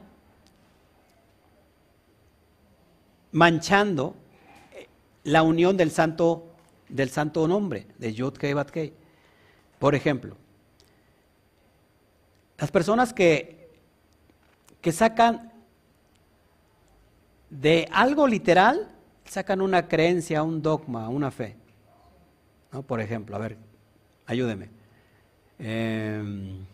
[3.32, 4.16] manchando
[5.24, 6.48] la unión del santo,
[6.90, 8.94] del santo nombre, de Yud Kei Bat Kei.
[9.80, 10.36] Por ejemplo,
[12.58, 13.70] las personas que,
[14.82, 15.52] que sacan
[17.50, 18.90] de algo literal,
[19.28, 21.56] sacan una creencia, un dogma, una fe.
[22.72, 22.82] ¿No?
[22.82, 23.58] Por ejemplo, a ver,
[24.26, 24.70] ayúdeme.
[25.60, 26.66] Em,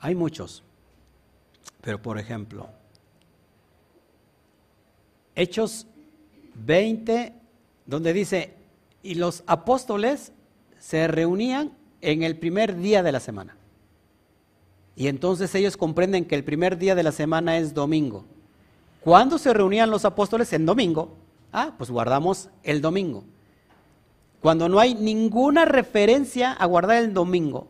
[0.00, 0.62] hay muchos,
[1.80, 2.68] pero por ejemplo,
[5.34, 5.86] Hechos
[6.54, 7.32] 20,
[7.86, 8.54] donde dice,
[9.02, 10.32] y los apóstoles
[10.78, 13.56] se reunían en el primer día de la semana.
[14.96, 18.24] Y entonces ellos comprenden que el primer día de la semana es domingo.
[19.00, 20.52] ¿Cuándo se reunían los apóstoles?
[20.52, 21.16] En domingo.
[21.52, 23.24] Ah, pues guardamos el domingo.
[24.40, 27.68] Cuando no hay ninguna referencia a guardar el domingo,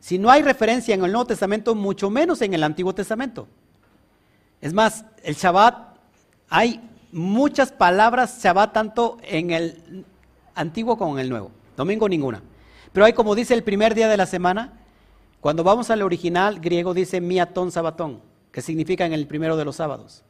[0.00, 3.46] si no hay referencia en el Nuevo Testamento, mucho menos en el Antiguo Testamento.
[4.60, 5.96] Es más, el Shabbat,
[6.48, 6.80] hay
[7.12, 10.04] muchas palabras Shabbat tanto en el
[10.54, 11.50] Antiguo como en el Nuevo.
[11.76, 12.42] Domingo ninguna.
[12.92, 14.80] Pero hay como dice el primer día de la semana,
[15.40, 18.20] cuando vamos al original griego dice miatón sabatón,
[18.52, 20.24] que significa en el primero de los sábados.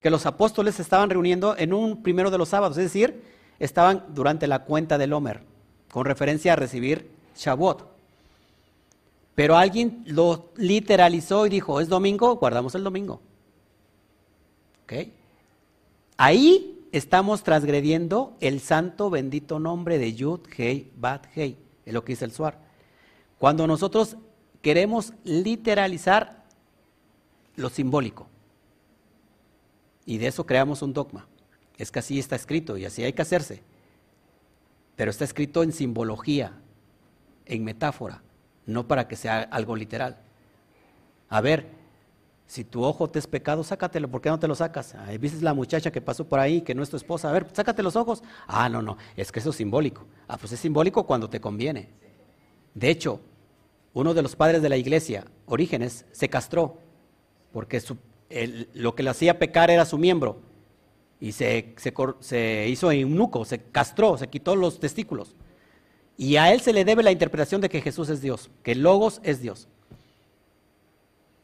[0.00, 3.22] Que los apóstoles estaban reuniendo en un primero de los sábados, es decir,
[3.58, 5.42] estaban durante la cuenta del Homer,
[5.90, 7.86] con referencia a recibir Shavuot.
[9.34, 13.20] Pero alguien lo literalizó y dijo, es domingo, guardamos el domingo.
[14.84, 15.08] ¿Ok?
[16.16, 22.12] Ahí estamos transgrediendo el santo bendito nombre de Yud, Hei, Bat, Hei, es lo que
[22.12, 22.58] dice el Suar.
[23.38, 24.16] Cuando nosotros
[24.62, 26.44] queremos literalizar
[27.56, 28.28] lo simbólico.
[30.06, 31.26] Y de eso creamos un dogma.
[31.76, 33.62] Es que así está escrito y así hay que hacerse.
[34.94, 36.52] Pero está escrito en simbología,
[37.44, 38.22] en metáfora
[38.66, 40.18] no para que sea algo literal.
[41.28, 41.68] A ver,
[42.46, 44.94] si tu ojo te es pecado, sácatelo, ¿por qué no te lo sacas?
[44.94, 47.46] Ahí viste la muchacha que pasó por ahí, que no es tu esposa, a ver,
[47.52, 48.22] sácate los ojos.
[48.46, 50.04] Ah, no, no, es que eso es simbólico.
[50.28, 51.88] Ah, pues es simbólico cuando te conviene.
[52.74, 53.20] De hecho,
[53.94, 56.78] uno de los padres de la iglesia, Orígenes, se castró,
[57.52, 57.80] porque
[58.74, 60.40] lo que le hacía pecar era su miembro,
[61.20, 65.34] y se, se, se hizo eunuco, se castró, se quitó los testículos.
[66.18, 69.20] Y a él se le debe la interpretación de que Jesús es Dios, que Logos
[69.22, 69.68] es Dios.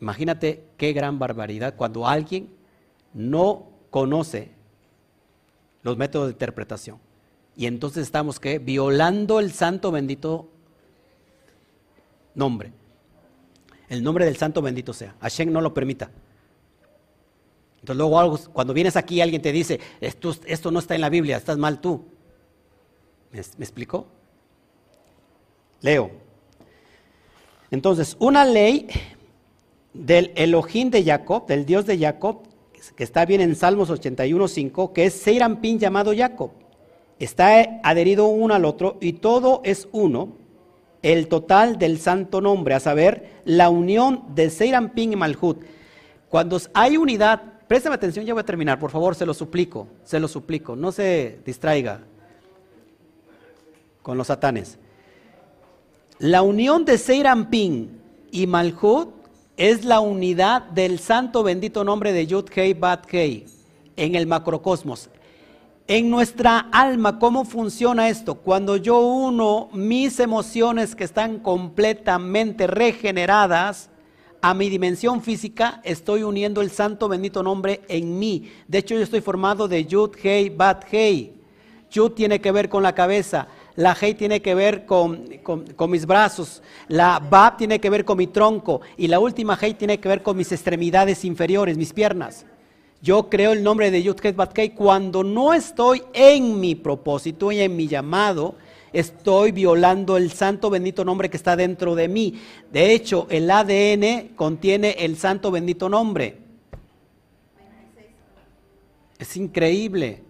[0.01, 2.49] Imagínate qué gran barbaridad cuando alguien
[3.15, 4.51] no conoce
[5.83, 6.99] los métodos de interpretación.
[7.57, 8.59] Y entonces estamos ¿qué?
[8.59, 10.49] violando el santo bendito
[12.35, 12.73] nombre.
[13.89, 15.15] El nombre del santo bendito sea.
[15.21, 16.11] Hashem no lo permita.
[17.83, 21.59] Entonces luego cuando vienes aquí alguien te dice, esto, no está en la Biblia, estás
[21.59, 22.05] mal tú.
[23.33, 24.07] ¿Me, me explicó?
[25.81, 26.13] Leo.
[27.73, 28.87] Entonces, una ley
[29.93, 32.43] del Elohim de Jacob, del Dios de Jacob,
[32.95, 36.53] que está bien en Salmos 81.5, que es Seirampin llamado Jacob.
[37.19, 40.37] Está adherido uno al otro y todo es uno,
[41.03, 45.65] el total del santo nombre, a saber, la unión de Seirampin y Malhut.
[46.29, 50.21] Cuando hay unidad, préstame atención, ya voy a terminar, por favor, se lo suplico, se
[50.21, 52.01] lo suplico, no se distraiga
[54.03, 54.79] con los satanes.
[56.19, 57.99] La unión de Seirampin
[58.31, 59.09] y Malhut
[59.57, 63.47] es la unidad del santo bendito nombre de Yud Hei Bat Hei
[63.97, 65.09] en el macrocosmos.
[65.87, 68.35] En nuestra alma, ¿cómo funciona esto?
[68.35, 73.89] Cuando yo uno mis emociones que están completamente regeneradas
[74.43, 78.51] a mi dimensión física, estoy uniendo el santo bendito nombre en mí.
[78.69, 81.33] De hecho, yo estoy formado de Yud Hei Bat Hei.
[81.91, 85.29] Yud tiene que ver con la cabeza la Hei tiene que ver con,
[85.89, 89.99] mis brazos, la Bab tiene que ver con mi tronco y la última Hei tiene
[89.99, 92.45] que ver con mis extremidades inferiores, mis piernas.
[93.01, 97.75] Yo creo el nombre de Yudhet Batkei cuando no estoy en mi propósito y en
[97.75, 98.55] mi llamado,
[98.93, 102.41] estoy violando el santo bendito nombre que está dentro de mí.
[102.73, 106.39] De hecho, el ADN contiene el santo bendito nombre.
[109.19, 110.23] Es increíble.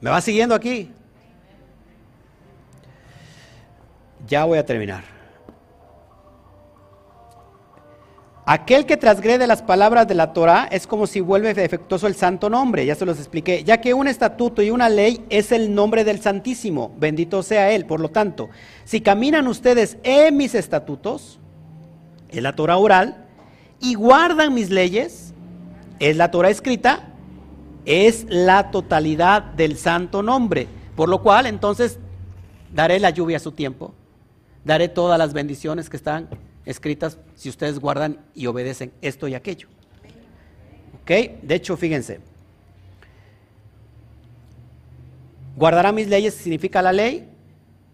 [0.00, 0.90] ¿Me va siguiendo aquí?
[4.26, 5.19] Ya voy a terminar.
[8.52, 12.50] Aquel que transgrede las palabras de la Torah es como si vuelve defectuoso el santo
[12.50, 16.02] nombre, ya se los expliqué, ya que un estatuto y una ley es el nombre
[16.02, 17.86] del Santísimo, bendito sea Él.
[17.86, 18.50] Por lo tanto,
[18.84, 21.38] si caminan ustedes en mis estatutos,
[22.28, 23.24] es la Torah oral,
[23.78, 25.32] y guardan mis leyes,
[26.00, 27.08] es la Torah escrita,
[27.84, 30.66] es la totalidad del santo nombre.
[30.96, 32.00] Por lo cual, entonces,
[32.74, 33.94] daré la lluvia a su tiempo,
[34.64, 36.28] daré todas las bendiciones que están
[36.64, 39.68] escritas si ustedes guardan y obedecen esto y aquello.
[41.02, 41.10] ¿Ok?
[41.42, 42.20] De hecho, fíjense.
[45.56, 47.28] Guardará mis leyes significa la ley,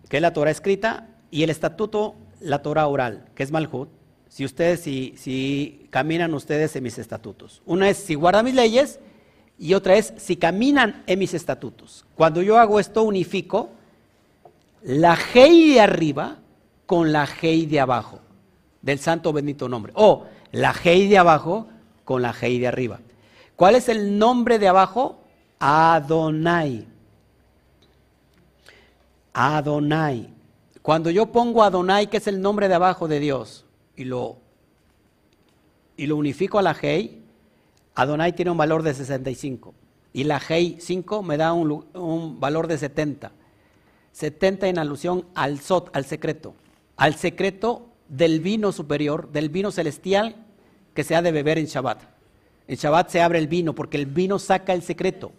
[0.09, 3.89] que es la Torah escrita, y el estatuto, la Torah oral, que es Malhut.
[4.29, 7.63] Si ustedes, si, si caminan ustedes en mis estatutos.
[7.65, 9.01] Una es si guardan mis leyes
[9.59, 12.05] y otra es si caminan en mis estatutos.
[12.15, 13.71] Cuando yo hago esto, unifico
[14.83, 16.39] la Hei de arriba
[16.85, 18.21] con la Hei de abajo
[18.87, 19.93] del santo bendito nombre.
[19.97, 21.67] O la Hei de abajo
[22.05, 23.01] con la Hei de arriba.
[23.57, 25.19] ¿Cuál es el nombre de abajo?
[25.59, 26.87] Adonai.
[29.33, 30.33] Adonai.
[30.83, 33.65] Cuando yo pongo Adonai, que es el nombre de abajo de Dios,
[33.97, 34.37] y lo,
[35.97, 37.25] y lo unifico a la Hei,
[37.97, 39.75] Adonai tiene un valor de 65.
[40.13, 43.33] Y la Hei 5 me da un, un valor de 70.
[44.13, 46.55] 70 en alusión al Sot, al secreto.
[46.97, 50.37] Al secreto del vino superior, del vino celestial
[50.95, 52.03] que se ha de beber en Shabbat.
[52.69, 55.33] En Shabbat se abre el vino porque el vino saca el secreto,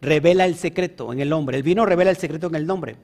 [0.00, 1.56] revela el secreto en el hombre.
[1.56, 2.96] El vino revela el secreto en el nombre.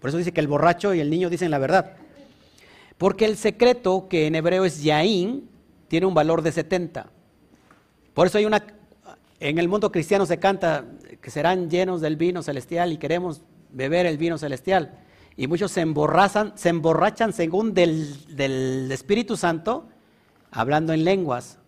[0.00, 1.96] Por eso dice que el borracho y el niño dicen la verdad.
[2.98, 5.48] Porque el secreto, que en hebreo es Yaín,
[5.88, 7.10] tiene un valor de 70.
[8.14, 8.64] Por eso hay una,
[9.40, 10.86] en el mundo cristiano se canta
[11.20, 14.98] que serán llenos del vino celestial y queremos beber el vino celestial
[15.36, 19.86] y muchos se emborrachan, se emborrachan según del, Espíritu Santo,
[20.50, 21.58] hablando en lenguas,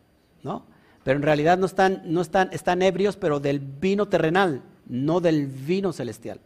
[0.43, 0.65] ¿no?
[1.05, 5.47] Pero en realidad no están, no están, están ebrios, pero del vino terrenal, no del
[5.47, 6.40] vino celestial.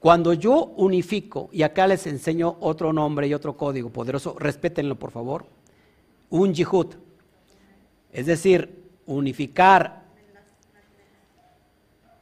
[0.00, 5.10] Cuando yo unifico, y acá les enseño otro nombre y otro código poderoso, respétenlo por
[5.10, 5.46] favor,
[6.30, 6.94] un yihud,
[8.12, 10.02] es decir, unificar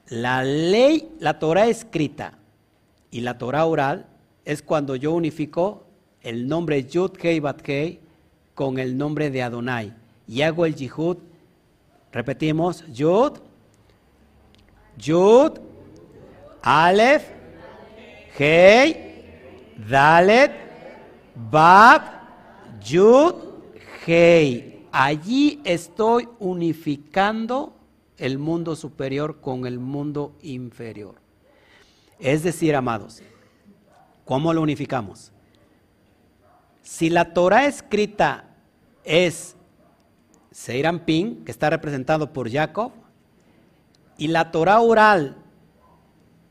[0.09, 2.35] la ley, la Torah escrita
[3.11, 4.08] y la Torah oral,
[4.49, 5.85] es cuando yo unifico
[6.23, 8.01] el nombre Yud Kei Bat Kei
[8.55, 9.93] con el nombre de Adonai
[10.27, 11.19] y hago el Yihud.
[12.11, 13.41] Repetimos, Yud,
[14.97, 15.59] Yud,
[16.63, 17.25] Aleph,
[18.39, 20.53] Hei, Dalet,
[21.51, 22.03] Bab,
[22.83, 23.35] Yud,
[24.07, 24.87] Hei.
[24.91, 27.75] Allí estoy unificando
[28.17, 31.17] el mundo superior con el mundo inferior.
[32.19, 33.23] Es decir, amados,
[34.29, 35.33] ¿Cómo lo unificamos?
[36.83, 38.45] Si la Torah escrita
[39.03, 39.57] es
[40.51, 42.93] Seirampin, que está representado por Jacob,
[44.19, 45.39] y la Torah oral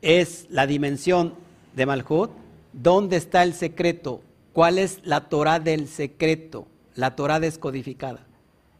[0.02, 1.34] es la dimensión
[1.76, 2.32] de Malhut,
[2.72, 4.22] ¿dónde está el secreto?
[4.52, 6.66] ¿Cuál es la Torah del secreto?
[6.96, 8.26] La Torah descodificada.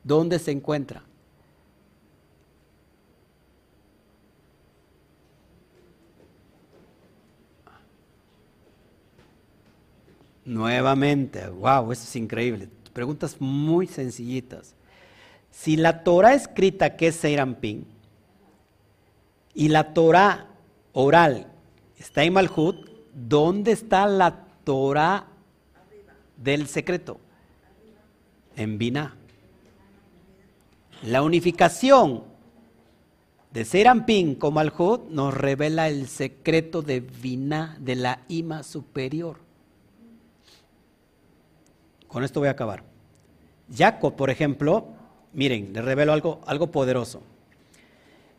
[0.02, 1.04] ¿Dónde se encuentra?
[10.48, 12.70] Nuevamente, wow, eso es increíble.
[12.94, 14.74] Preguntas muy sencillitas.
[15.50, 17.86] Si la Torah escrita que es Seirampin
[19.52, 20.46] y la Torah
[20.94, 21.52] oral
[21.98, 25.26] está en Malhut, ¿dónde está la Torah
[26.38, 27.20] del secreto?
[28.56, 29.16] En Binah.
[31.02, 32.24] La unificación
[33.52, 39.47] de Serampín con Malhut nos revela el secreto de Binah, de la Ima superior.
[42.08, 42.82] Con esto voy a acabar.
[43.72, 44.88] Jacob, por ejemplo,
[45.32, 47.22] miren, les revelo algo, algo poderoso.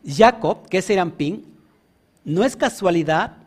[0.06, 1.46] Jacob, que es Seirampín,
[2.26, 3.38] no es casualidad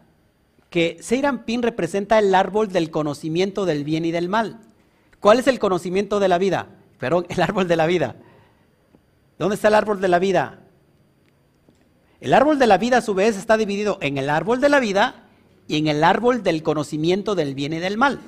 [0.71, 4.61] que Seirampín representa el árbol del conocimiento del bien y del mal.
[5.21, 6.69] ¿Cuál es el conocimiento de la vida?
[6.99, 8.17] Pero el árbol de la vida.
[9.39, 10.61] ¿Dónde está el árbol de la vida?
[12.21, 14.79] El árbol de la vida a su vez está dividido en el árbol de la
[14.79, 15.25] vida
[15.67, 18.21] y en el árbol del conocimiento del bien y del mal.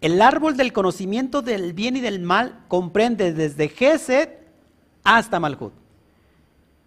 [0.00, 4.30] El árbol del conocimiento del bien y del mal comprende desde Gesed
[5.04, 5.72] hasta Malhut.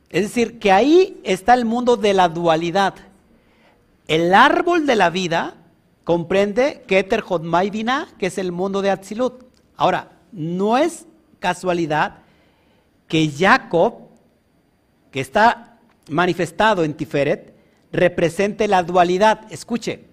[0.09, 2.95] Es decir, que ahí está el mundo de la dualidad.
[4.07, 5.55] El árbol de la vida
[6.03, 9.43] comprende Keter Hodmaidina, que es el mundo de Atzilut.
[9.75, 11.07] Ahora, no es
[11.39, 12.19] casualidad
[13.07, 14.09] que Jacob,
[15.11, 15.77] que está
[16.09, 17.53] manifestado en Tiferet,
[17.91, 19.51] represente la dualidad.
[19.51, 20.05] Escuche,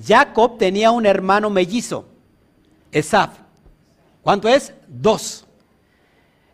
[0.00, 2.06] Jacob tenía un hermano mellizo,
[2.92, 3.30] Esaf.
[4.22, 4.72] ¿Cuánto es?
[4.86, 5.44] Dos.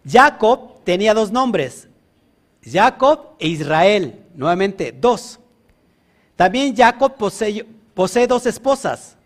[0.07, 1.89] Jacob tenía dos nombres,
[2.63, 5.39] Jacob e Israel, nuevamente dos.
[6.37, 7.65] También Jacob posee,
[7.95, 9.17] posee dos esposas,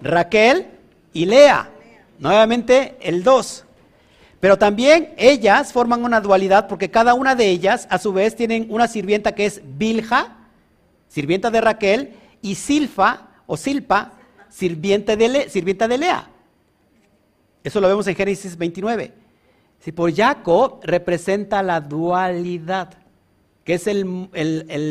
[0.00, 0.66] Raquel
[1.12, 1.70] y Lea,
[2.18, 3.64] nuevamente el dos.
[4.38, 8.66] Pero también ellas forman una dualidad porque cada una de ellas a su vez tienen
[8.70, 10.36] una sirvienta que es Bilja,
[11.08, 14.12] sirvienta de Raquel, y Silfa o Silpa,
[14.48, 16.30] sirviente de, sirvienta de Lea.
[17.64, 19.12] Eso lo vemos en Génesis 29.
[19.80, 22.94] Si por Jacob representa la dualidad,
[23.64, 24.04] que es el,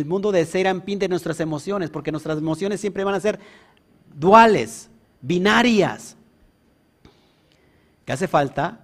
[0.06, 3.40] mundo de Serampín de nuestras emociones, porque nuestras emociones siempre van a ser
[4.14, 4.90] duales,
[5.22, 6.18] binarias.
[8.03, 8.81] ¿Qué hace falta?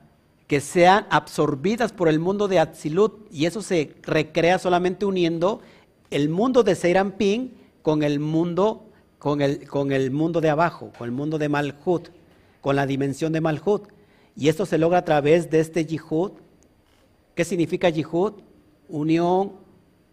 [0.48, 5.60] que sean absorbidas por el mundo de Atzilut y eso se recrea solamente uniendo
[6.12, 8.85] el mundo de Seirampin con el mundo
[9.26, 12.10] con el, con el mundo de abajo, con el mundo de Malhut,
[12.62, 13.88] con la dimensión de Malhut.
[14.36, 16.34] Y esto se logra a través de este Yihud.
[17.34, 18.34] ¿Qué significa Yihud?
[18.88, 19.54] Unión,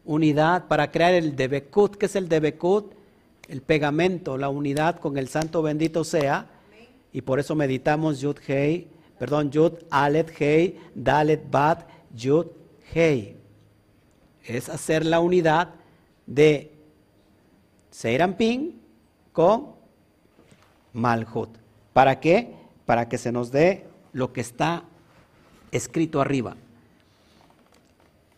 [0.07, 1.97] unidad, para crear el Debekut.
[1.97, 2.95] ¿Qué es el Debekut?
[3.49, 6.49] El pegamento, la unidad con el santo bendito sea.
[7.13, 11.87] Y por eso meditamos Yud Hei perdón, Yud, Alet, Hei, Dalet, Bat,
[12.17, 12.47] Yud,
[12.95, 13.37] Hei.
[14.43, 15.75] Es hacer la unidad
[16.27, 16.73] de
[17.91, 18.81] Seirampin
[19.33, 19.75] con
[20.93, 21.51] Malhut.
[21.93, 22.55] ¿Para qué?
[22.87, 24.85] Para que se nos dé lo que está
[25.71, 26.57] escrito arriba.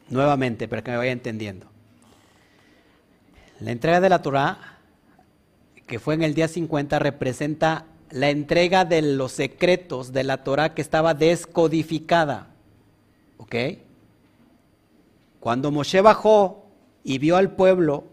[0.08, 1.66] Nuevamente, para que me vaya entendiendo.
[3.60, 4.78] La entrega de la Torah,
[5.86, 10.74] que fue en el día 50, representa la entrega de los secretos de la Torah
[10.74, 12.48] que estaba descodificada.
[13.38, 13.54] ¿Ok?
[15.40, 16.66] Cuando Moshe bajó
[17.02, 18.04] y vio al pueblo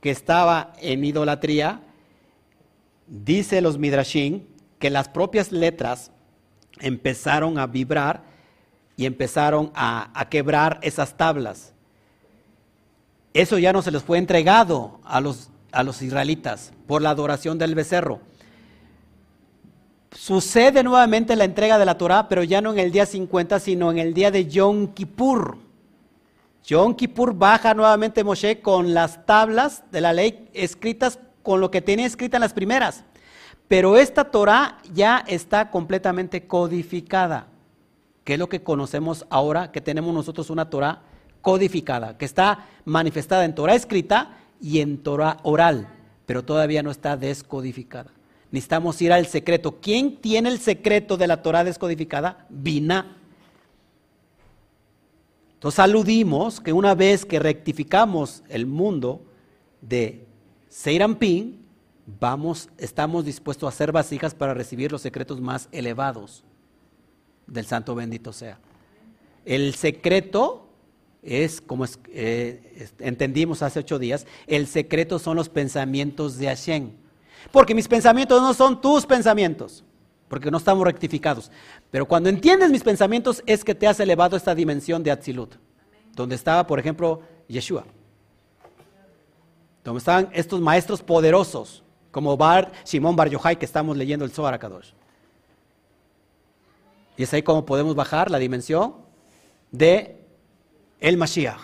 [0.00, 1.82] que estaba en idolatría,
[3.08, 4.42] dice los Midrashim
[4.78, 6.10] que las propias letras
[6.80, 8.22] empezaron a vibrar
[8.96, 11.72] y empezaron a, a, quebrar esas tablas.
[13.32, 17.58] Eso ya no se les fue entregado a los, a los israelitas por la adoración
[17.58, 18.20] del becerro.
[20.10, 23.90] Sucede nuevamente la entrega de la Torah, pero ya no en el día 50, sino
[23.90, 25.58] en el día de Yom Kippur.
[26.64, 31.18] Yom Kippur baja nuevamente Moshe con las tablas de la ley escritas
[31.48, 33.04] con lo que tenía escrita en las primeras.
[33.68, 37.46] Pero esta Torah ya está completamente codificada,
[38.22, 41.00] que es lo que conocemos ahora, que tenemos nosotros una Torah
[41.40, 45.88] codificada, que está manifestada en Torah escrita y en Torah oral,
[46.26, 48.10] pero todavía no está descodificada.
[48.50, 49.76] Necesitamos ir al secreto.
[49.80, 52.44] ¿Quién tiene el secreto de la Torah descodificada?
[52.50, 53.16] Vina.
[55.54, 59.22] Entonces aludimos que una vez que rectificamos el mundo
[59.80, 60.27] de
[60.78, 61.58] Seirampin,
[62.20, 66.44] vamos, estamos dispuestos a hacer vasijas para recibir los secretos más elevados
[67.48, 68.60] del Santo bendito sea.
[69.44, 70.68] El secreto
[71.20, 76.92] es, como eh, entendimos hace ocho días, el secreto son los pensamientos de Hashem.
[77.50, 79.82] Porque mis pensamientos no son tus pensamientos,
[80.28, 81.50] porque no estamos rectificados.
[81.90, 85.56] Pero cuando entiendes mis pensamientos es que te has elevado a esta dimensión de Atzilut,
[86.14, 87.84] donde estaba, por ejemplo, Yeshua.
[89.84, 94.58] Donde estaban estos maestros poderosos, como Bar, Simón Bar Yochai, que estamos leyendo el Zohar
[94.58, 94.90] Kadosh.
[97.16, 98.94] Y es ahí como podemos bajar la dimensión
[99.70, 100.24] de
[101.00, 101.60] el Mashiach.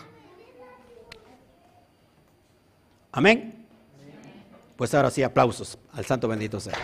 [3.12, 3.64] Amén.
[4.76, 6.74] Pues ahora sí, aplausos al Santo bendito sea.